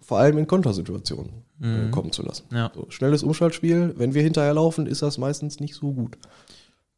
vor 0.00 0.18
allem 0.18 0.38
in 0.38 0.46
Kontersituationen 0.46 1.44
äh, 1.60 1.90
kommen 1.90 2.12
zu 2.12 2.22
lassen. 2.22 2.44
Ja. 2.52 2.70
So, 2.74 2.86
schnelles 2.88 3.22
Umschaltspiel, 3.22 3.94
wenn 3.96 4.14
wir 4.14 4.22
hinterher 4.22 4.54
laufen, 4.54 4.86
ist 4.86 5.02
das 5.02 5.18
meistens 5.18 5.60
nicht 5.60 5.74
so 5.74 5.92
gut. 5.92 6.16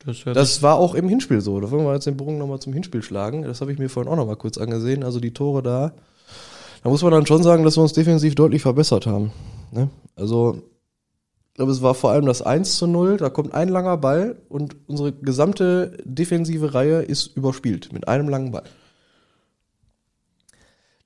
Das 0.04 0.22
Das 0.24 0.62
war 0.62 0.76
auch 0.76 0.94
im 0.94 1.08
Hinspiel 1.08 1.40
so. 1.40 1.60
Da 1.60 1.70
wollen 1.70 1.84
wir 1.84 1.92
jetzt 1.92 2.06
den 2.06 2.16
Bogen 2.16 2.38
nochmal 2.38 2.60
zum 2.60 2.72
Hinspiel 2.72 3.02
schlagen. 3.02 3.42
Das 3.42 3.60
habe 3.60 3.72
ich 3.72 3.78
mir 3.78 3.88
vorhin 3.88 4.10
auch 4.10 4.16
nochmal 4.16 4.36
kurz 4.36 4.58
angesehen. 4.58 5.04
Also 5.04 5.20
die 5.20 5.32
Tore 5.32 5.62
da. 5.62 5.92
Da 6.82 6.88
muss 6.88 7.02
man 7.02 7.12
dann 7.12 7.26
schon 7.26 7.42
sagen, 7.42 7.64
dass 7.64 7.76
wir 7.76 7.82
uns 7.82 7.92
defensiv 7.92 8.34
deutlich 8.34 8.62
verbessert 8.62 9.06
haben. 9.06 9.32
Ne? 9.72 9.90
Also, 10.16 10.62
ich 11.50 11.54
glaube, 11.54 11.72
es 11.72 11.82
war 11.82 11.94
vor 11.94 12.10
allem 12.10 12.26
das 12.26 12.42
1 12.42 12.76
zu 12.78 12.86
0. 12.86 13.16
Da 13.18 13.28
kommt 13.28 13.52
ein 13.54 13.68
langer 13.68 13.96
Ball 13.96 14.36
und 14.48 14.76
unsere 14.86 15.12
gesamte 15.12 15.96
defensive 16.04 16.72
Reihe 16.74 17.02
ist 17.02 17.36
überspielt 17.36 17.92
mit 17.92 18.08
einem 18.08 18.28
langen 18.28 18.52
Ball. 18.52 18.64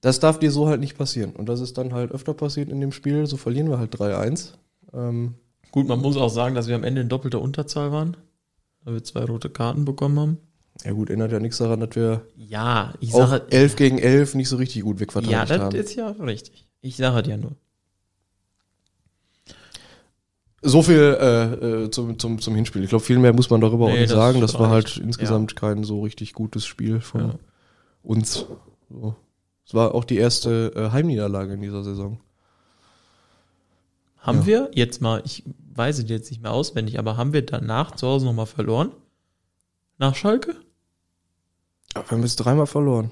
Das 0.01 0.21
darf 0.21 0.39
dir 0.39 0.51
so 0.51 0.69
halt 0.69 0.81
nicht 0.81 0.99
passieren. 0.99 1.33
Und 1.33 1.49
das 1.49 1.61
ist 1.61 1.79
dann 1.79 1.95
halt 1.95 2.13
öfter 2.13 2.35
passiert 2.35 2.69
in 2.69 2.81
dem 2.81 2.93
Spiel. 2.93 3.27
So 3.27 3.37
verlieren 3.37 3.71
wir 3.71 3.79
halt 3.79 3.95
3-1. 3.95 4.53
Ähm, 4.93 5.35
Gut, 5.73 5.89
man 5.89 6.01
muss 6.01 6.17
auch 6.17 6.29
sagen, 6.29 6.55
dass 6.55 6.69
wir 6.69 6.77
am 6.77 6.85
Ende 6.85 7.01
in 7.01 7.09
doppelter 7.09 7.41
Unterzahl 7.41 7.91
waren, 7.91 8.17
weil 8.85 8.95
wir 8.95 9.03
zwei 9.03 9.25
rote 9.25 9.49
Karten 9.51 9.85
bekommen 9.85 10.21
haben. 10.21 10.39
ja 10.85 10.93
gut, 10.93 11.09
ändert 11.11 11.33
ja 11.33 11.41
nichts 11.41 11.59
daran, 11.59 11.81
dass 11.81 11.97
wir 11.97 12.27
Ja, 12.37 12.93
ich 13.01 13.13
sage, 13.13 13.47
11 13.51 13.77
gegen 13.77 13.99
11 13.99 14.35
nicht 14.35 14.49
so 14.49 14.57
richtig 14.57 14.83
gut 14.83 14.97
ja, 14.97 15.01
wegverteidigt 15.01 15.51
das 15.51 15.59
haben. 15.59 15.75
ist 15.75 15.95
ja 15.95 16.11
richtig. 16.11 16.69
Ich 16.81 16.97
sage 16.97 17.23
dir 17.23 17.31
ja 17.31 17.37
nur. 17.39 17.57
So 20.67 20.83
viel 20.83 20.97
äh, 21.21 21.85
äh, 21.85 21.91
zum, 21.91 22.19
zum, 22.19 22.39
zum 22.41 22.55
Hinspiel. 22.55 22.83
Ich 22.83 22.89
glaube, 22.89 23.05
viel 23.05 23.19
mehr 23.19 23.35
muss 23.35 23.51
man 23.51 23.61
darüber 23.61 23.85
auch 23.85 23.91
Nee, 23.91 24.01
nicht 24.01 24.11
das 24.11 24.17
sagen. 24.17 24.41
Das 24.41 24.59
war 24.59 24.71
halt 24.71 24.97
insgesamt 24.97 25.57
kein 25.57 25.85
so 25.85 26.01
richtig 26.03 26.33
gutes 26.33 26.65
Spiel 26.65 27.01
von 27.01 27.21
Ja. 27.21 27.35
uns. 28.03 28.47
So. 28.89 29.15
Es 29.67 29.75
war 29.75 29.95
auch 29.95 30.05
die 30.05 30.17
erste 30.17 30.73
äh, 30.75 30.91
Heimniederlage 30.91 31.53
in 31.53 31.61
dieser 31.61 31.85
Saison. 31.85 32.19
Haben 34.19 34.39
Ja. 34.41 34.47
wir 34.47 34.71
jetzt 34.75 35.03
mal, 35.03 35.21
ich 35.25 35.45
weiß 35.75 35.99
es 35.99 36.09
jetzt 36.09 36.31
nicht 36.31 36.43
mehr 36.43 36.53
auswendig, 36.53 36.99
aber 36.99 37.17
haben 37.19 37.33
wir 37.35 37.45
danach 37.45 37.91
zu 37.95 38.07
Hause 38.07 38.25
nochmal 38.27 38.47
verloren? 38.47 38.91
Nach 39.99 40.15
Schalke? 40.15 40.57
Aber 41.95 42.05
wir 42.11 42.17
haben 42.17 42.23
jetzt 42.23 42.37
dreimal 42.37 42.67
verloren. 42.67 43.11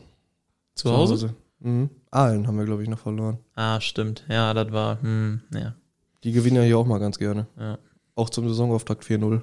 Zu, 0.75 0.91
Hause? 0.91 1.35
Mhm. 1.61 1.91
Aalen 2.11 2.47
haben 2.47 2.57
wir, 2.59 2.65
glaube 2.65 2.83
ich, 2.83 2.88
noch 2.88 2.99
verloren. 2.99 3.38
Ah, 3.55 3.81
stimmt. 3.81 4.25
Ja, 4.29 4.55
das 4.55 4.73
war, 4.73 5.01
hm, 5.03 5.43
ja, 5.55 5.75
Die 6.25 6.33
gewinnen 6.33 6.57
ja 6.57 6.63
hier 6.63 6.79
auch 6.79 6.87
mal 6.87 6.99
ganz 6.99 7.19
gerne. 7.19 7.47
ja. 7.59 7.79
Auch 8.15 8.29
zum 8.29 8.47
Saisonauftakt 8.47 9.05
4-0. 9.05 9.41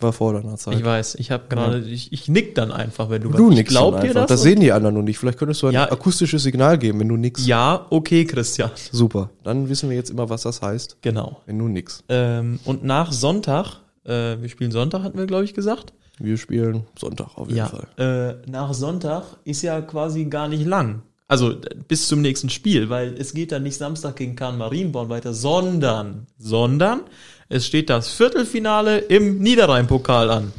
War 0.00 0.12
vor 0.12 0.32
deiner 0.34 0.56
Zeit. 0.56 0.74
Ich 0.78 0.84
weiß, 0.84 1.14
ich 1.14 1.30
habe 1.30 1.44
gerade, 1.48 1.78
ich, 1.80 2.12
ich 2.12 2.28
nick 2.28 2.54
dann 2.56 2.70
einfach, 2.72 3.08
wenn 3.10 3.22
du, 3.22 3.30
du 3.30 3.48
nix 3.50 3.70
glaub 3.70 4.00
dir 4.00 4.12
das. 4.12 4.26
Das 4.26 4.42
sehen 4.42 4.60
die 4.60 4.72
anderen 4.72 4.96
noch 4.96 5.02
nicht. 5.02 5.18
Vielleicht 5.18 5.38
könntest 5.38 5.62
du 5.62 5.68
ein 5.68 5.72
Ja. 5.72 5.90
akustisches 5.90 6.42
Signal 6.42 6.76
geben, 6.76 7.00
wenn 7.00 7.08
du 7.08 7.16
nix. 7.16 7.46
ja, 7.46 7.86
okay, 7.90 8.24
Christian. 8.26 8.70
Super. 8.92 9.30
Dann 9.44 9.68
wissen 9.68 9.88
wir 9.88 9.96
jetzt 9.96 10.10
immer, 10.10 10.28
was 10.28 10.42
das 10.42 10.60
heißt, 10.60 10.98
Genau. 11.00 11.40
wenn 11.46 11.58
du 11.58 11.68
nix. 11.68 12.02
Ähm, 12.08 12.58
und 12.64 12.84
nach 12.84 13.12
Sonntag, 13.12 13.80
äh, 14.04 14.36
wir 14.40 14.48
spielen 14.48 14.72
Sonntag, 14.72 15.02
hatten 15.02 15.16
wir, 15.16 15.26
glaube 15.26 15.44
ich, 15.44 15.54
gesagt. 15.54 15.92
Wir 16.18 16.36
spielen 16.36 16.84
Sonntag 16.98 17.38
auf 17.38 17.46
jeden 17.46 17.58
Ja. 17.58 17.66
Fall. 17.68 18.40
Äh, 18.44 18.50
nach 18.50 18.74
Sonntag 18.74 19.24
ist 19.44 19.62
ja 19.62 19.80
quasi 19.80 20.26
gar 20.26 20.48
nicht 20.48 20.66
lang. 20.66 21.02
Also 21.26 21.54
bis 21.88 22.08
zum 22.08 22.20
nächsten 22.20 22.50
Spiel, 22.50 22.90
weil 22.90 23.14
es 23.18 23.32
geht 23.32 23.52
dann 23.52 23.62
nicht 23.62 23.76
Samstag 23.76 24.16
gegen 24.16 24.36
Kahn 24.36 24.58
Marienborn 24.58 25.08
weiter, 25.08 25.32
sondern, 25.32 26.26
sondern 26.38 27.00
es 27.48 27.66
steht 27.66 27.88
das 27.88 28.10
Viertelfinale 28.10 28.98
im 28.98 29.38
Niederrhein-Pokal 29.38 30.30
an. 30.30 30.52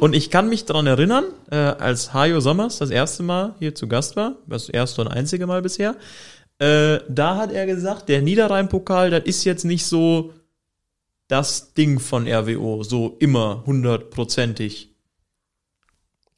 Und 0.00 0.14
ich 0.14 0.30
kann 0.30 0.48
mich 0.48 0.66
daran 0.66 0.86
erinnern, 0.86 1.24
äh, 1.50 1.56
als 1.56 2.14
Hajo 2.14 2.38
Sommers 2.38 2.78
das 2.78 2.90
erste 2.90 3.24
Mal 3.24 3.56
hier 3.58 3.74
zu 3.74 3.88
Gast 3.88 4.14
war, 4.14 4.36
das 4.46 4.68
erste 4.68 5.00
und 5.00 5.08
einzige 5.08 5.48
Mal 5.48 5.62
bisher, 5.62 5.96
äh, 6.60 7.00
da 7.08 7.36
hat 7.36 7.52
er 7.52 7.66
gesagt, 7.66 8.08
der 8.08 8.22
Niederrhein-Pokal, 8.22 9.10
das 9.10 9.24
ist 9.24 9.44
jetzt 9.44 9.64
nicht 9.64 9.84
so 9.84 10.32
das 11.26 11.74
Ding 11.74 11.98
von 11.98 12.26
RWO, 12.26 12.84
so 12.84 13.16
immer 13.18 13.64
hundertprozentig. 13.66 14.94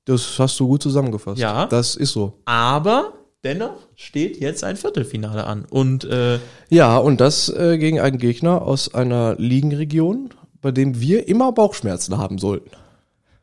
Das 0.06 0.38
hast 0.38 0.58
du 0.58 0.66
gut 0.66 0.82
zusammengefasst. 0.82 1.38
Ja. 1.38 1.66
Das 1.66 1.96
ist 1.96 2.12
so. 2.12 2.40
Aber 2.44 3.12
dennoch 3.44 3.86
steht 3.96 4.38
jetzt 4.38 4.64
ein 4.64 4.76
Viertelfinale 4.76 5.44
an. 5.44 5.64
Und 5.64 6.04
äh, 6.04 6.38
Ja, 6.68 6.98
und 6.98 7.20
das 7.20 7.48
äh, 7.48 7.78
gegen 7.78 8.00
einen 8.00 8.18
Gegner 8.18 8.62
aus 8.62 8.94
einer 8.94 9.36
Ligenregion, 9.36 10.30
bei 10.60 10.72
dem 10.72 11.00
wir 11.00 11.28
immer 11.28 11.52
Bauchschmerzen 11.52 12.18
haben 12.18 12.38
sollten. 12.38 12.70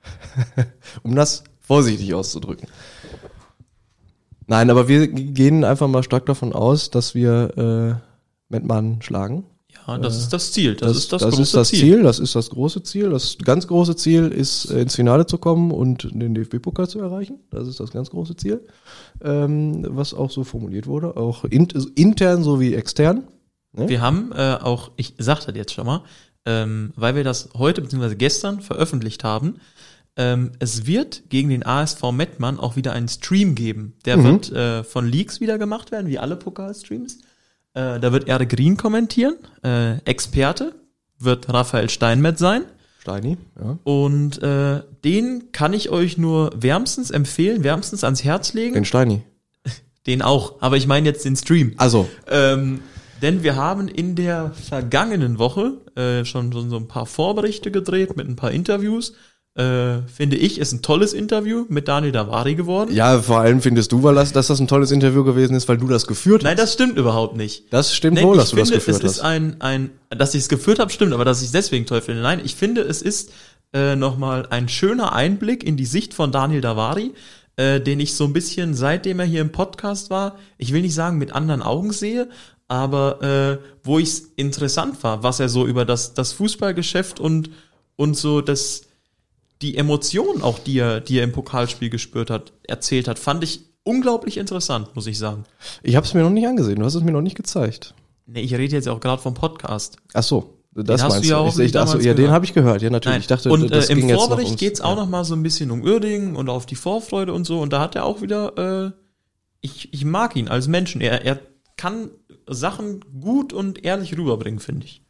um 1.03 1.15
das 1.15 1.43
vorsichtig 1.59 2.13
auszudrücken. 2.13 2.67
Nein, 4.45 4.69
aber 4.69 4.87
wir 4.87 5.07
gehen 5.07 5.65
einfach 5.65 5.87
mal 5.87 6.03
stark 6.03 6.25
davon 6.25 6.53
aus, 6.53 6.89
dass 6.89 7.13
wir 7.13 7.57
äh, 7.57 8.07
Mettmann 8.49 9.01
schlagen. 9.01 9.43
Ja, 9.87 9.97
das 9.97 10.17
ist 10.17 10.33
das 10.33 10.51
Ziel. 10.51 10.75
Das, 10.75 10.97
ist 10.97 11.13
das, 11.13 11.21
große 11.21 11.41
ist 11.41 11.55
das 11.55 11.69
Ziel. 11.69 11.79
Ziel. 11.79 12.03
Das 12.03 12.19
ist 12.19 12.35
das 12.35 12.49
große 12.49 12.83
Ziel. 12.83 13.09
Das 13.09 13.37
ganz 13.37 13.67
große 13.67 13.95
Ziel 13.95 14.27
ist, 14.27 14.69
äh, 14.69 14.81
ins 14.81 14.95
Finale 14.95 15.25
zu 15.25 15.37
kommen 15.37 15.71
und 15.71 16.09
den 16.13 16.35
DFB-Pokal 16.35 16.89
zu 16.89 16.99
erreichen. 16.99 17.39
Das 17.51 17.67
ist 17.67 17.79
das 17.79 17.91
ganz 17.91 18.09
große 18.09 18.35
Ziel, 18.35 18.61
ähm, 19.21 19.85
was 19.89 20.13
auch 20.13 20.31
so 20.31 20.43
formuliert 20.43 20.87
wurde, 20.87 21.15
auch 21.17 21.45
also 21.45 21.89
intern 21.95 22.43
sowie 22.43 22.73
extern. 22.73 23.27
Wir 23.73 24.01
haben 24.01 24.31
äh, 24.31 24.57
auch, 24.59 24.91
ich 24.95 25.13
sag 25.19 25.45
das 25.45 25.55
jetzt 25.55 25.71
schon 25.73 25.85
mal, 25.85 26.01
ähm, 26.45 26.93
weil 26.95 27.15
wir 27.15 27.23
das 27.23 27.49
heute 27.55 27.81
bzw. 27.81 28.15
gestern 28.15 28.61
veröffentlicht 28.61 29.23
haben, 29.23 29.57
ähm, 30.15 30.53
es 30.57 30.87
wird 30.87 31.29
gegen 31.29 31.49
den 31.49 31.63
ASV 31.63 32.11
Mettmann 32.11 32.59
auch 32.59 32.75
wieder 32.75 32.93
einen 32.93 33.07
Stream 33.07 33.53
geben. 33.53 33.93
Der 34.05 34.23
wird 34.23 34.51
äh, 34.51 34.83
von 34.83 35.07
Leaks 35.07 35.39
wieder 35.41 35.59
gemacht 35.59 35.91
werden, 35.91 36.07
wie 36.07 36.17
alle 36.17 36.35
Pokalstreams. 36.35 37.19
Äh, 37.77 37.99
da 37.99 38.11
wird 38.11 38.27
Erde 38.27 38.47
Green 38.47 38.75
kommentieren. 38.75 39.35
Äh, 39.63 39.97
Experte 39.99 40.73
wird 41.19 41.47
Raphael 41.53 41.89
Steinmetz 41.89 42.39
sein. 42.39 42.63
Steini, 42.99 43.37
ja. 43.59 43.77
Und 43.83 44.41
äh, 44.41 44.81
den 45.03 45.51
kann 45.51 45.73
ich 45.73 45.91
euch 45.91 46.17
nur 46.17 46.51
wärmstens 46.55 47.11
empfehlen, 47.11 47.63
wärmstens 47.63 48.03
ans 48.03 48.23
Herz 48.23 48.53
legen. 48.53 48.73
Den 48.73 48.85
Steini. 48.85 49.21
Den 50.07 50.23
auch, 50.23 50.55
aber 50.61 50.77
ich 50.77 50.87
meine 50.87 51.07
jetzt 51.07 51.23
den 51.25 51.35
Stream. 51.35 51.73
Also, 51.77 52.09
Ähm, 52.27 52.79
denn 53.21 53.43
wir 53.43 53.55
haben 53.55 53.87
in 53.87 54.15
der 54.15 54.51
vergangenen 54.51 55.37
Woche 55.37 55.73
äh, 55.95 56.25
schon 56.25 56.51
so, 56.51 56.67
so 56.67 56.77
ein 56.77 56.87
paar 56.87 57.05
Vorberichte 57.05 57.71
gedreht 57.71 58.15
mit 58.15 58.27
ein 58.27 58.35
paar 58.35 58.51
Interviews. 58.51 59.13
Äh, 59.57 60.07
finde 60.07 60.35
ich, 60.35 60.59
ist 60.59 60.71
ein 60.71 60.83
tolles 60.83 61.13
Interview 61.13 61.65
mit 61.67 61.87
Daniel 61.87 62.11
Davari 62.11 62.53
geworden. 62.53 62.93
ja, 62.93 63.19
vor 63.19 63.39
allem 63.39 63.59
findest 63.59 63.91
du, 63.91 64.03
weil 64.03 64.13
das, 64.13 64.31
dass 64.31 64.47
das 64.47 64.59
ein 64.59 64.67
tolles 64.67 64.91
Interview 64.91 65.23
gewesen 65.23 65.55
ist, 65.55 65.67
weil 65.67 65.77
du 65.77 65.87
das 65.87 66.05
geführt 66.05 66.43
Nein, 66.43 66.51
hast. 66.57 66.63
das 66.63 66.73
stimmt 66.73 66.95
überhaupt 66.97 67.35
nicht. 67.35 67.73
Das 67.73 67.95
stimmt 67.95 68.17
Nein, 68.17 68.25
wohl, 68.25 68.35
ich 68.35 68.41
dass 68.41 68.51
du 68.51 68.57
das 68.57 68.69
finde, 68.69 68.77
geführt 68.85 69.03
es 69.03 69.11
ist 69.13 69.17
hast. 69.17 69.25
ein, 69.25 69.59
ein, 69.61 69.89
dass 70.09 70.35
ich 70.35 70.41
es 70.41 70.49
geführt 70.49 70.77
habe, 70.77 70.91
stimmt, 70.91 71.11
aber 71.13 71.25
dass 71.25 71.39
ich 71.41 71.47
es 71.47 71.51
deswegen 71.53 71.87
toll 71.87 72.01
finde. 72.01 72.21
Nein, 72.21 72.39
ich 72.45 72.53
finde, 72.53 72.81
es 72.81 73.01
ist 73.01 73.31
äh, 73.73 73.95
nochmal 73.95 74.45
ein 74.51 74.69
schöner 74.69 75.13
Einblick 75.13 75.63
in 75.63 75.75
die 75.75 75.87
Sicht 75.87 76.13
von 76.13 76.31
Daniel 76.31 76.61
Davari, 76.61 77.13
äh, 77.55 77.81
den 77.81 77.99
ich 77.99 78.13
so 78.13 78.25
ein 78.25 78.33
bisschen, 78.33 78.75
seitdem 78.75 79.19
er 79.19 79.25
hier 79.25 79.41
im 79.41 79.51
Podcast 79.51 80.11
war, 80.11 80.37
ich 80.59 80.71
will 80.71 80.83
nicht 80.83 80.93
sagen 80.93 81.17
mit 81.17 81.33
anderen 81.33 81.63
Augen 81.63 81.91
sehe, 81.93 82.29
aber 82.67 83.23
äh, 83.23 83.57
wo 83.83 83.97
ich 83.97 84.09
es 84.09 84.19
interessant 84.35 85.03
war, 85.03 85.23
was 85.23 85.39
er 85.39 85.49
so 85.49 85.65
über 85.65 85.83
das, 85.83 86.13
das 86.13 86.31
Fußballgeschäft 86.33 87.19
und, 87.19 87.49
und 87.95 88.15
so 88.15 88.41
das, 88.41 88.83
die 89.61 89.77
Emotionen 89.77 90.41
auch, 90.41 90.59
die 90.59 90.77
er, 90.79 90.99
die 91.01 91.17
er 91.17 91.23
im 91.23 91.31
Pokalspiel 91.31 91.89
gespürt 91.89 92.29
hat, 92.29 92.53
erzählt 92.63 93.07
hat, 93.07 93.19
fand 93.19 93.43
ich 93.43 93.61
unglaublich 93.83 94.37
interessant, 94.37 94.95
muss 94.95 95.07
ich 95.07 95.17
sagen. 95.17 95.45
Ich 95.83 95.95
habe 95.95 96.05
es 96.05 96.13
mir 96.13 96.21
noch 96.21 96.29
nicht 96.29 96.47
angesehen, 96.47 96.79
du 96.79 96.85
hast 96.85 96.95
es 96.95 97.03
mir 97.03 97.11
noch 97.11 97.21
nicht 97.21 97.37
gezeigt. 97.37 97.93
Nee, 98.25 98.41
ich 98.41 98.53
rede 98.53 98.75
jetzt 98.75 98.87
auch 98.89 98.99
gerade 98.99 99.21
vom 99.21 99.33
Podcast. 99.33 99.97
Ach 100.13 100.23
so, 100.23 100.57
das 100.73 101.01
hast 101.01 101.13
meinst 101.13 101.25
du 101.25 101.29
ja 101.29 101.37
auch 101.37 101.47
Ich, 101.47 101.59
ich, 101.59 101.77
ach 101.77 101.87
so, 101.87 101.93
damals 101.93 102.05
ja, 102.05 102.13
den 102.13 102.29
habe 102.29 102.45
ich 102.45 102.53
gehört, 102.53 102.81
ja 102.81 102.89
natürlich. 102.89 103.13
Nein. 103.13 103.21
Ich 103.21 103.27
dachte, 103.27 103.49
und 103.49 103.71
das 103.71 103.89
äh, 103.89 103.93
im 103.93 104.09
Vorbericht 104.09 104.49
ums- 104.49 104.59
geht's 104.59 104.81
auch 104.81 104.91
ja. 104.91 104.95
noch 104.97 105.09
mal 105.09 105.23
so 105.23 105.35
ein 105.35 105.43
bisschen 105.43 105.71
um 105.71 105.81
Uerdingen 105.81 106.35
und 106.35 106.49
auf 106.49 106.65
die 106.65 106.75
Vorfreude 106.75 107.33
und 107.33 107.45
so. 107.45 107.59
Und 107.59 107.73
da 107.73 107.79
hat 107.79 107.95
er 107.95 108.05
auch 108.05 108.21
wieder, 108.21 108.87
äh, 108.87 108.91
ich, 109.61 109.93
ich 109.93 110.05
mag 110.05 110.35
ihn 110.35 110.49
als 110.49 110.67
Menschen. 110.67 111.01
Er, 111.01 111.25
er 111.25 111.39
kann 111.77 112.09
Sachen 112.47 113.03
gut 113.21 113.53
und 113.53 113.83
ehrlich 113.85 114.17
rüberbringen, 114.17 114.59
finde 114.59 114.85
ich. 114.85 115.01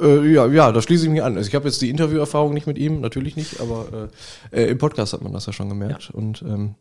Äh, 0.00 0.32
ja, 0.32 0.46
ja, 0.46 0.72
da 0.72 0.80
schließe 0.80 1.04
ich 1.04 1.10
mich 1.10 1.22
an. 1.22 1.36
Also 1.36 1.48
ich 1.48 1.54
habe 1.54 1.66
jetzt 1.66 1.82
die 1.82 1.90
Interviewerfahrung 1.90 2.54
nicht 2.54 2.66
mit 2.66 2.78
ihm, 2.78 3.00
natürlich 3.00 3.36
nicht, 3.36 3.60
aber 3.60 4.08
äh, 4.52 4.62
äh, 4.62 4.70
im 4.70 4.78
Podcast 4.78 5.12
hat 5.12 5.22
man 5.22 5.32
das 5.32 5.46
ja 5.46 5.52
schon 5.52 5.68
gemerkt. 5.68 6.10
Und 6.10 6.42
ähm, 6.42 6.76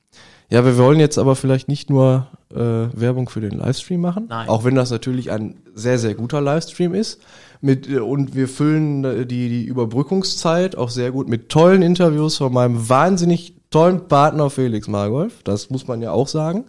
ja, 0.50 0.66
wir 0.66 0.78
wollen 0.78 1.00
jetzt 1.00 1.18
aber 1.18 1.36
vielleicht 1.36 1.68
nicht 1.68 1.90
nur 1.90 2.28
äh, 2.52 2.56
Werbung 2.58 3.28
für 3.28 3.42
den 3.42 3.52
Livestream 3.52 4.02
machen, 4.02 4.26
Nein. 4.30 4.48
auch 4.48 4.64
wenn 4.64 4.76
das 4.76 4.92
natürlich 4.92 5.30
ein 5.32 5.56
sehr, 5.74 6.00
sehr 6.00 6.16
guter 6.16 6.42
Livestream 6.42 6.94
ist. 6.94 7.22
Mit, 7.60 7.90
äh, 7.90 8.00
und 8.00 8.34
wir 8.34 8.48
füllen 8.48 9.04
äh, 9.04 9.26
die, 9.26 9.50
die 9.50 9.66
Überbrückungszeit 9.66 10.78
auch 10.78 10.90
sehr 10.90 11.12
gut 11.12 11.28
mit 11.28 11.50
tollen 11.50 11.82
Interviews 11.82 12.38
von 12.38 12.54
meinem 12.54 12.88
wahnsinnig 12.90 13.56
tollen 13.72 14.08
Partner 14.08 14.50
Felix 14.50 14.88
Margolf. 14.88 15.44
Das 15.44 15.70
muss 15.70 15.88
man 15.88 16.02
ja 16.02 16.12
auch 16.12 16.28
sagen. 16.28 16.66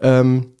Ähm, 0.00 0.54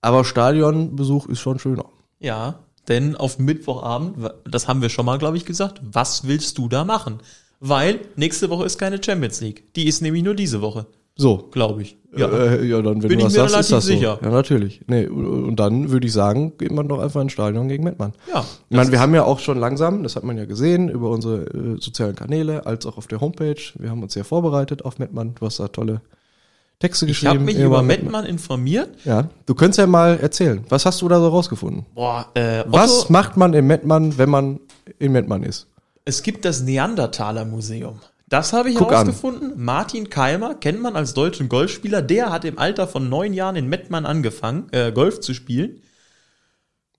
aber 0.00 0.24
Stadionbesuch 0.24 1.26
ist 1.28 1.40
schon 1.40 1.58
schöner. 1.58 1.86
Ja, 2.18 2.63
denn 2.88 3.16
auf 3.16 3.38
Mittwochabend, 3.38 4.16
das 4.50 4.68
haben 4.68 4.82
wir 4.82 4.88
schon 4.88 5.06
mal, 5.06 5.18
glaube 5.18 5.36
ich, 5.36 5.44
gesagt, 5.44 5.80
was 5.82 6.26
willst 6.26 6.58
du 6.58 6.68
da 6.68 6.84
machen? 6.84 7.18
Weil 7.60 8.00
nächste 8.16 8.50
Woche 8.50 8.64
ist 8.66 8.78
keine 8.78 9.02
Champions 9.02 9.40
League. 9.40 9.72
Die 9.74 9.86
ist 9.86 10.02
nämlich 10.02 10.22
nur 10.22 10.34
diese 10.34 10.60
Woche, 10.60 10.86
So. 11.16 11.48
glaube 11.50 11.82
ich. 11.82 11.96
Ja, 12.16 12.28
äh, 12.28 12.64
ja 12.64 12.80
dann, 12.82 13.02
wenn 13.02 13.08
Bin 13.08 13.18
du 13.18 13.18
ich 13.18 13.24
was 13.24 13.32
sagst, 13.34 13.56
ist 13.58 13.72
das 13.72 13.86
sicher. 13.86 14.18
so. 14.20 14.26
Ja, 14.26 14.32
natürlich. 14.32 14.82
Nee, 14.86 15.06
und 15.06 15.56
dann 15.56 15.90
würde 15.90 16.06
ich 16.06 16.12
sagen, 16.12 16.52
geht 16.58 16.70
man 16.72 16.86
doch 16.88 17.00
einfach 17.00 17.20
ins 17.22 17.32
Stadion 17.32 17.66
gegen 17.68 17.82
Mettmann. 17.84 18.12
Ja. 18.32 18.44
Ich 18.68 18.76
meine, 18.76 18.92
wir 18.92 19.00
haben 19.00 19.14
ja 19.14 19.24
auch 19.24 19.38
schon 19.40 19.58
langsam, 19.58 20.02
das 20.02 20.14
hat 20.14 20.24
man 20.24 20.36
ja 20.36 20.44
gesehen, 20.44 20.88
über 20.88 21.10
unsere 21.10 21.44
äh, 21.46 21.80
sozialen 21.80 22.14
Kanäle, 22.14 22.66
als 22.66 22.86
auch 22.86 22.98
auf 22.98 23.06
der 23.06 23.20
Homepage. 23.20 23.56
Wir 23.78 23.90
haben 23.90 24.02
uns 24.02 24.14
ja 24.14 24.24
vorbereitet 24.24 24.84
auf 24.84 24.98
Mettmann. 24.98 25.34
Du 25.34 25.46
hast 25.46 25.58
da 25.58 25.68
tolle 25.68 26.02
Texte 26.78 27.06
Ich 27.06 27.10
geschrieben. 27.12 27.30
habe 27.34 27.40
mich 27.44 27.58
über 27.58 27.82
Mettmann 27.82 28.26
informiert. 28.26 28.90
Ja, 29.04 29.28
du 29.46 29.54
könntest 29.54 29.78
ja 29.78 29.86
mal 29.86 30.18
erzählen. 30.18 30.64
Was 30.68 30.84
hast 30.86 31.00
du 31.02 31.08
da 31.08 31.18
so 31.18 31.28
rausgefunden? 31.28 31.86
Boah, 31.94 32.26
äh, 32.34 32.60
Otto, 32.60 32.72
Was 32.72 33.08
macht 33.10 33.36
man 33.36 33.54
in 33.54 33.66
Mettmann, 33.66 34.18
wenn 34.18 34.28
man 34.28 34.60
in 34.98 35.12
Mettmann 35.12 35.42
ist? 35.42 35.66
es 36.06 36.22
gibt 36.22 36.44
das 36.44 36.60
Neandertaler 36.60 37.46
Museum. 37.46 37.98
Das 38.28 38.52
habe 38.52 38.68
ich 38.70 38.76
Guck 38.76 38.88
an. 38.88 39.06
herausgefunden. 39.06 39.52
Martin 39.56 40.10
Keimer 40.10 40.54
kennt 40.54 40.82
man 40.82 40.96
als 40.96 41.14
deutschen 41.14 41.48
Golfspieler. 41.48 42.02
Der 42.02 42.30
hat 42.30 42.44
im 42.44 42.58
Alter 42.58 42.86
von 42.86 43.08
neun 43.08 43.32
Jahren 43.32 43.56
in 43.56 43.68
Mettmann 43.68 44.04
angefangen, 44.04 44.66
äh, 44.72 44.92
Golf 44.92 45.20
zu 45.20 45.32
spielen. 45.32 45.80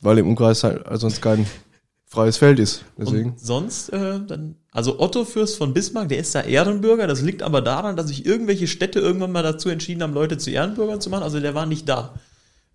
Weil 0.01 0.17
im 0.19 0.27
Umkreis 0.27 0.63
halt 0.63 0.83
sonst 0.93 1.21
kein 1.21 1.45
freies 2.05 2.37
Feld 2.37 2.59
ist. 2.59 2.83
Deswegen. 2.97 3.31
Und 3.31 3.39
sonst, 3.39 3.89
äh, 3.89 4.19
dann, 4.25 4.55
also 4.71 4.99
Otto 4.99 5.25
Fürst 5.25 5.57
von 5.57 5.73
Bismarck, 5.73 6.09
der 6.09 6.19
ist 6.19 6.33
da 6.35 6.41
Ehrenbürger. 6.41 7.07
Das 7.07 7.21
liegt 7.21 7.41
aber 7.43 7.61
daran, 7.61 7.95
dass 7.95 8.07
sich 8.07 8.25
irgendwelche 8.25 8.67
Städte 8.67 8.99
irgendwann 8.99 9.31
mal 9.31 9.43
dazu 9.43 9.69
entschieden 9.69 10.03
haben, 10.03 10.13
Leute 10.13 10.37
zu 10.37 10.49
Ehrenbürgern 10.51 11.01
zu 11.01 11.09
machen. 11.09 11.23
Also 11.23 11.39
der 11.39 11.55
war 11.55 11.65
nicht 11.65 11.89
da. 11.89 12.15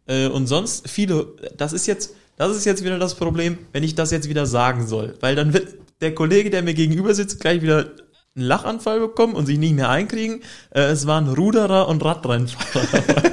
Äh, 0.06 0.28
und 0.28 0.46
sonst 0.46 0.88
viele, 0.88 1.28
das 1.56 1.72
ist 1.72 1.86
jetzt, 1.86 2.14
das 2.36 2.56
ist 2.56 2.64
jetzt 2.64 2.84
wieder 2.84 2.98
das 2.98 3.14
Problem, 3.14 3.58
wenn 3.72 3.82
ich 3.82 3.94
das 3.94 4.10
jetzt 4.10 4.28
wieder 4.28 4.46
sagen 4.46 4.86
soll. 4.86 5.14
Weil 5.20 5.36
dann 5.36 5.52
wird 5.52 5.74
der 6.00 6.14
Kollege, 6.14 6.50
der 6.50 6.62
mir 6.62 6.74
gegenüber 6.74 7.14
sitzt, 7.14 7.40
gleich 7.40 7.62
wieder 7.62 7.90
einen 8.34 8.46
Lachanfall 8.46 9.00
bekommen 9.00 9.34
und 9.34 9.46
sich 9.46 9.58
nicht 9.58 9.74
mehr 9.74 9.90
einkriegen. 9.90 10.42
Äh, 10.70 10.82
es 10.82 11.06
waren 11.06 11.28
Ruderer 11.28 11.88
und 11.88 12.04
Radrennfahrer. 12.04 13.22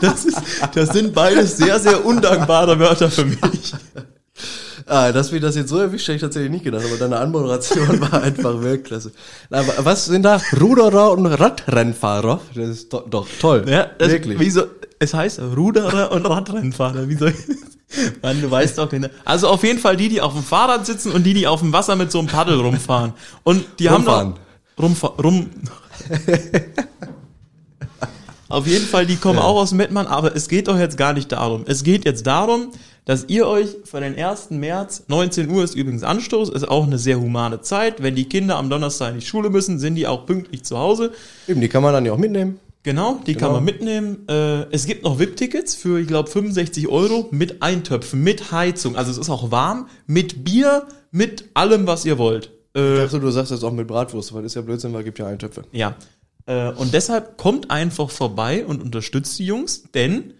Das, 0.00 0.24
ist, 0.24 0.40
das 0.74 0.90
sind 0.90 1.12
beides 1.12 1.58
sehr, 1.58 1.78
sehr 1.78 2.06
undankbare 2.06 2.78
Wörter 2.78 3.10
für 3.10 3.26
mich. 3.26 3.74
Ah, 4.86 5.12
dass 5.12 5.32
wir 5.32 5.40
das 5.40 5.56
jetzt 5.56 5.68
so 5.68 5.78
erwischt, 5.78 6.08
hätte 6.08 6.16
ich 6.16 6.22
tatsächlich 6.22 6.50
nicht 6.50 6.64
gedacht, 6.64 6.84
aber 6.84 6.96
deine 6.96 7.18
Anmoderation 7.18 8.00
war 8.12 8.22
einfach 8.22 8.62
Weltklasse. 8.62 9.12
Na, 9.50 9.62
was 9.78 10.06
sind 10.06 10.22
da 10.22 10.40
Ruderer 10.60 11.12
und 11.12 11.26
Radrennfahrer? 11.26 12.40
Das 12.54 12.68
ist 12.68 12.92
do, 12.92 13.04
doch 13.08 13.26
toll. 13.40 13.64
Ja, 13.68 13.86
das, 13.98 14.10
Wirklich. 14.10 14.38
Wieso, 14.38 14.64
es 14.98 15.14
heißt 15.14 15.40
Ruderer 15.56 16.12
und 16.12 16.26
Radrennfahrer. 16.26 17.08
Wieso? 17.08 17.26
Mann, 18.22 18.40
du 18.40 18.50
weißt 18.50 18.78
doch 18.78 18.88
keine. 18.88 19.10
Also 19.24 19.48
auf 19.48 19.62
jeden 19.64 19.78
Fall 19.78 19.96
die, 19.96 20.08
die 20.08 20.20
auf 20.20 20.32
dem 20.32 20.44
Fahrrad 20.44 20.86
sitzen 20.86 21.12
und 21.12 21.24
die, 21.24 21.34
die 21.34 21.46
auf 21.46 21.60
dem 21.60 21.72
Wasser 21.72 21.96
mit 21.96 22.12
so 22.12 22.18
einem 22.18 22.28
Paddel 22.28 22.60
rumfahren. 22.60 23.14
Und 23.42 23.64
die 23.78 23.88
Rumfahren. 23.88 24.18
haben 24.18 24.30
noch 24.30 24.50
rumfa 24.80 25.08
rum. 25.22 25.50
Auf 28.50 28.66
jeden 28.66 28.84
Fall, 28.86 29.06
die 29.06 29.16
kommen 29.16 29.38
auch 29.38 29.56
aus 29.56 29.72
Mettmann, 29.72 30.06
aber 30.06 30.36
es 30.36 30.48
geht 30.48 30.68
doch 30.68 30.78
jetzt 30.78 30.96
gar 30.98 31.12
nicht 31.12 31.32
darum. 31.32 31.64
Es 31.66 31.82
geht 31.84 32.04
jetzt 32.04 32.26
darum, 32.26 32.68
dass 33.06 33.24
ihr 33.28 33.46
euch 33.46 33.68
für 33.84 34.00
den 34.00 34.16
1. 34.18 34.50
März, 34.50 35.04
19 35.08 35.48
Uhr 35.48 35.64
ist 35.64 35.74
übrigens 35.74 36.02
Anstoß, 36.02 36.50
ist 36.50 36.68
auch 36.68 36.84
eine 36.86 36.98
sehr 36.98 37.18
humane 37.20 37.60
Zeit. 37.62 38.02
Wenn 38.02 38.14
die 38.14 38.28
Kinder 38.28 38.56
am 38.56 38.68
Donnerstag 38.70 39.12
in 39.14 39.20
die 39.20 39.26
Schule 39.26 39.50
müssen, 39.50 39.78
sind 39.78 39.94
die 39.94 40.06
auch 40.06 40.26
pünktlich 40.26 40.62
zu 40.64 40.78
Hause. 40.78 41.12
Eben, 41.48 41.60
die 41.60 41.68
kann 41.68 41.82
man 41.82 41.92
dann 41.94 42.04
ja 42.04 42.12
auch 42.12 42.18
mitnehmen. 42.18 42.60
Genau, 42.82 43.20
die 43.26 43.34
kann 43.34 43.48
Genau. 43.48 43.52
man 43.56 43.64
mitnehmen. 43.64 44.26
Äh, 44.28 44.62
es 44.70 44.86
gibt 44.86 45.02
noch 45.04 45.18
VIP-Tickets 45.18 45.74
für, 45.74 46.00
ich 46.00 46.06
glaube, 46.08 46.30
65 46.30 46.88
Euro 46.88 47.28
mit 47.30 47.62
Eintöpfen, 47.62 48.22
mit 48.22 48.52
Heizung. 48.52 48.96
Also 48.96 49.10
es 49.10 49.18
ist 49.18 49.28
auch 49.30 49.50
warm, 49.50 49.86
mit 50.06 50.44
Bier, 50.44 50.86
mit 51.10 51.44
allem, 51.54 51.86
was 51.86 52.04
ihr 52.06 52.16
wollt. 52.18 52.50
Ich 52.74 52.80
Äh, 52.80 52.96
dachte, 52.98 53.20
du 53.20 53.30
sagst 53.30 53.50
jetzt 53.50 53.64
auch 53.64 53.72
mit 53.72 53.86
Bratwurst, 53.88 54.32
weil 54.32 54.42
das 54.44 54.52
ist 54.52 54.56
ja 54.56 54.62
Blödsinn, 54.62 54.92
weil 54.92 55.00
es 55.00 55.04
gibt 55.04 55.18
ja 55.18 55.26
Eintöpfe. 55.26 55.62
ja. 55.72 55.94
Äh, 56.50 56.72
und 56.72 56.92
deshalb 56.92 57.36
kommt 57.36 57.70
einfach 57.70 58.10
vorbei 58.10 58.64
und 58.66 58.82
unterstützt 58.82 59.38
die 59.38 59.46
Jungs, 59.46 59.84
denn 59.94 60.34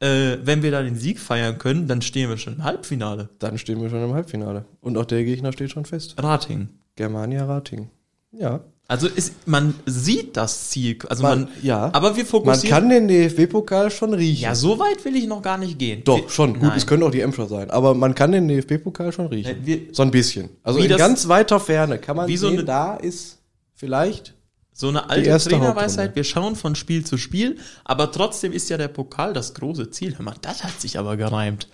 äh, 0.00 0.36
wenn 0.44 0.62
wir 0.62 0.70
da 0.70 0.82
den 0.82 0.94
Sieg 0.96 1.18
feiern 1.18 1.58
können, 1.58 1.88
dann 1.88 2.02
stehen 2.02 2.28
wir 2.28 2.36
schon 2.38 2.54
im 2.54 2.64
Halbfinale. 2.64 3.30
Dann 3.38 3.58
stehen 3.58 3.80
wir 3.82 3.90
schon 3.90 4.04
im 4.04 4.12
Halbfinale. 4.14 4.64
Und 4.80 4.96
auch 4.96 5.06
der 5.06 5.24
Gegner 5.24 5.52
steht 5.52 5.70
schon 5.72 5.84
fest. 5.86 6.14
Rating. 6.18 6.68
Germania 6.94 7.46
Rating. 7.46 7.90
Ja. 8.32 8.60
Also 8.88 9.08
ist, 9.08 9.48
man 9.48 9.74
sieht 9.86 10.36
das 10.36 10.70
Ziel. 10.70 10.98
Also 11.08 11.24
Man- 11.24 11.40
man, 11.44 11.48
ja. 11.62 11.86
Aber 11.92 12.14
wir 12.14 12.22
Man 12.22 12.26
fokussieren. 12.30 12.70
kann 12.78 12.88
den 12.88 13.08
DFB-Pokal 13.08 13.90
schon 13.90 14.14
riechen. 14.14 14.44
ja, 14.44 14.54
so 14.54 14.78
weit 14.78 15.04
will 15.04 15.16
ich 15.16 15.26
noch 15.26 15.42
gar 15.42 15.58
nicht 15.58 15.76
gehen. 15.78 16.02
Doch, 16.04 16.30
schon. 16.30 16.52
Gut, 16.54 16.62
Nein. 16.68 16.76
es 16.76 16.86
könnte 16.86 17.04
auch 17.04 17.10
die 17.10 17.20
Emscher 17.22 17.48
sein. 17.48 17.70
Aber 17.72 17.94
man 17.94 18.14
kann 18.14 18.30
den 18.30 18.46
DFB-Pokal 18.46 19.10
schon 19.12 19.26
riechen. 19.26 19.56
Nein, 19.56 19.66
wir- 19.66 19.80
so 19.90 20.02
ein 20.04 20.12
bisschen. 20.12 20.50
Also 20.62 20.78
in 20.78 20.88
das- 20.88 20.98
ganz 20.98 21.26
weiter 21.26 21.58
Ferne 21.58 21.98
kann 21.98 22.16
man 22.16 22.28
wie 22.28 22.36
so 22.36 22.46
sehen, 22.48 22.58
eine- 22.58 22.64
da 22.64 22.94
ist 22.94 23.38
vielleicht 23.74 24.34
So 24.78 24.88
eine 24.88 25.08
alte 25.08 25.38
Trainerweisheit, 25.38 26.16
wir 26.16 26.24
schauen 26.24 26.54
von 26.54 26.74
Spiel 26.74 27.02
zu 27.02 27.16
Spiel, 27.16 27.56
aber 27.82 28.12
trotzdem 28.12 28.52
ist 28.52 28.68
ja 28.68 28.76
der 28.76 28.88
Pokal 28.88 29.32
das 29.32 29.54
große 29.54 29.90
Ziel. 29.90 30.18
Hör 30.18 30.22
mal, 30.22 30.34
das 30.42 30.64
hat 30.64 30.78
sich 30.82 30.98
aber 30.98 31.16
gereimt. 31.16 31.66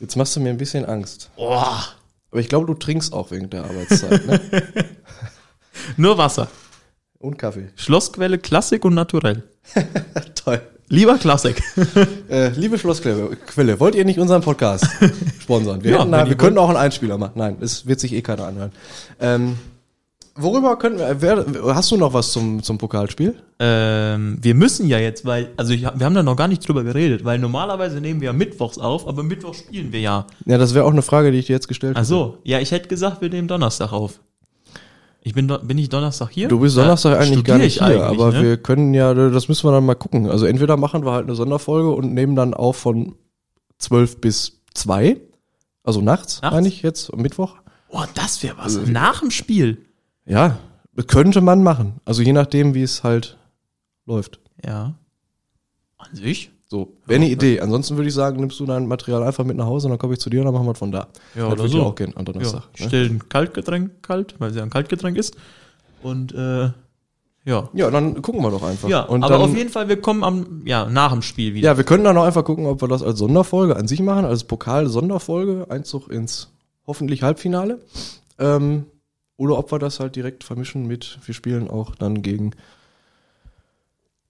Jetzt 0.00 0.16
machst 0.16 0.34
du 0.34 0.40
mir 0.40 0.50
ein 0.50 0.56
bisschen 0.58 0.84
Angst. 0.84 1.30
Boah, 1.36 1.84
Aber 2.32 2.40
ich 2.40 2.48
glaube, 2.48 2.66
du 2.66 2.74
trinkst 2.74 3.12
auch 3.12 3.30
während 3.30 3.52
der 3.52 3.62
Arbeitszeit, 3.62 4.26
ne? 4.26 4.40
nur 5.96 6.18
Wasser. 6.18 6.48
Und 7.20 7.38
Kaffee. 7.38 7.68
Schlossquelle 7.76 8.38
Klassik 8.38 8.84
und 8.84 8.94
Naturell. 8.94 9.44
Toll. 10.34 10.60
Lieber 10.88 11.18
Klassik. 11.18 11.62
Äh, 12.28 12.50
liebe 12.50 12.78
Schlossquelle, 12.78 13.36
Quelle, 13.46 13.80
wollt 13.80 13.96
ihr 13.96 14.04
nicht 14.04 14.20
unseren 14.20 14.42
Podcast 14.42 14.86
sponsern? 15.40 15.82
Wir, 15.82 15.92
Ja, 15.92 16.04
ihr 16.04 16.28
wir 16.28 16.36
können 16.36 16.58
auch 16.58 16.68
einen 16.68 16.78
Einspieler 16.78 17.18
machen. 17.18 17.32
Nein, 17.34 17.56
es 17.60 17.86
wird 17.86 17.98
sich 17.98 18.12
eh 18.12 18.22
keiner 18.22 18.46
anhören. 18.46 18.70
Ähm, 19.18 19.56
worüber 20.42 20.76
können 20.76 20.98
wir, 20.98 21.20
wer, 21.20 21.44
hast 21.74 21.90
du 21.90 21.96
noch 21.96 22.12
was 22.12 22.32
zum, 22.32 22.62
zum 22.62 22.78
Pokalspiel? 22.78 23.34
ähm, 23.58 24.38
wir 24.40 24.54
müssen 24.54 24.88
ja 24.88 24.98
jetzt, 24.98 25.24
weil, 25.26 25.50
also 25.56 25.72
ich, 25.72 25.82
wir 25.82 26.06
haben 26.06 26.14
da 26.14 26.22
noch 26.22 26.36
gar 26.36 26.48
nicht 26.48 26.66
drüber 26.66 26.82
geredet, 26.82 27.24
weil 27.24 27.38
normalerweise 27.38 28.00
nehmen 28.00 28.20
wir 28.20 28.26
ja 28.26 28.32
mittwochs 28.32 28.78
auf, 28.78 29.06
aber 29.06 29.22
mittwoch 29.22 29.54
spielen 29.54 29.92
wir 29.92 30.00
ja. 30.00 30.26
Ja, 30.46 30.56
das 30.58 30.72
wäre 30.74 30.84
auch 30.86 30.92
eine 30.92 31.02
Frage, 31.02 31.30
die 31.30 31.38
ich 31.38 31.46
dir 31.46 31.52
jetzt 31.52 31.68
gestellt 31.68 31.96
Ach 31.98 32.04
so, 32.04 32.38
ja, 32.44 32.58
ich 32.60 32.70
hätte 32.72 32.88
gesagt, 32.88 33.20
wir 33.20 33.28
nehmen 33.28 33.48
Donnerstag 33.48 33.92
auf. 33.92 34.20
Ich 35.22 35.34
bin, 35.34 35.52
bin 35.64 35.76
ich 35.76 35.90
Donnerstag 35.90 36.30
hier? 36.30 36.48
Du 36.48 36.60
bist 36.60 36.76
Donnerstag 36.78 37.12
Ja, 37.12 37.18
eigentlich 37.18 37.44
gar 37.44 37.58
nicht 37.58 37.76
ich 37.76 37.86
hier, 37.86 38.04
aber 38.06 38.32
ne? 38.32 38.42
wir 38.42 38.56
können 38.56 38.94
ja, 38.94 39.12
das 39.12 39.48
müssen 39.48 39.68
wir 39.68 39.72
dann 39.72 39.84
mal 39.84 39.94
gucken. 39.94 40.30
Also 40.30 40.46
entweder 40.46 40.78
machen 40.78 41.04
wir 41.04 41.12
halt 41.12 41.26
eine 41.26 41.34
Sonderfolge 41.34 41.90
und 41.90 42.14
nehmen 42.14 42.34
dann 42.36 42.54
auf 42.54 42.76
von 42.78 43.16
12 43.78 44.20
bis 44.22 44.62
2, 44.72 45.18
also 45.84 46.00
nachts, 46.00 46.40
Nachts? 46.40 46.54
meine 46.54 46.68
ich 46.68 46.80
jetzt, 46.80 47.14
Mittwoch. 47.14 47.56
Boah, 47.90 48.08
das 48.14 48.42
wäre 48.42 48.56
was. 48.56 48.76
Also- 48.78 48.90
Nach 48.90 49.20
dem 49.20 49.30
Spiel. 49.30 49.84
Ja, 50.26 50.58
könnte 51.06 51.40
man 51.40 51.62
machen. 51.62 52.00
Also 52.04 52.22
je 52.22 52.32
nachdem, 52.32 52.74
wie 52.74 52.82
es 52.82 53.02
halt 53.04 53.36
läuft. 54.06 54.40
Ja. 54.64 54.94
An 55.98 56.14
sich? 56.14 56.50
So, 56.66 56.96
wäre 57.04 57.20
eine 57.20 57.28
Idee. 57.28 57.60
Ansonsten 57.60 57.96
würde 57.96 58.08
ich 58.08 58.14
sagen, 58.14 58.38
nimmst 58.38 58.60
du 58.60 58.66
dein 58.66 58.86
Material 58.86 59.24
einfach 59.24 59.44
mit 59.44 59.56
nach 59.56 59.66
Hause 59.66 59.88
und 59.88 59.90
dann 59.90 59.98
komme 59.98 60.12
ich 60.14 60.20
zu 60.20 60.30
dir 60.30 60.40
und 60.40 60.44
dann 60.46 60.54
machen 60.54 60.66
wir 60.66 60.72
es 60.72 60.78
von 60.78 60.92
da. 60.92 61.08
Ja, 61.34 61.44
das 61.44 61.44
oder 61.46 61.58
würde 61.58 61.68
so. 61.68 61.78
ich 61.78 61.84
auch 61.84 61.94
gehen 61.96 62.14
Ja, 62.16 62.22
Donnerstag. 62.22 62.62
ne? 62.78 62.86
stell 62.86 63.06
ein 63.06 63.28
Kaltgetränk 63.28 64.02
kalt, 64.02 64.36
weil 64.38 64.50
es 64.50 64.56
ja 64.56 64.62
ein 64.62 64.70
Kaltgetränk 64.70 65.16
ist. 65.16 65.36
Und 66.02 66.32
äh, 66.32 66.70
ja. 67.44 67.68
Ja, 67.72 67.90
dann 67.90 68.22
gucken 68.22 68.42
wir 68.42 68.50
doch 68.50 68.62
einfach. 68.62 68.88
Ja, 68.88 69.02
und 69.02 69.24
aber 69.24 69.34
dann, 69.34 69.42
auf 69.42 69.56
jeden 69.56 69.70
Fall, 69.70 69.88
wir 69.88 70.00
kommen 70.00 70.22
am, 70.22 70.62
ja, 70.64 70.84
nach 70.88 71.10
dem 71.12 71.22
Spiel 71.22 71.54
wieder. 71.54 71.70
Ja, 71.70 71.76
wir 71.76 71.84
können 71.84 72.04
dann 72.04 72.16
auch 72.16 72.24
einfach 72.24 72.44
gucken, 72.44 72.66
ob 72.66 72.80
wir 72.82 72.88
das 72.88 73.02
als 73.02 73.18
Sonderfolge 73.18 73.76
an 73.76 73.88
sich 73.88 74.00
machen, 74.00 74.24
als 74.24 74.44
Pokal-Sonderfolge, 74.44 75.66
Einzug 75.70 76.08
ins 76.08 76.52
hoffentlich 76.86 77.22
Halbfinale. 77.22 77.80
Ähm, 78.38 78.86
oder 79.40 79.56
ob 79.56 79.72
wir 79.72 79.78
das 79.78 80.00
halt 80.00 80.16
direkt 80.16 80.44
vermischen 80.44 80.86
mit, 80.86 81.18
wir 81.24 81.34
spielen 81.34 81.70
auch 81.70 81.94
dann 81.94 82.20
gegen 82.20 82.50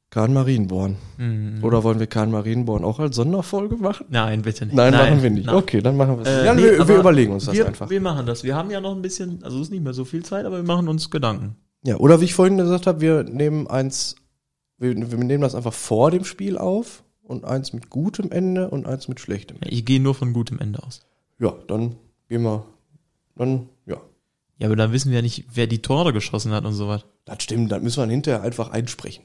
Kahn 0.09 0.33
Marienborn. 0.33 0.99
Mhm. 1.19 1.65
Oder 1.65 1.83
wollen 1.83 1.99
wir 1.99 2.07
Kahn 2.07 2.31
Marienborn 2.31 2.85
auch 2.85 3.01
als 3.01 3.17
Sonderfolge 3.17 3.75
machen? 3.77 4.07
Nein, 4.09 4.43
bitte 4.43 4.67
nicht. 4.67 4.77
Nein, 4.77 4.93
machen 4.93 5.21
wir 5.21 5.31
nicht. 5.31 5.47
nein. 5.47 5.57
Okay, 5.57 5.81
dann 5.81 5.97
machen 5.97 6.17
wir 6.17 6.23
es. 6.23 6.29
Äh, 6.29 6.47
ja, 6.47 6.55
nee, 6.55 6.63
wir, 6.63 6.73
wir 6.73 6.81
aber 6.81 7.01
überlegen 7.01 7.33
uns 7.33 7.47
das 7.47 7.57
wir, 7.57 7.67
einfach. 7.67 7.91
Wir 7.91 8.01
machen 8.01 8.25
das. 8.25 8.45
Wir 8.45 8.55
haben 8.55 8.71
ja 8.71 8.81
noch 8.81 8.95
ein 8.95 9.03
bisschen, 9.03 9.43
also 9.43 9.57
es 9.57 9.65
ist 9.65 9.71
nicht 9.71 9.83
mehr 9.83 9.95
so 9.95 10.05
viel 10.05 10.25
Zeit, 10.25 10.47
aber 10.47 10.59
wir 10.59 10.63
machen 10.63 10.87
uns 10.89 11.11
Gedanken. 11.11 11.57
Ja, 11.83 11.97
oder 11.97 12.21
wie 12.21 12.27
ich 12.27 12.35
vorhin 12.35 12.57
gesagt 12.57 12.87
habe, 12.87 13.01
wir 13.01 13.25
nehmen 13.25 13.67
eins, 13.67 14.15
wir, 14.79 14.95
wir 14.95 15.19
nehmen 15.19 15.43
das 15.43 15.57
einfach 15.57 15.73
vor 15.75 16.13
dem 16.13 16.25
Spiel 16.25 16.57
auf 16.57 17.03
und 17.25 17.45
eins 17.45 17.73
mit 17.73 17.91
gutem 17.91 18.31
Ende 18.31 18.71
und 18.71 18.87
eins 18.87 19.09
mit 19.09 19.19
schlechtem. 19.19 19.57
Ja, 19.61 19.73
Ich 19.73 19.85
gehe 19.85 19.99
nur 19.99 20.15
von 20.15 20.33
gutem 20.33 20.61
Ende 20.61 20.81
aus. 20.85 21.01
Ja, 21.41 21.53
dann 21.67 21.97
gehen 22.29 22.43
wir, 22.43 22.65
dann, 23.35 23.69
ja. 24.61 24.67
Aber 24.69 24.77
dann 24.77 24.93
wissen 24.93 25.11
wir 25.11 25.17
ja 25.19 25.23
nicht, 25.23 25.45
wer 25.53 25.67
die 25.67 25.83
Tore 25.83 26.13
geschossen 26.13 26.53
hat 26.53 26.65
und 26.65 26.75
so 26.75 26.87
was. 26.87 27.05
Das 27.25 27.43
stimmt, 27.43 27.73
dann 27.73 27.83
müssen 27.83 28.03
wir 28.03 28.11
hinterher 28.11 28.43
einfach 28.43 28.71
einsprechen. 28.71 29.25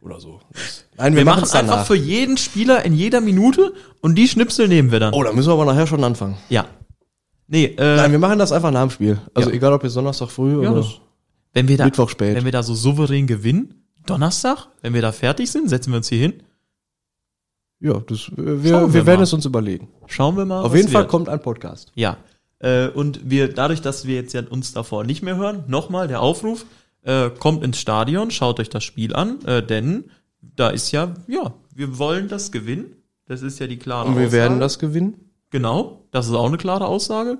Oder 0.00 0.20
so. 0.20 0.40
Nein, 0.96 1.12
wir, 1.12 1.18
Wir, 1.18 1.24
machen 1.26 1.50
einfach 1.50 1.84
für 1.86 1.96
jeden 1.96 2.36
Spieler 2.38 2.84
in 2.84 2.94
jeder 2.94 3.20
Minute 3.20 3.74
und 4.00 4.14
die 4.14 4.28
Schnipsel 4.28 4.68
nehmen 4.68 4.90
wir 4.90 5.00
dann. 5.00 5.12
Oh, 5.12 5.22
da 5.22 5.32
müssen 5.32 5.48
wir 5.48 5.54
aber 5.54 5.64
nachher 5.66 5.86
schon 5.86 6.02
anfangen. 6.04 6.38
Ja. 6.48 6.66
Nee, 7.48 7.64
äh, 7.78 7.96
Nein, 7.96 8.12
wir 8.12 8.18
machen 8.18 8.38
das 8.38 8.52
einfach 8.52 8.70
nach 8.70 8.82
dem 8.82 8.90
Spiel. 8.90 9.18
Also 9.34 9.50
Ja. 9.50 9.56
egal, 9.56 9.72
ob 9.72 9.82
jetzt 9.82 9.96
Donnerstag 9.96 10.30
früh 10.30 10.62
Ja, 10.62 10.70
oder 10.70 10.80
das- 10.80 11.00
wenn 11.54 11.66
wir 11.66 11.76
da, 11.78 11.86
Mittwoch 11.86 12.10
spät. 12.10 12.36
wenn 12.36 12.44
wir 12.44 12.52
da 12.52 12.62
so 12.62 12.74
souverän 12.74 13.26
gewinnen, 13.26 13.74
Donnerstag, 14.06 14.68
wenn 14.82 14.94
wir 14.94 15.02
da 15.02 15.12
fertig 15.12 15.50
sind, 15.50 15.68
setzen 15.68 15.90
wir 15.92 15.96
uns 15.96 16.08
hier 16.08 16.18
hin. 16.18 16.42
Ja, 17.80 18.00
das, 18.00 18.28
äh, 18.28 18.36
wir, 18.36 18.62
wir 18.62 18.92
wir 18.94 19.06
werden 19.06 19.22
es 19.22 19.32
uns 19.32 19.44
überlegen. 19.46 19.88
Schauen 20.06 20.36
wir 20.36 20.44
mal. 20.44 20.62
Auf 20.62 20.74
jeden 20.74 20.88
Fall 20.88 21.02
wird. 21.02 21.10
kommt 21.10 21.28
ein 21.28 21.40
Podcast. 21.40 21.92
Ja. 21.94 22.18
Äh, 22.60 22.88
und 22.88 23.30
wir, 23.30 23.52
dadurch, 23.52 23.80
dass 23.80 24.06
wir 24.06 24.14
jetzt 24.16 24.32
ja 24.32 24.42
uns 24.48 24.72
davor 24.72 25.04
nicht 25.04 25.22
mehr 25.22 25.36
hören, 25.36 25.64
nochmal 25.68 26.08
der 26.08 26.20
Aufruf, 26.20 26.66
äh, 27.02 27.30
kommt 27.30 27.62
ins 27.64 27.78
Stadion, 27.78 28.30
schaut 28.30 28.60
euch 28.60 28.68
das 28.68 28.84
Spiel 28.84 29.14
an, 29.14 29.44
äh, 29.46 29.62
denn 29.64 30.10
da 30.40 30.68
ist 30.70 30.90
ja, 30.92 31.14
ja, 31.26 31.54
wir 31.74 31.98
wollen 31.98 32.28
das 32.28 32.50
gewinnen. 32.52 32.96
Das 33.26 33.42
ist 33.42 33.58
ja 33.58 33.66
die 33.66 33.76
klare 33.78 34.08
Und 34.08 34.16
wir 34.16 34.26
Aussage. 34.26 34.32
werden 34.32 34.60
das 34.60 34.78
gewinnen. 34.78 35.30
Genau, 35.50 36.04
das 36.10 36.26
ist 36.26 36.34
auch 36.34 36.46
eine 36.46 36.56
klare 36.56 36.86
Aussage. 36.86 37.38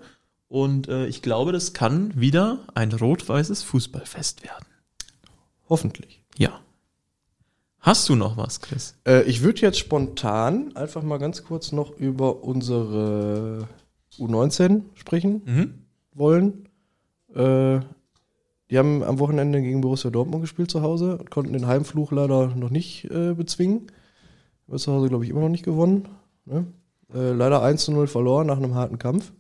Und 0.49 0.89
äh, 0.89 1.07
ich 1.07 1.23
glaube, 1.23 1.53
das 1.53 1.73
kann 1.73 2.12
wieder 2.19 2.61
ein 2.75 2.93
rot-weißes 2.93 3.62
Fußballfest 3.64 4.45
werden. 4.45 4.66
Hoffentlich. 5.69 6.23
Ja. 6.39 6.61
Hast 7.81 8.09
du 8.09 8.16
noch 8.16 8.37
was, 8.37 8.61
Chris? 8.61 8.95
Äh, 9.07 9.23
ich 9.23 9.43
würde 9.43 9.61
jetzt 9.61 9.79
spontan 9.79 10.75
einfach 10.77 11.03
mal 11.03 11.19
ganz 11.19 11.45
kurz 11.45 11.73
noch 11.73 11.97
über 11.99 12.43
unsere 12.43 13.69
U19 14.19 14.83
sprechen 14.95 15.43
Mhm. 15.47 15.75
wollen. 16.14 16.69
Äh, 17.35 17.81
die 18.71 18.77
haben 18.79 19.03
am 19.03 19.19
Wochenende 19.19 19.62
gegen 19.62 19.81
Borussia 19.81 20.11
Dortmund 20.11 20.43
gespielt 20.43 20.71
zu 20.71 20.83
Hause 20.83 21.16
und 21.19 21.31
konnten 21.31 21.53
den 21.55 21.66
Heimfluch 21.66 22.12
leider 22.12 22.49
noch 22.55 22.71
nicht 22.71 23.05
äh, 23.11 23.35
bezwingen. 23.35 23.87
Haben 24.69 24.79
zu 24.79 24.93
Hause, 24.93 25.09
glaube 25.09 25.25
ich, 25.25 25.31
immer 25.31 25.41
noch 25.41 25.49
nicht 25.49 25.64
gewonnen. 25.64 26.09
Ne? 26.45 26.66
Äh, 27.14 27.33
leider 27.33 27.62
1 27.62 27.85
zu 27.87 27.93
0 27.93 28.07
verloren 28.07 28.47
nach 28.47 28.59
einem 28.59 28.75
harten 28.75 28.99
Kampf. 28.99 29.33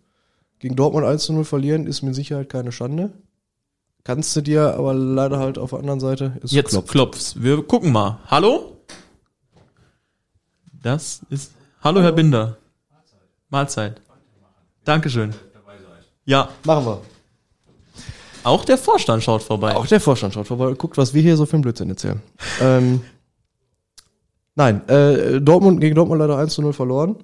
Gegen 0.58 0.74
Dortmund 0.76 1.04
1 1.06 1.24
zu 1.24 1.32
0 1.34 1.44
verlieren 1.44 1.86
ist 1.86 2.02
mit 2.02 2.14
Sicherheit 2.14 2.48
keine 2.48 2.72
Schande. 2.72 3.12
Kannst 4.04 4.34
du 4.34 4.40
dir 4.40 4.74
aber 4.74 4.94
leider 4.94 5.38
halt 5.38 5.58
auf 5.58 5.70
der 5.70 5.80
anderen 5.80 6.00
Seite 6.00 6.38
ist 6.42 6.52
Jetzt 6.52 6.70
klopft. 6.70 6.88
klopft's. 6.90 7.42
Wir 7.42 7.62
gucken 7.62 7.92
mal. 7.92 8.20
Hallo? 8.28 8.78
Das 10.82 11.20
ist. 11.28 11.52
Hallo, 11.82 12.00
Herr 12.00 12.12
Binder. 12.12 12.56
Mahlzeit. 13.50 14.00
Dankeschön. 14.88 15.34
Ja, 16.24 16.48
Machen 16.64 16.86
wir. 16.86 17.02
auch 18.42 18.64
der 18.64 18.78
Vorstand 18.78 19.22
schaut 19.22 19.42
vorbei. 19.42 19.76
Auch 19.76 19.86
der 19.86 20.00
Vorstand 20.00 20.32
schaut 20.32 20.46
vorbei 20.46 20.66
und 20.68 20.78
guckt, 20.78 20.96
was 20.96 21.12
wir 21.12 21.20
hier 21.20 21.36
so 21.36 21.44
für 21.44 21.54
einen 21.54 21.62
Blödsinn 21.62 21.90
erzählen. 21.90 22.22
ähm, 22.62 23.02
nein, 24.54 24.88
äh, 24.88 25.42
Dortmund 25.42 25.82
gegen 25.82 25.94
Dortmund 25.94 26.18
leider 26.20 26.38
1 26.38 26.54
zu 26.54 26.62
0 26.62 26.72
verloren. 26.72 27.16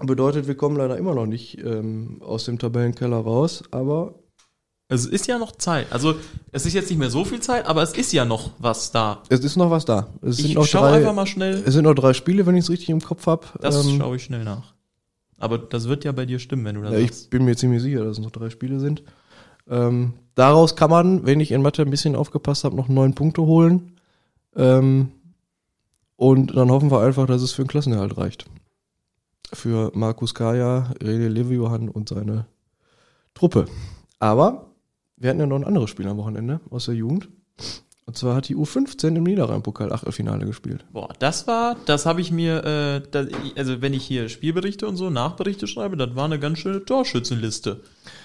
Bedeutet, 0.00 0.48
wir 0.48 0.56
kommen 0.56 0.76
leider 0.76 0.98
immer 0.98 1.14
noch 1.14 1.26
nicht 1.26 1.58
ähm, 1.58 2.20
aus 2.24 2.44
dem 2.46 2.58
Tabellenkeller 2.58 3.18
raus, 3.18 3.62
aber 3.70 4.14
Es 4.88 5.06
ist 5.06 5.28
ja 5.28 5.38
noch 5.38 5.52
Zeit. 5.52 5.86
Also, 5.92 6.16
es 6.50 6.66
ist 6.66 6.72
jetzt 6.74 6.90
nicht 6.90 6.98
mehr 6.98 7.10
so 7.10 7.24
viel 7.24 7.38
Zeit, 7.40 7.66
aber 7.66 7.82
es 7.84 7.92
ist 7.92 8.12
ja 8.12 8.24
noch 8.24 8.50
was 8.58 8.90
da. 8.90 9.22
es 9.28 9.40
ist 9.44 9.56
noch 9.56 9.70
was 9.70 9.84
da. 9.84 10.08
Es 10.22 10.38
sind 10.38 10.46
Ich 10.46 10.54
noch 10.56 10.66
schaue 10.66 10.88
drei, 10.88 10.96
einfach 10.98 11.14
mal 11.14 11.26
schnell. 11.26 11.62
Es 11.64 11.74
sind 11.74 11.84
noch 11.84 11.94
drei 11.94 12.14
Spiele, 12.14 12.44
wenn 12.46 12.56
ich 12.56 12.64
es 12.64 12.70
richtig 12.70 12.88
im 12.90 13.00
Kopf 13.00 13.26
habe. 13.28 13.46
Das 13.60 13.84
ähm, 13.86 13.98
schaue 13.98 14.16
ich 14.16 14.24
schnell 14.24 14.42
nach. 14.42 14.73
Aber 15.44 15.58
das 15.58 15.88
wird 15.88 16.04
ja 16.04 16.12
bei 16.12 16.24
dir 16.24 16.38
stimmen, 16.38 16.64
wenn 16.64 16.76
du 16.76 16.80
das 16.80 16.92
ja, 16.92 17.00
sagst. 17.00 17.24
ich 17.24 17.28
bin 17.28 17.44
mir 17.44 17.54
ziemlich 17.54 17.82
sicher, 17.82 18.02
dass 18.02 18.16
es 18.16 18.24
noch 18.24 18.30
drei 18.30 18.48
Spiele 18.48 18.80
sind. 18.80 19.02
Ähm, 19.68 20.14
daraus 20.34 20.74
kann 20.74 20.88
man, 20.88 21.26
wenn 21.26 21.38
ich 21.38 21.52
in 21.52 21.60
Mathe 21.60 21.82
ein 21.82 21.90
bisschen 21.90 22.16
aufgepasst 22.16 22.64
habe, 22.64 22.74
noch 22.74 22.88
neun 22.88 23.14
Punkte 23.14 23.42
holen. 23.42 23.98
Ähm, 24.56 25.12
und 26.16 26.56
dann 26.56 26.70
hoffen 26.70 26.90
wir 26.90 27.00
einfach, 27.00 27.26
dass 27.26 27.42
es 27.42 27.52
für 27.52 27.62
den 27.62 27.68
Klassenerhalt 27.68 28.16
reicht. 28.16 28.46
Für 29.52 29.92
Markus 29.94 30.34
Kaya, 30.34 30.94
Rene 31.02 31.28
Levi-Johann 31.28 31.90
und 31.90 32.08
seine 32.08 32.46
Truppe. 33.34 33.66
Aber 34.20 34.70
wir 35.18 35.28
hatten 35.28 35.40
ja 35.40 35.46
noch 35.46 35.56
ein 35.56 35.64
anderes 35.64 35.90
Spiel 35.90 36.08
am 36.08 36.16
Wochenende 36.16 36.60
aus 36.70 36.86
der 36.86 36.94
Jugend. 36.94 37.28
Und 38.06 38.18
zwar 38.18 38.36
hat 38.36 38.48
die 38.48 38.56
U15 38.56 39.16
im 39.16 39.22
Niederrhein-Pokal 39.22 39.92
Achtelfinale 39.92 40.44
gespielt. 40.44 40.84
Boah, 40.92 41.08
das 41.18 41.46
war, 41.46 41.76
das 41.86 42.04
habe 42.04 42.20
ich 42.20 42.30
mir, 42.30 42.62
äh, 42.64 43.02
da, 43.10 43.24
also 43.56 43.80
wenn 43.80 43.94
ich 43.94 44.04
hier 44.04 44.28
Spielberichte 44.28 44.86
und 44.86 44.96
so, 44.96 45.08
Nachberichte 45.08 45.66
schreibe, 45.66 45.96
das 45.96 46.14
war 46.14 46.26
eine 46.26 46.38
ganz 46.38 46.58
schöne 46.58 46.84
Torschützenliste. 46.84 47.80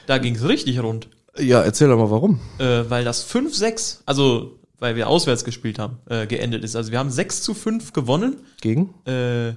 Da 0.05 0.17
ging's 0.17 0.43
richtig 0.43 0.83
rund. 0.83 1.07
Ja, 1.37 1.61
erzähl 1.61 1.87
doch 1.87 1.97
mal 1.97 2.11
warum. 2.11 2.41
Äh, 2.57 2.89
weil 2.89 3.05
das 3.05 3.25
5-6, 3.29 3.99
also 4.05 4.59
weil 4.79 4.95
wir 4.95 5.07
auswärts 5.07 5.45
gespielt 5.45 5.79
haben, 5.79 5.99
äh, 6.09 6.27
geendet 6.27 6.63
ist. 6.63 6.75
Also 6.75 6.91
wir 6.91 6.99
haben 6.99 7.09
6 7.09 7.41
zu 7.43 7.53
5 7.53 7.93
gewonnen. 7.93 8.37
Gegen 8.61 8.93
Äh, 9.05 9.53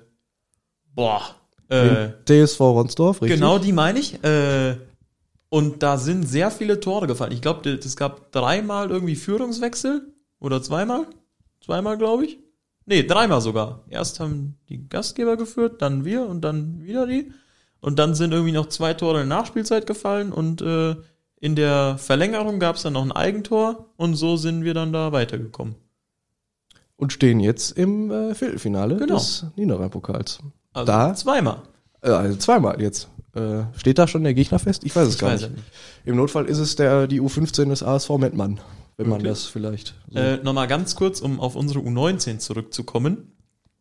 boah. 0.95 1.23
Äh, 1.69 2.11
den 2.29 2.47
TSV 2.47 2.61
Ronsdorf, 2.61 3.23
richtig? 3.23 3.41
Genau, 3.41 3.59
die 3.59 3.73
meine 3.73 3.99
ich. 3.99 4.23
Äh, 4.23 4.77
und 5.49 5.83
da 5.83 5.99
sind 5.99 6.29
sehr 6.29 6.51
viele 6.51 6.81
Tore 6.81 7.07
gefallen. 7.07 7.33
Ich 7.33 7.43
glaube, 7.43 7.69
es 7.71 7.97
gab 7.97 8.33
dreimal 8.33 8.91
irgendwie 8.91 9.17
Führungswechsel. 9.17 10.12
Oder 10.43 10.63
zweimal? 10.63 11.07
Zweimal, 11.65 11.97
glaube 11.97 12.27
ich. 12.27 12.39
Nee, 12.85 13.05
dreimal 13.05 13.41
sogar. 13.41 13.85
Erst 13.89 14.19
haben 14.21 14.57
die 14.69 14.89
Gastgeber 14.89 15.37
geführt, 15.37 15.81
dann 15.81 16.05
wir 16.05 16.27
und 16.27 16.41
dann 16.43 16.83
wieder 16.85 17.07
die. 17.07 17.33
Und 17.81 17.99
dann 17.99 18.15
sind 18.15 18.33
irgendwie 18.33 18.53
noch 18.53 18.67
zwei 18.67 18.93
Tore 18.95 19.23
in 19.23 19.29
der 19.29 19.39
Nachspielzeit 19.39 19.87
gefallen 19.87 20.33
und 20.33 20.61
äh, 20.63 20.97
in 21.41 21.57
der 21.57 21.97
Verlängerung 21.99 22.59
gab 22.61 22.77
es 22.77 22.83
dann 22.83 22.93
noch 22.93 23.03
ein 23.03 23.11
Eigentor 23.13 23.87
und 23.97 24.15
so 24.15 24.37
sind 24.37 24.65
wir 24.65 24.75
dann 24.75 24.93
da 24.93 25.11
weitergekommen. 25.13 25.75
Und 26.97 27.13
stehen 27.13 27.41
jetzt 27.41 27.73
im 27.77 28.11
äh, 28.11 28.35
Viertelfinale 28.35 28.97
Genau. 28.97 29.15
des 29.15 29.47
Niederrhein-Pokals. 29.57 30.39
Also 30.73 30.87
Da? 30.87 31.15
zweimal. 31.15 31.63
Äh, 32.03 32.11
also 32.11 32.37
zweimal 32.39 32.81
jetzt. 32.81 33.09
Äh, 33.35 33.63
steht 33.77 33.99
da 33.99 34.07
schon 34.07 34.23
der 34.25 34.35
Gegner 34.35 34.59
fest? 34.59 34.85
Ich 34.85 34.95
weiß 34.95 35.09
es 35.09 35.15
Ich 35.15 35.21
gar 35.21 35.31
weiß 35.33 35.43
nicht. 35.43 35.53
nicht. 35.57 35.65
Im 36.05 36.17
Notfall 36.17 36.45
ist 36.47 36.59
es 36.59 36.77
der, 36.77 37.07
die 37.09 37.21
U15 37.21 37.69
des 37.71 37.83
ASV 37.83 38.11
Mettmann, 38.19 38.61
wenn 38.97 39.09
man 39.09 39.21
Wirklich? 39.21 39.33
das 39.33 39.47
vielleicht 39.47 39.95
so. 40.11 40.19
Äh, 40.19 40.37
Nochmal 40.43 40.69
ganz 40.69 40.95
kurz, 40.97 41.21
um 41.21 41.41
auf 41.41 41.57
unsere 41.57 41.81
U19 41.81 42.39
zurückzukommen. 42.39 43.33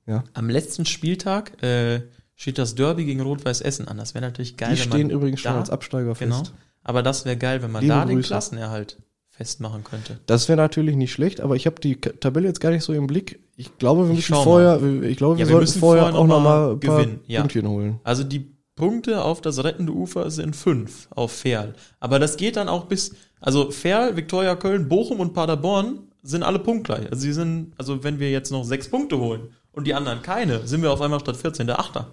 ja. 0.07 0.23
Am 0.33 0.49
letzten 0.49 0.85
Spieltag 0.85 1.61
äh, 1.63 2.01
steht 2.35 2.57
das 2.57 2.75
Derby 2.75 3.05
gegen 3.05 3.21
Rot-Weiß 3.21 3.61
Essen 3.61 3.87
an. 3.87 3.97
Das 3.97 4.13
wäre 4.13 4.25
natürlich 4.25 4.57
geil, 4.57 4.73
Die 4.75 4.79
wenn 4.81 4.87
stehen 4.89 5.07
man 5.07 5.09
übrigens 5.17 5.41
schon 5.41 5.53
da, 5.53 5.59
als 5.59 5.69
Absteiger 5.69 6.13
Genau. 6.15 6.37
fest. 6.39 6.53
Aber 6.83 7.03
das 7.03 7.25
wäre 7.25 7.37
geil, 7.37 7.61
wenn 7.61 7.71
man 7.71 7.81
Liebe 7.83 7.93
da 7.93 8.05
den 8.05 8.15
Grüße. 8.17 8.27
Klassenerhalt 8.29 8.97
festmachen 9.29 9.83
könnte. 9.83 10.19
Das 10.25 10.49
wäre 10.49 10.57
natürlich 10.57 10.95
nicht 10.95 11.11
schlecht, 11.11 11.41
aber 11.41 11.55
ich 11.55 11.65
habe 11.65 11.79
die 11.79 11.99
Tabelle 12.01 12.47
jetzt 12.47 12.59
gar 12.59 12.71
nicht 12.71 12.83
so 12.83 12.93
im 12.93 13.07
Blick. 13.07 13.39
Ich 13.55 13.77
glaube, 13.77 14.05
wir 14.07 14.11
Ich 14.17 14.29
müssen 14.29 14.43
vorher, 14.43 14.81
ich 15.03 15.17
glaube, 15.17 15.37
wir, 15.37 15.45
Ja, 15.45 15.47
wir 15.49 15.53
sollten 15.53 15.59
müssen 15.61 15.79
vorher 15.79 16.03
vorher 16.03 16.19
auch 16.19 16.27
noch 16.27 16.43
noch 16.81 16.97
ein 16.99 17.19
ja. 17.27 17.41
Pünktchen 17.41 17.67
holen. 17.67 17.99
Also 18.03 18.23
die 18.23 18.51
Punkte 18.75 19.23
auf 19.23 19.41
das 19.41 19.63
rettende 19.63 19.93
Ufer 19.93 20.31
sind 20.31 20.55
fünf 20.55 21.07
auf 21.11 21.31
Ferl. 21.31 21.75
Aber 21.99 22.17
das 22.19 22.37
geht 22.37 22.55
dann 22.55 22.67
auch 22.67 22.85
bis, 22.85 23.13
also 23.41 23.71
Ferl, 23.71 24.15
Viktoria 24.15 24.55
Köln, 24.55 24.87
Bochum 24.87 25.19
und 25.19 25.33
Paderborn 25.33 26.11
sind 26.23 26.43
alle 26.43 26.59
punktgleich. 26.59 27.09
Also 27.09 27.21
sie 27.21 27.33
sind, 27.33 27.73
also 27.77 28.03
wenn 28.03 28.19
wir 28.19 28.31
jetzt 28.31 28.51
noch 28.51 28.63
sechs 28.63 28.87
Punkte 28.87 29.17
holen 29.17 29.49
und 29.71 29.87
die 29.87 29.95
anderen 29.95 30.21
keine, 30.21 30.67
sind 30.67 30.83
wir 30.83 30.91
auf 30.91 31.01
einmal 31.01 31.19
statt 31.19 31.35
14 31.35 31.67
der 31.67 31.79
Achter. 31.79 32.07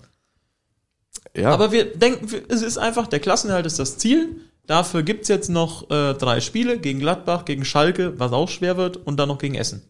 Ja, 1.37 1.51
Aber 1.51 1.70
wir 1.70 1.97
denken, 1.97 2.26
es 2.49 2.62
ist 2.62 2.79
einfach, 2.79 3.07
der 3.07 3.20
Klassenerhalt 3.20 3.66
ist 3.66 3.79
das 3.79 3.99
Ziel. 3.99 4.41
Dafür 4.66 5.03
gibt's 5.03 5.29
jetzt 5.29 5.51
noch 5.51 5.91
äh, 5.91 6.14
drei 6.14 6.41
Spiele 6.41 6.79
gegen 6.79 6.99
Gladbach, 6.99 7.45
gegen 7.45 7.64
Schalke, 7.64 8.18
was 8.18 8.33
auch 8.33 8.49
schwer 8.49 8.76
wird, 8.76 8.97
und 8.97 9.18
dann 9.18 9.29
noch 9.29 9.39
gegen 9.39 9.55
Essen. 9.55 9.83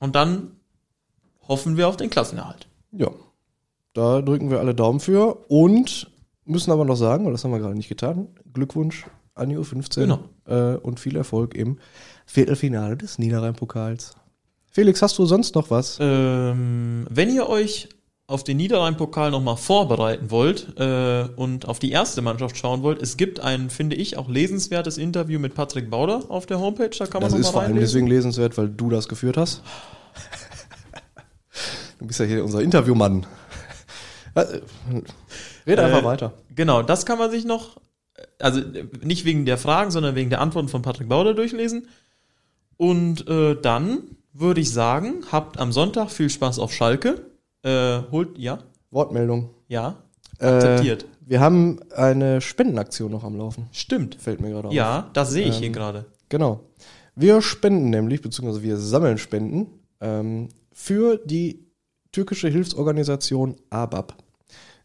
Und 0.00 0.16
dann 0.16 0.56
hoffen 1.46 1.76
wir 1.76 1.88
auf 1.88 1.96
den 1.96 2.10
Klassenerhalt. 2.10 2.66
ja, 2.92 3.10
da 3.92 4.22
drücken 4.22 4.50
wir 4.50 4.58
alle 4.58 4.74
Daumen 4.74 4.98
für 4.98 5.44
und 5.48 6.10
müssen 6.44 6.72
aber 6.72 6.84
noch 6.84 6.96
sagen, 6.96 7.24
weil 7.24 7.32
das 7.32 7.44
haben 7.44 7.52
wir 7.52 7.60
gerade 7.60 7.76
nicht 7.76 7.88
getan, 7.88 8.28
Glückwunsch 8.52 9.06
an 9.34 9.48
die 9.48 9.56
U15 9.58 10.00
Genau. 10.00 10.20
äh, 10.46 10.76
und 10.76 11.00
viel 11.00 11.16
Erfolg 11.16 11.54
im 11.54 11.78
Viertelfinale 12.26 12.96
des 12.96 13.18
Niederrhein-Pokals. 13.18 14.14
Felix, 14.70 15.02
hast 15.02 15.18
du 15.18 15.26
sonst 15.26 15.54
noch 15.54 15.70
was? 15.70 15.98
Ähm, 16.00 17.06
wenn 17.10 17.32
ihr 17.34 17.48
euch 17.48 17.88
auf 18.26 18.42
den 18.42 18.56
Niederrhein-Pokal 18.56 19.30
nochmal 19.30 19.56
vorbereiten 19.58 20.30
wollt 20.30 20.78
äh, 20.78 21.24
und 21.36 21.68
auf 21.68 21.78
die 21.78 21.90
erste 21.90 22.22
Mannschaft 22.22 22.56
schauen 22.56 22.82
wollt, 22.82 23.02
es 23.02 23.16
gibt 23.18 23.38
ein, 23.40 23.68
finde 23.70 23.96
ich, 23.96 24.16
auch 24.16 24.28
lesenswertes 24.28 24.96
Interview 24.98 25.38
mit 25.38 25.54
Patrick 25.54 25.90
Bauder 25.90 26.22
auf 26.30 26.46
der 26.46 26.58
Homepage, 26.58 26.88
da 26.98 27.06
kann 27.06 27.20
man 27.20 27.30
Das 27.30 27.38
ist 27.38 27.50
vor 27.50 27.60
allem 27.62 27.76
deswegen 27.76 28.06
lesenswert, 28.06 28.56
weil 28.56 28.68
du 28.70 28.88
das 28.88 29.08
geführt 29.08 29.36
hast. 29.36 29.62
Du 32.00 32.06
bist 32.08 32.18
ja 32.20 32.26
hier 32.26 32.44
unser 32.44 32.60
Interviewmann. 32.60 33.24
Äh, 34.34 34.44
Red 35.66 35.78
einfach 35.78 36.02
Äh, 36.02 36.04
weiter. 36.04 36.32
Genau, 36.54 36.82
das 36.82 37.06
kann 37.06 37.18
man 37.18 37.30
sich 37.30 37.44
noch, 37.44 37.76
also 38.38 38.60
äh, 38.60 38.86
nicht 39.02 39.24
wegen 39.24 39.44
der 39.46 39.58
Fragen, 39.58 39.90
sondern 39.90 40.14
wegen 40.14 40.30
der 40.30 40.40
Antworten 40.40 40.68
von 40.68 40.82
Patrick 40.82 41.08
Bauder 41.08 41.34
durchlesen. 41.34 41.88
Und 42.76 43.28
äh, 43.28 43.56
dann 43.60 44.16
würde 44.32 44.60
ich 44.60 44.70
sagen, 44.72 45.24
habt 45.30 45.58
am 45.58 45.72
Sonntag 45.72 46.10
viel 46.10 46.28
Spaß 46.30 46.58
auf 46.58 46.72
Schalke. 46.72 47.26
Äh, 47.62 48.00
holt, 48.10 48.36
ja, 48.38 48.58
Wortmeldung. 48.90 49.50
ja, 49.68 49.96
Äh, 50.38 50.46
akzeptiert. 50.46 51.06
wir 51.20 51.40
haben 51.40 51.80
eine 51.94 52.40
Spendenaktion 52.40 53.10
noch 53.12 53.24
am 53.24 53.36
Laufen. 53.36 53.68
Stimmt. 53.72 54.16
Fällt 54.16 54.40
mir 54.40 54.50
gerade 54.50 54.68
auf. 54.68 54.74
Ja, 54.74 55.08
das 55.12 55.30
sehe 55.30 55.46
ich 55.48 55.56
hier 55.58 55.68
Ähm, 55.68 55.72
gerade. 55.72 56.04
Genau. 56.28 56.60
Wir 57.14 57.40
spenden 57.42 57.90
nämlich, 57.90 58.20
beziehungsweise 58.22 58.62
wir 58.62 58.76
sammeln 58.76 59.18
Spenden 59.18 59.68
ähm, 60.00 60.48
für 60.72 61.18
die 61.24 61.64
türkische 62.10 62.48
Hilfsorganisation 62.48 63.56
ABAP. 63.70 64.14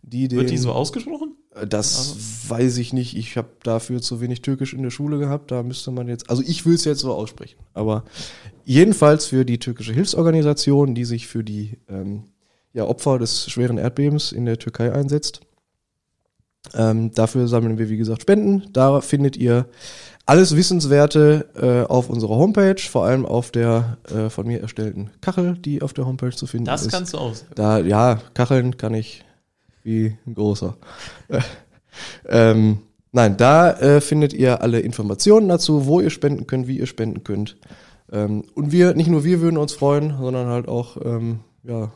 Die 0.03 0.27
den, 0.27 0.39
Wird 0.39 0.51
die 0.51 0.57
so 0.57 0.71
ausgesprochen? 0.71 1.35
Das 1.67 2.15
weiß 2.47 2.77
ich 2.77 2.93
nicht. 2.93 3.15
Ich 3.17 3.37
habe 3.37 3.49
dafür 3.63 4.01
zu 4.01 4.21
wenig 4.21 4.41
Türkisch 4.41 4.73
in 4.73 4.83
der 4.83 4.89
Schule 4.89 5.19
gehabt. 5.19 5.51
Da 5.51 5.63
müsste 5.63 5.91
man 5.91 6.07
jetzt, 6.07 6.29
also 6.29 6.43
ich 6.45 6.65
will 6.65 6.75
es 6.75 6.85
jetzt 6.85 7.01
so 7.01 7.13
aussprechen. 7.13 7.59
Aber 7.73 8.03
jedenfalls 8.65 9.25
für 9.27 9.45
die 9.45 9.59
türkische 9.59 9.93
Hilfsorganisation, 9.93 10.95
die 10.95 11.05
sich 11.05 11.27
für 11.27 11.43
die 11.43 11.77
ähm, 11.89 12.23
ja, 12.73 12.85
Opfer 12.85 13.19
des 13.19 13.49
schweren 13.49 13.77
Erdbebens 13.77 14.31
in 14.31 14.45
der 14.45 14.57
Türkei 14.57 14.91
einsetzt. 14.93 15.41
Ähm, 16.75 17.11
dafür 17.11 17.47
sammeln 17.47 17.77
wir, 17.77 17.89
wie 17.89 17.97
gesagt, 17.97 18.21
Spenden. 18.21 18.71
Da 18.73 19.01
findet 19.01 19.37
ihr 19.37 19.65
alles 20.25 20.55
Wissenswerte 20.55 21.47
äh, 21.55 21.89
auf 21.89 22.09
unserer 22.09 22.35
Homepage, 22.35 22.79
vor 22.79 23.05
allem 23.05 23.25
auf 23.25 23.49
der 23.49 23.97
äh, 24.13 24.29
von 24.29 24.45
mir 24.45 24.61
erstellten 24.61 25.09
Kachel, 25.21 25.57
die 25.57 25.81
auf 25.81 25.93
der 25.93 26.05
Homepage 26.05 26.35
zu 26.35 26.45
finden 26.45 26.65
Das 26.65 26.83
ist. 26.83 26.91
kannst 26.91 27.13
du 27.13 27.17
aus. 27.17 27.45
Da, 27.55 27.79
ja, 27.79 28.21
Kacheln 28.35 28.77
kann 28.77 28.93
ich 28.93 29.25
wie 29.83 30.17
ein 30.25 30.33
großer. 30.33 30.77
Äh, 31.27 31.41
ähm, 32.27 32.79
nein, 33.11 33.37
da 33.37 33.71
äh, 33.71 34.01
findet 34.01 34.33
ihr 34.33 34.61
alle 34.61 34.79
Informationen 34.79 35.49
dazu, 35.49 35.85
wo 35.85 35.99
ihr 35.99 36.09
spenden 36.09 36.47
könnt, 36.47 36.67
wie 36.67 36.77
ihr 36.77 36.87
spenden 36.87 37.23
könnt. 37.23 37.57
Ähm, 38.11 38.43
und 38.55 38.71
wir, 38.71 38.93
nicht 38.93 39.09
nur 39.09 39.23
wir 39.23 39.41
würden 39.41 39.57
uns 39.57 39.73
freuen, 39.73 40.17
sondern 40.19 40.47
halt 40.47 40.67
auch, 40.67 40.97
ähm, 41.03 41.41
ja, 41.63 41.91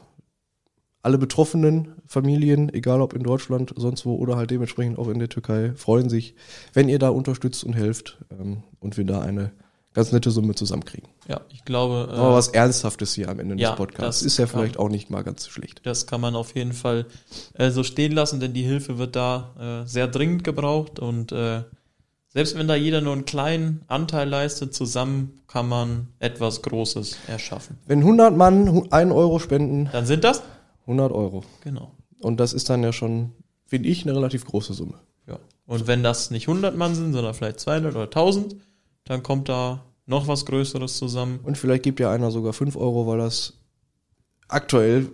alle 1.01 1.17
betroffenen 1.17 1.95
Familien, 2.07 2.73
egal 2.73 3.01
ob 3.01 3.13
in 3.13 3.23
Deutschland, 3.23 3.73
sonst 3.75 4.05
wo 4.05 4.15
oder 4.15 4.37
halt 4.37 4.51
dementsprechend 4.51 4.97
auch 4.97 5.09
in 5.09 5.19
der 5.19 5.27
Türkei, 5.27 5.73
freuen 5.75 6.09
sich, 6.09 6.35
wenn 6.73 6.87
ihr 6.87 6.97
da 6.97 7.09
unterstützt 7.09 7.65
und 7.65 7.73
helft 7.73 8.23
ähm, 8.31 8.63
und 8.79 8.97
wir 8.97 9.03
da 9.03 9.19
eine 9.19 9.51
ganz 9.93 10.11
nette 10.11 10.31
Summe 10.31 10.55
zusammenkriegen. 10.55 11.07
Ja, 11.27 11.41
ich 11.49 11.65
glaube, 11.65 12.09
äh, 12.11 12.15
Aber 12.15 12.33
was 12.33 12.47
Ernsthaftes 12.49 13.13
hier 13.13 13.29
am 13.29 13.39
Ende 13.39 13.55
ja, 13.61 13.69
des 13.71 13.77
Podcasts 13.77 14.19
das 14.21 14.25
ist 14.27 14.37
ja 14.37 14.45
kann- 14.45 14.59
vielleicht 14.61 14.79
auch 14.79 14.89
nicht 14.89 15.09
mal 15.09 15.23
ganz 15.23 15.43
so 15.43 15.51
schlecht. 15.51 15.81
das 15.83 16.07
kann 16.07 16.19
man 16.21 16.35
auf 16.35 16.55
jeden 16.55 16.73
Fall 16.73 17.05
äh, 17.53 17.69
so 17.71 17.83
stehen 17.83 18.11
lassen, 18.11 18.39
denn 18.39 18.53
die 18.53 18.63
Hilfe 18.63 18.97
wird 18.97 19.15
da 19.15 19.83
äh, 19.83 19.87
sehr 19.87 20.07
dringend 20.07 20.43
gebraucht 20.43 20.99
und 20.99 21.31
äh, 21.31 21.63
selbst 22.29 22.57
wenn 22.57 22.67
da 22.67 22.73
jeder 22.73 22.99
nur 23.01 23.13
einen 23.13 23.25
kleinen 23.25 23.83
Anteil 23.87 24.27
leistet, 24.27 24.73
zusammen 24.73 25.39
kann 25.47 25.69
man 25.69 26.07
etwas 26.17 26.63
Großes 26.63 27.15
erschaffen. 27.27 27.77
Wenn 27.85 27.99
100 27.99 28.35
Mann 28.35 28.71
hu- 28.71 28.87
1 28.89 29.11
Euro 29.11 29.37
spenden, 29.37 29.87
Dann 29.91 30.07
sind 30.07 30.23
das 30.23 30.41
100 30.87 31.11
Euro. 31.11 31.43
genau. 31.61 31.91
Und 32.19 32.39
das 32.39 32.53
ist 32.53 32.69
dann 32.71 32.81
ja 32.81 32.91
schon, 32.91 33.33
finde 33.67 33.87
ich, 33.89 34.03
eine 34.03 34.15
relativ 34.15 34.45
große 34.45 34.73
Summe. 34.73 34.95
Ja. 35.27 35.37
Und 35.67 35.85
wenn 35.85 36.01
das 36.01 36.31
nicht 36.31 36.47
100 36.47 36.75
Mann 36.75 36.95
sind, 36.95 37.13
sondern 37.13 37.35
vielleicht 37.35 37.59
200 37.59 37.93
oder 37.93 38.05
1000, 38.05 38.55
dann 39.05 39.23
kommt 39.23 39.49
da 39.49 39.83
noch 40.05 40.27
was 40.27 40.45
Größeres 40.45 40.97
zusammen. 40.97 41.39
Und 41.43 41.57
vielleicht 41.57 41.83
gibt 41.83 41.99
ja 41.99 42.11
einer 42.11 42.31
sogar 42.31 42.53
5 42.53 42.75
Euro, 42.75 43.07
weil 43.07 43.17
das 43.19 43.53
aktuell 44.47 45.09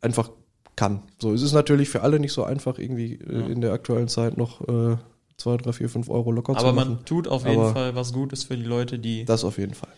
einfach 0.00 0.30
kann. 0.76 1.02
So, 1.20 1.32
es 1.32 1.42
ist 1.42 1.52
natürlich 1.52 1.88
für 1.88 2.02
alle 2.02 2.18
nicht 2.20 2.32
so 2.32 2.44
einfach, 2.44 2.78
irgendwie 2.78 3.14
äh, 3.14 3.40
Ja. 3.40 3.46
in 3.46 3.60
der 3.60 3.72
aktuellen 3.72 4.08
Zeit 4.08 4.36
noch 4.36 4.60
äh, 4.68 4.96
2, 5.38 5.56
3, 5.58 5.72
4, 5.72 5.88
5 5.88 6.10
Euro 6.10 6.30
locker 6.32 6.52
Aber 6.52 6.60
zu 6.70 6.74
machen. 6.74 6.88
man 6.96 7.04
tut 7.04 7.28
auf 7.28 7.46
jeden 7.46 7.60
Aber- 7.60 7.72
Fall 7.72 7.94
was 7.94 8.12
Gutes 8.12 8.44
für 8.44 8.56
die 8.56 8.64
Leute, 8.64 8.98
die, 8.98 9.24
das 9.24 9.44
auf 9.44 9.58
jeden 9.58 9.74
Fall. 9.74 9.92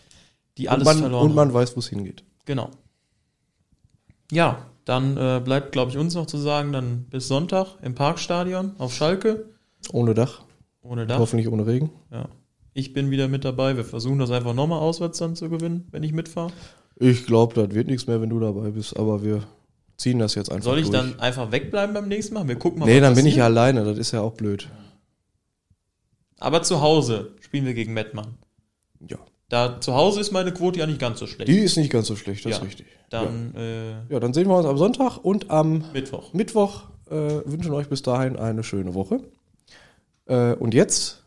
die 0.57 0.67
Und 0.67 0.73
alles 0.73 0.85
man, 0.85 0.97
verloren 0.99 1.25
und 1.29 1.35
man 1.35 1.47
haben. 1.49 1.53
weiß, 1.55 1.75
wo 1.75 1.79
es 1.79 1.87
hingeht. 1.89 2.23
Genau. 2.45 2.69
Ja, 4.31 4.65
dann 4.85 5.17
äh, 5.17 5.41
bleibt, 5.43 5.71
glaube 5.71 5.91
ich, 5.91 5.97
uns 5.97 6.13
noch 6.15 6.25
zu 6.27 6.37
sagen, 6.37 6.71
dann 6.71 7.03
bis 7.09 7.27
Sonntag 7.27 7.75
im 7.81 7.95
Parkstadion 7.95 8.73
auf 8.77 8.93
Schalke. 8.93 9.49
Ohne 9.91 10.13
Dach, 10.13 10.43
Ohne 10.81 11.05
Dach. 11.07 11.19
hoffentlich 11.19 11.47
ohne 11.49 11.65
Regen. 11.67 11.91
Ja. 12.11 12.27
Ich 12.77 12.93
bin 12.93 13.09
wieder 13.09 13.27
mit 13.27 13.43
dabei. 13.43 13.75
Wir 13.75 13.83
versuchen 13.83 14.19
das 14.19 14.29
einfach 14.29 14.53
nochmal 14.53 14.77
auswärts 14.79 15.17
dann 15.17 15.35
zu 15.35 15.49
gewinnen, 15.49 15.87
wenn 15.89 16.03
ich 16.03 16.11
mitfahre. 16.13 16.51
Ich 16.97 17.25
glaube, 17.25 17.55
das 17.55 17.73
wird 17.73 17.87
nichts 17.87 18.05
mehr, 18.05 18.21
wenn 18.21 18.29
du 18.29 18.39
dabei 18.39 18.69
bist, 18.69 18.95
aber 18.95 19.23
wir 19.23 19.41
ziehen 19.97 20.19
das 20.19 20.35
jetzt 20.35 20.51
einfach 20.51 20.65
Soll 20.65 20.77
ich 20.77 20.89
durch. 20.91 20.95
dann 20.95 21.19
einfach 21.19 21.51
wegbleiben 21.51 21.95
beim 21.95 22.07
nächsten 22.07 22.35
Mal? 22.35 22.47
Wir 22.47 22.55
gucken 22.55 22.79
mal. 22.79 22.85
Nee, 22.85 22.99
dann 22.99 23.15
bin 23.15 23.25
ich 23.25 23.37
ja 23.37 23.45
alleine, 23.45 23.83
das 23.83 23.97
ist 23.97 24.11
ja 24.11 24.21
auch 24.21 24.33
blöd. 24.33 24.69
Aber 26.37 26.61
zu 26.61 26.79
Hause 26.81 27.31
spielen 27.41 27.65
wir 27.65 27.73
gegen 27.73 27.95
Mettmann. 27.95 28.35
Ja. 29.09 29.17
Da 29.49 29.81
zu 29.81 29.95
Hause 29.95 30.19
ist 30.21 30.31
meine 30.31 30.51
Quote 30.53 30.77
ja 30.77 30.85
nicht 30.85 30.99
ganz 30.99 31.17
so 31.17 31.25
schlecht. 31.25 31.47
Die 31.49 31.57
ist 31.57 31.77
nicht 31.77 31.89
ganz 31.91 32.05
so 32.05 32.15
schlecht, 32.15 32.45
das 32.45 32.51
Ja. 32.51 32.57
ist 32.59 32.63
richtig. 32.63 32.85
dann 33.09 33.55
äh, 33.55 33.93
Ja, 34.13 34.19
dann 34.19 34.35
sehen 34.35 34.47
wir 34.49 34.55
uns 34.55 34.67
am 34.67 34.77
Sonntag 34.77 35.17
und 35.17 35.49
am 35.49 35.83
Mittwoch. 35.93 36.31
Mittwoch. 36.33 36.83
Äh, 37.09 37.41
wünschen 37.45 37.73
euch 37.73 37.89
bis 37.89 38.03
dahin 38.03 38.35
eine 38.35 38.63
schöne 38.63 38.93
Woche. 38.93 39.21
Äh, 40.27 40.53
und 40.53 40.75
jetzt, 40.75 41.23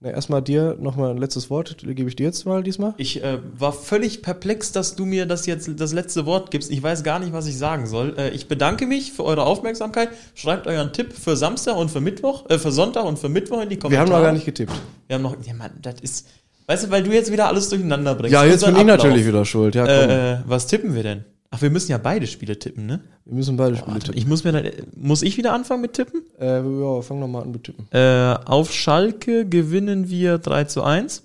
na, 0.00 0.10
erstmal 0.10 0.42
dir 0.42 0.76
nochmal 0.78 1.10
ein 1.10 1.16
letztes 1.16 1.48
Wort, 1.48 1.76
gebe 1.78 2.08
ich 2.08 2.16
dir 2.16 2.24
jetzt 2.24 2.44
mal 2.44 2.62
diesmal. 2.62 2.92
Ich 2.98 3.22
äh, 3.24 3.38
war 3.58 3.72
völlig 3.72 4.20
perplex, 4.20 4.72
dass 4.72 4.94
du 4.94 5.06
mir 5.06 5.24
das 5.24 5.46
jetzt 5.46 5.70
das 5.76 5.92
letzte 5.94 6.26
Wort 6.26 6.50
gibst. 6.50 6.70
Ich 6.70 6.82
weiß 6.82 7.02
gar 7.02 7.18
nicht, 7.18 7.32
was 7.32 7.46
ich 7.46 7.56
sagen 7.56 7.86
soll. 7.86 8.14
Äh, 8.18 8.30
ich 8.30 8.46
bedanke 8.46 8.86
mich 8.86 9.12
für 9.12 9.24
eure 9.24 9.44
Aufmerksamkeit. 9.44 10.10
Schreibt 10.34 10.66
euren 10.66 10.92
Tipp 10.92 11.14
für 11.14 11.34
Samstag 11.36 11.76
und 11.76 11.90
für 11.90 12.00
Mittwoch, 12.02 12.48
äh, 12.50 12.58
für 12.58 12.72
Sonntag 12.72 13.04
und 13.06 13.18
für 13.18 13.30
Mittwoch 13.30 13.62
in 13.62 13.70
die 13.70 13.76
Wir 13.76 13.80
Kommentare. 13.80 14.06
haben 14.10 14.12
noch 14.20 14.22
gar 14.26 14.32
nicht 14.32 14.44
getippt. 14.44 14.72
Wir 15.06 15.14
haben 15.14 15.22
noch. 15.22 15.36
Ja, 15.46 15.54
Mann, 15.54 15.72
das 15.80 16.00
ist. 16.02 16.26
Weißt 16.66 16.84
du, 16.84 16.90
weil 16.90 17.02
du 17.02 17.12
jetzt 17.12 17.32
wieder 17.32 17.46
alles 17.46 17.68
durcheinander 17.68 18.14
bringst. 18.16 18.32
Ja, 18.32 18.44
jetzt 18.44 18.66
bin 18.66 18.76
ich 18.76 18.84
natürlich 18.84 19.26
wieder 19.26 19.44
schuld. 19.44 19.74
Ja, 19.74 19.84
komm. 19.84 20.10
Äh, 20.10 20.32
äh, 20.32 20.38
was 20.46 20.66
tippen 20.66 20.94
wir 20.94 21.04
denn? 21.04 21.24
Ach, 21.50 21.62
wir 21.62 21.70
müssen 21.70 21.90
ja 21.90 21.98
beide 21.98 22.26
Spiele 22.26 22.58
tippen, 22.58 22.86
ne? 22.86 23.00
wir 23.24 23.34
müssen 23.34 23.56
beide 23.56 23.76
Spiele 23.76 23.92
Warte, 23.92 24.06
tippen. 24.06 24.18
ich 24.18 24.26
muss 24.26 24.44
mir 24.44 24.52
dann, 24.52 24.70
muss 24.96 25.22
ich 25.22 25.36
wieder 25.36 25.52
anfangen 25.52 25.82
mit 25.82 25.92
tippen? 25.94 26.22
Äh, 26.38 26.60
ja, 26.62 27.02
fang 27.02 27.20
noch 27.20 27.28
mal 27.28 27.42
an 27.42 27.50
mit 27.50 27.64
tippen. 27.64 27.86
Äh, 27.92 28.36
auf 28.44 28.72
Schalke 28.72 29.46
gewinnen 29.48 30.08
wir 30.10 30.38
3 30.38 30.64
zu 30.64 30.82
1. 30.82 31.22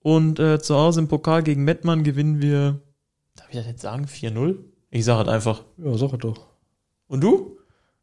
Und 0.00 0.38
äh, 0.38 0.60
zu 0.60 0.76
Hause 0.76 1.00
im 1.00 1.08
Pokal 1.08 1.42
gegen 1.42 1.64
Mettmann 1.64 2.04
gewinnen 2.04 2.42
wir, 2.42 2.80
darf 3.36 3.48
ich 3.48 3.56
das 3.56 3.66
jetzt 3.66 3.82
sagen, 3.82 4.04
4-0? 4.04 4.56
Ich 4.90 5.04
sage 5.04 5.18
halt 5.18 5.28
einfach. 5.28 5.62
Ja, 5.78 5.96
sag 5.96 6.12
es 6.12 6.18
doch. 6.18 6.46
Und 7.06 7.22
du? 7.22 7.58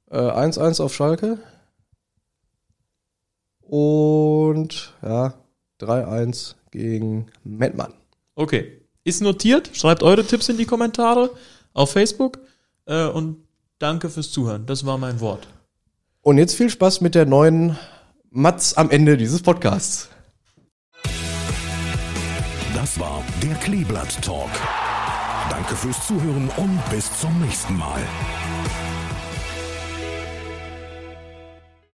Äh, 0.09 0.17
1-1 0.17 0.81
auf 0.81 0.93
Schalke. 0.95 1.37
Und 3.61 4.93
ja, 5.01 5.35
3-1 5.79 6.55
gegen 6.71 7.27
Mettmann. 7.43 7.93
Okay. 8.35 8.80
Ist 9.03 9.21
notiert. 9.21 9.71
Schreibt 9.73 10.03
eure 10.03 10.25
Tipps 10.25 10.49
in 10.49 10.57
die 10.57 10.65
Kommentare 10.65 11.31
auf 11.73 11.91
Facebook. 11.91 12.39
Äh, 12.85 13.05
und 13.05 13.37
danke 13.79 14.09
fürs 14.09 14.31
Zuhören. 14.31 14.65
Das 14.65 14.85
war 14.85 14.97
mein 14.97 15.19
Wort. 15.19 15.47
Und 16.21 16.37
jetzt 16.37 16.55
viel 16.55 16.69
Spaß 16.69 17.01
mit 17.01 17.15
der 17.15 17.25
neuen 17.25 17.77
Matz 18.29 18.73
am 18.75 18.91
Ende 18.91 19.17
dieses 19.17 19.41
Podcasts. 19.41 20.09
Das 22.75 22.99
war 22.99 23.23
der 23.41 23.55
Kleeblatt 23.55 24.21
Talk. 24.21 24.49
Danke 25.49 25.75
fürs 25.75 26.07
Zuhören 26.07 26.49
und 26.57 26.79
bis 26.89 27.09
zum 27.19 27.41
nächsten 27.41 27.77
Mal. 27.77 28.01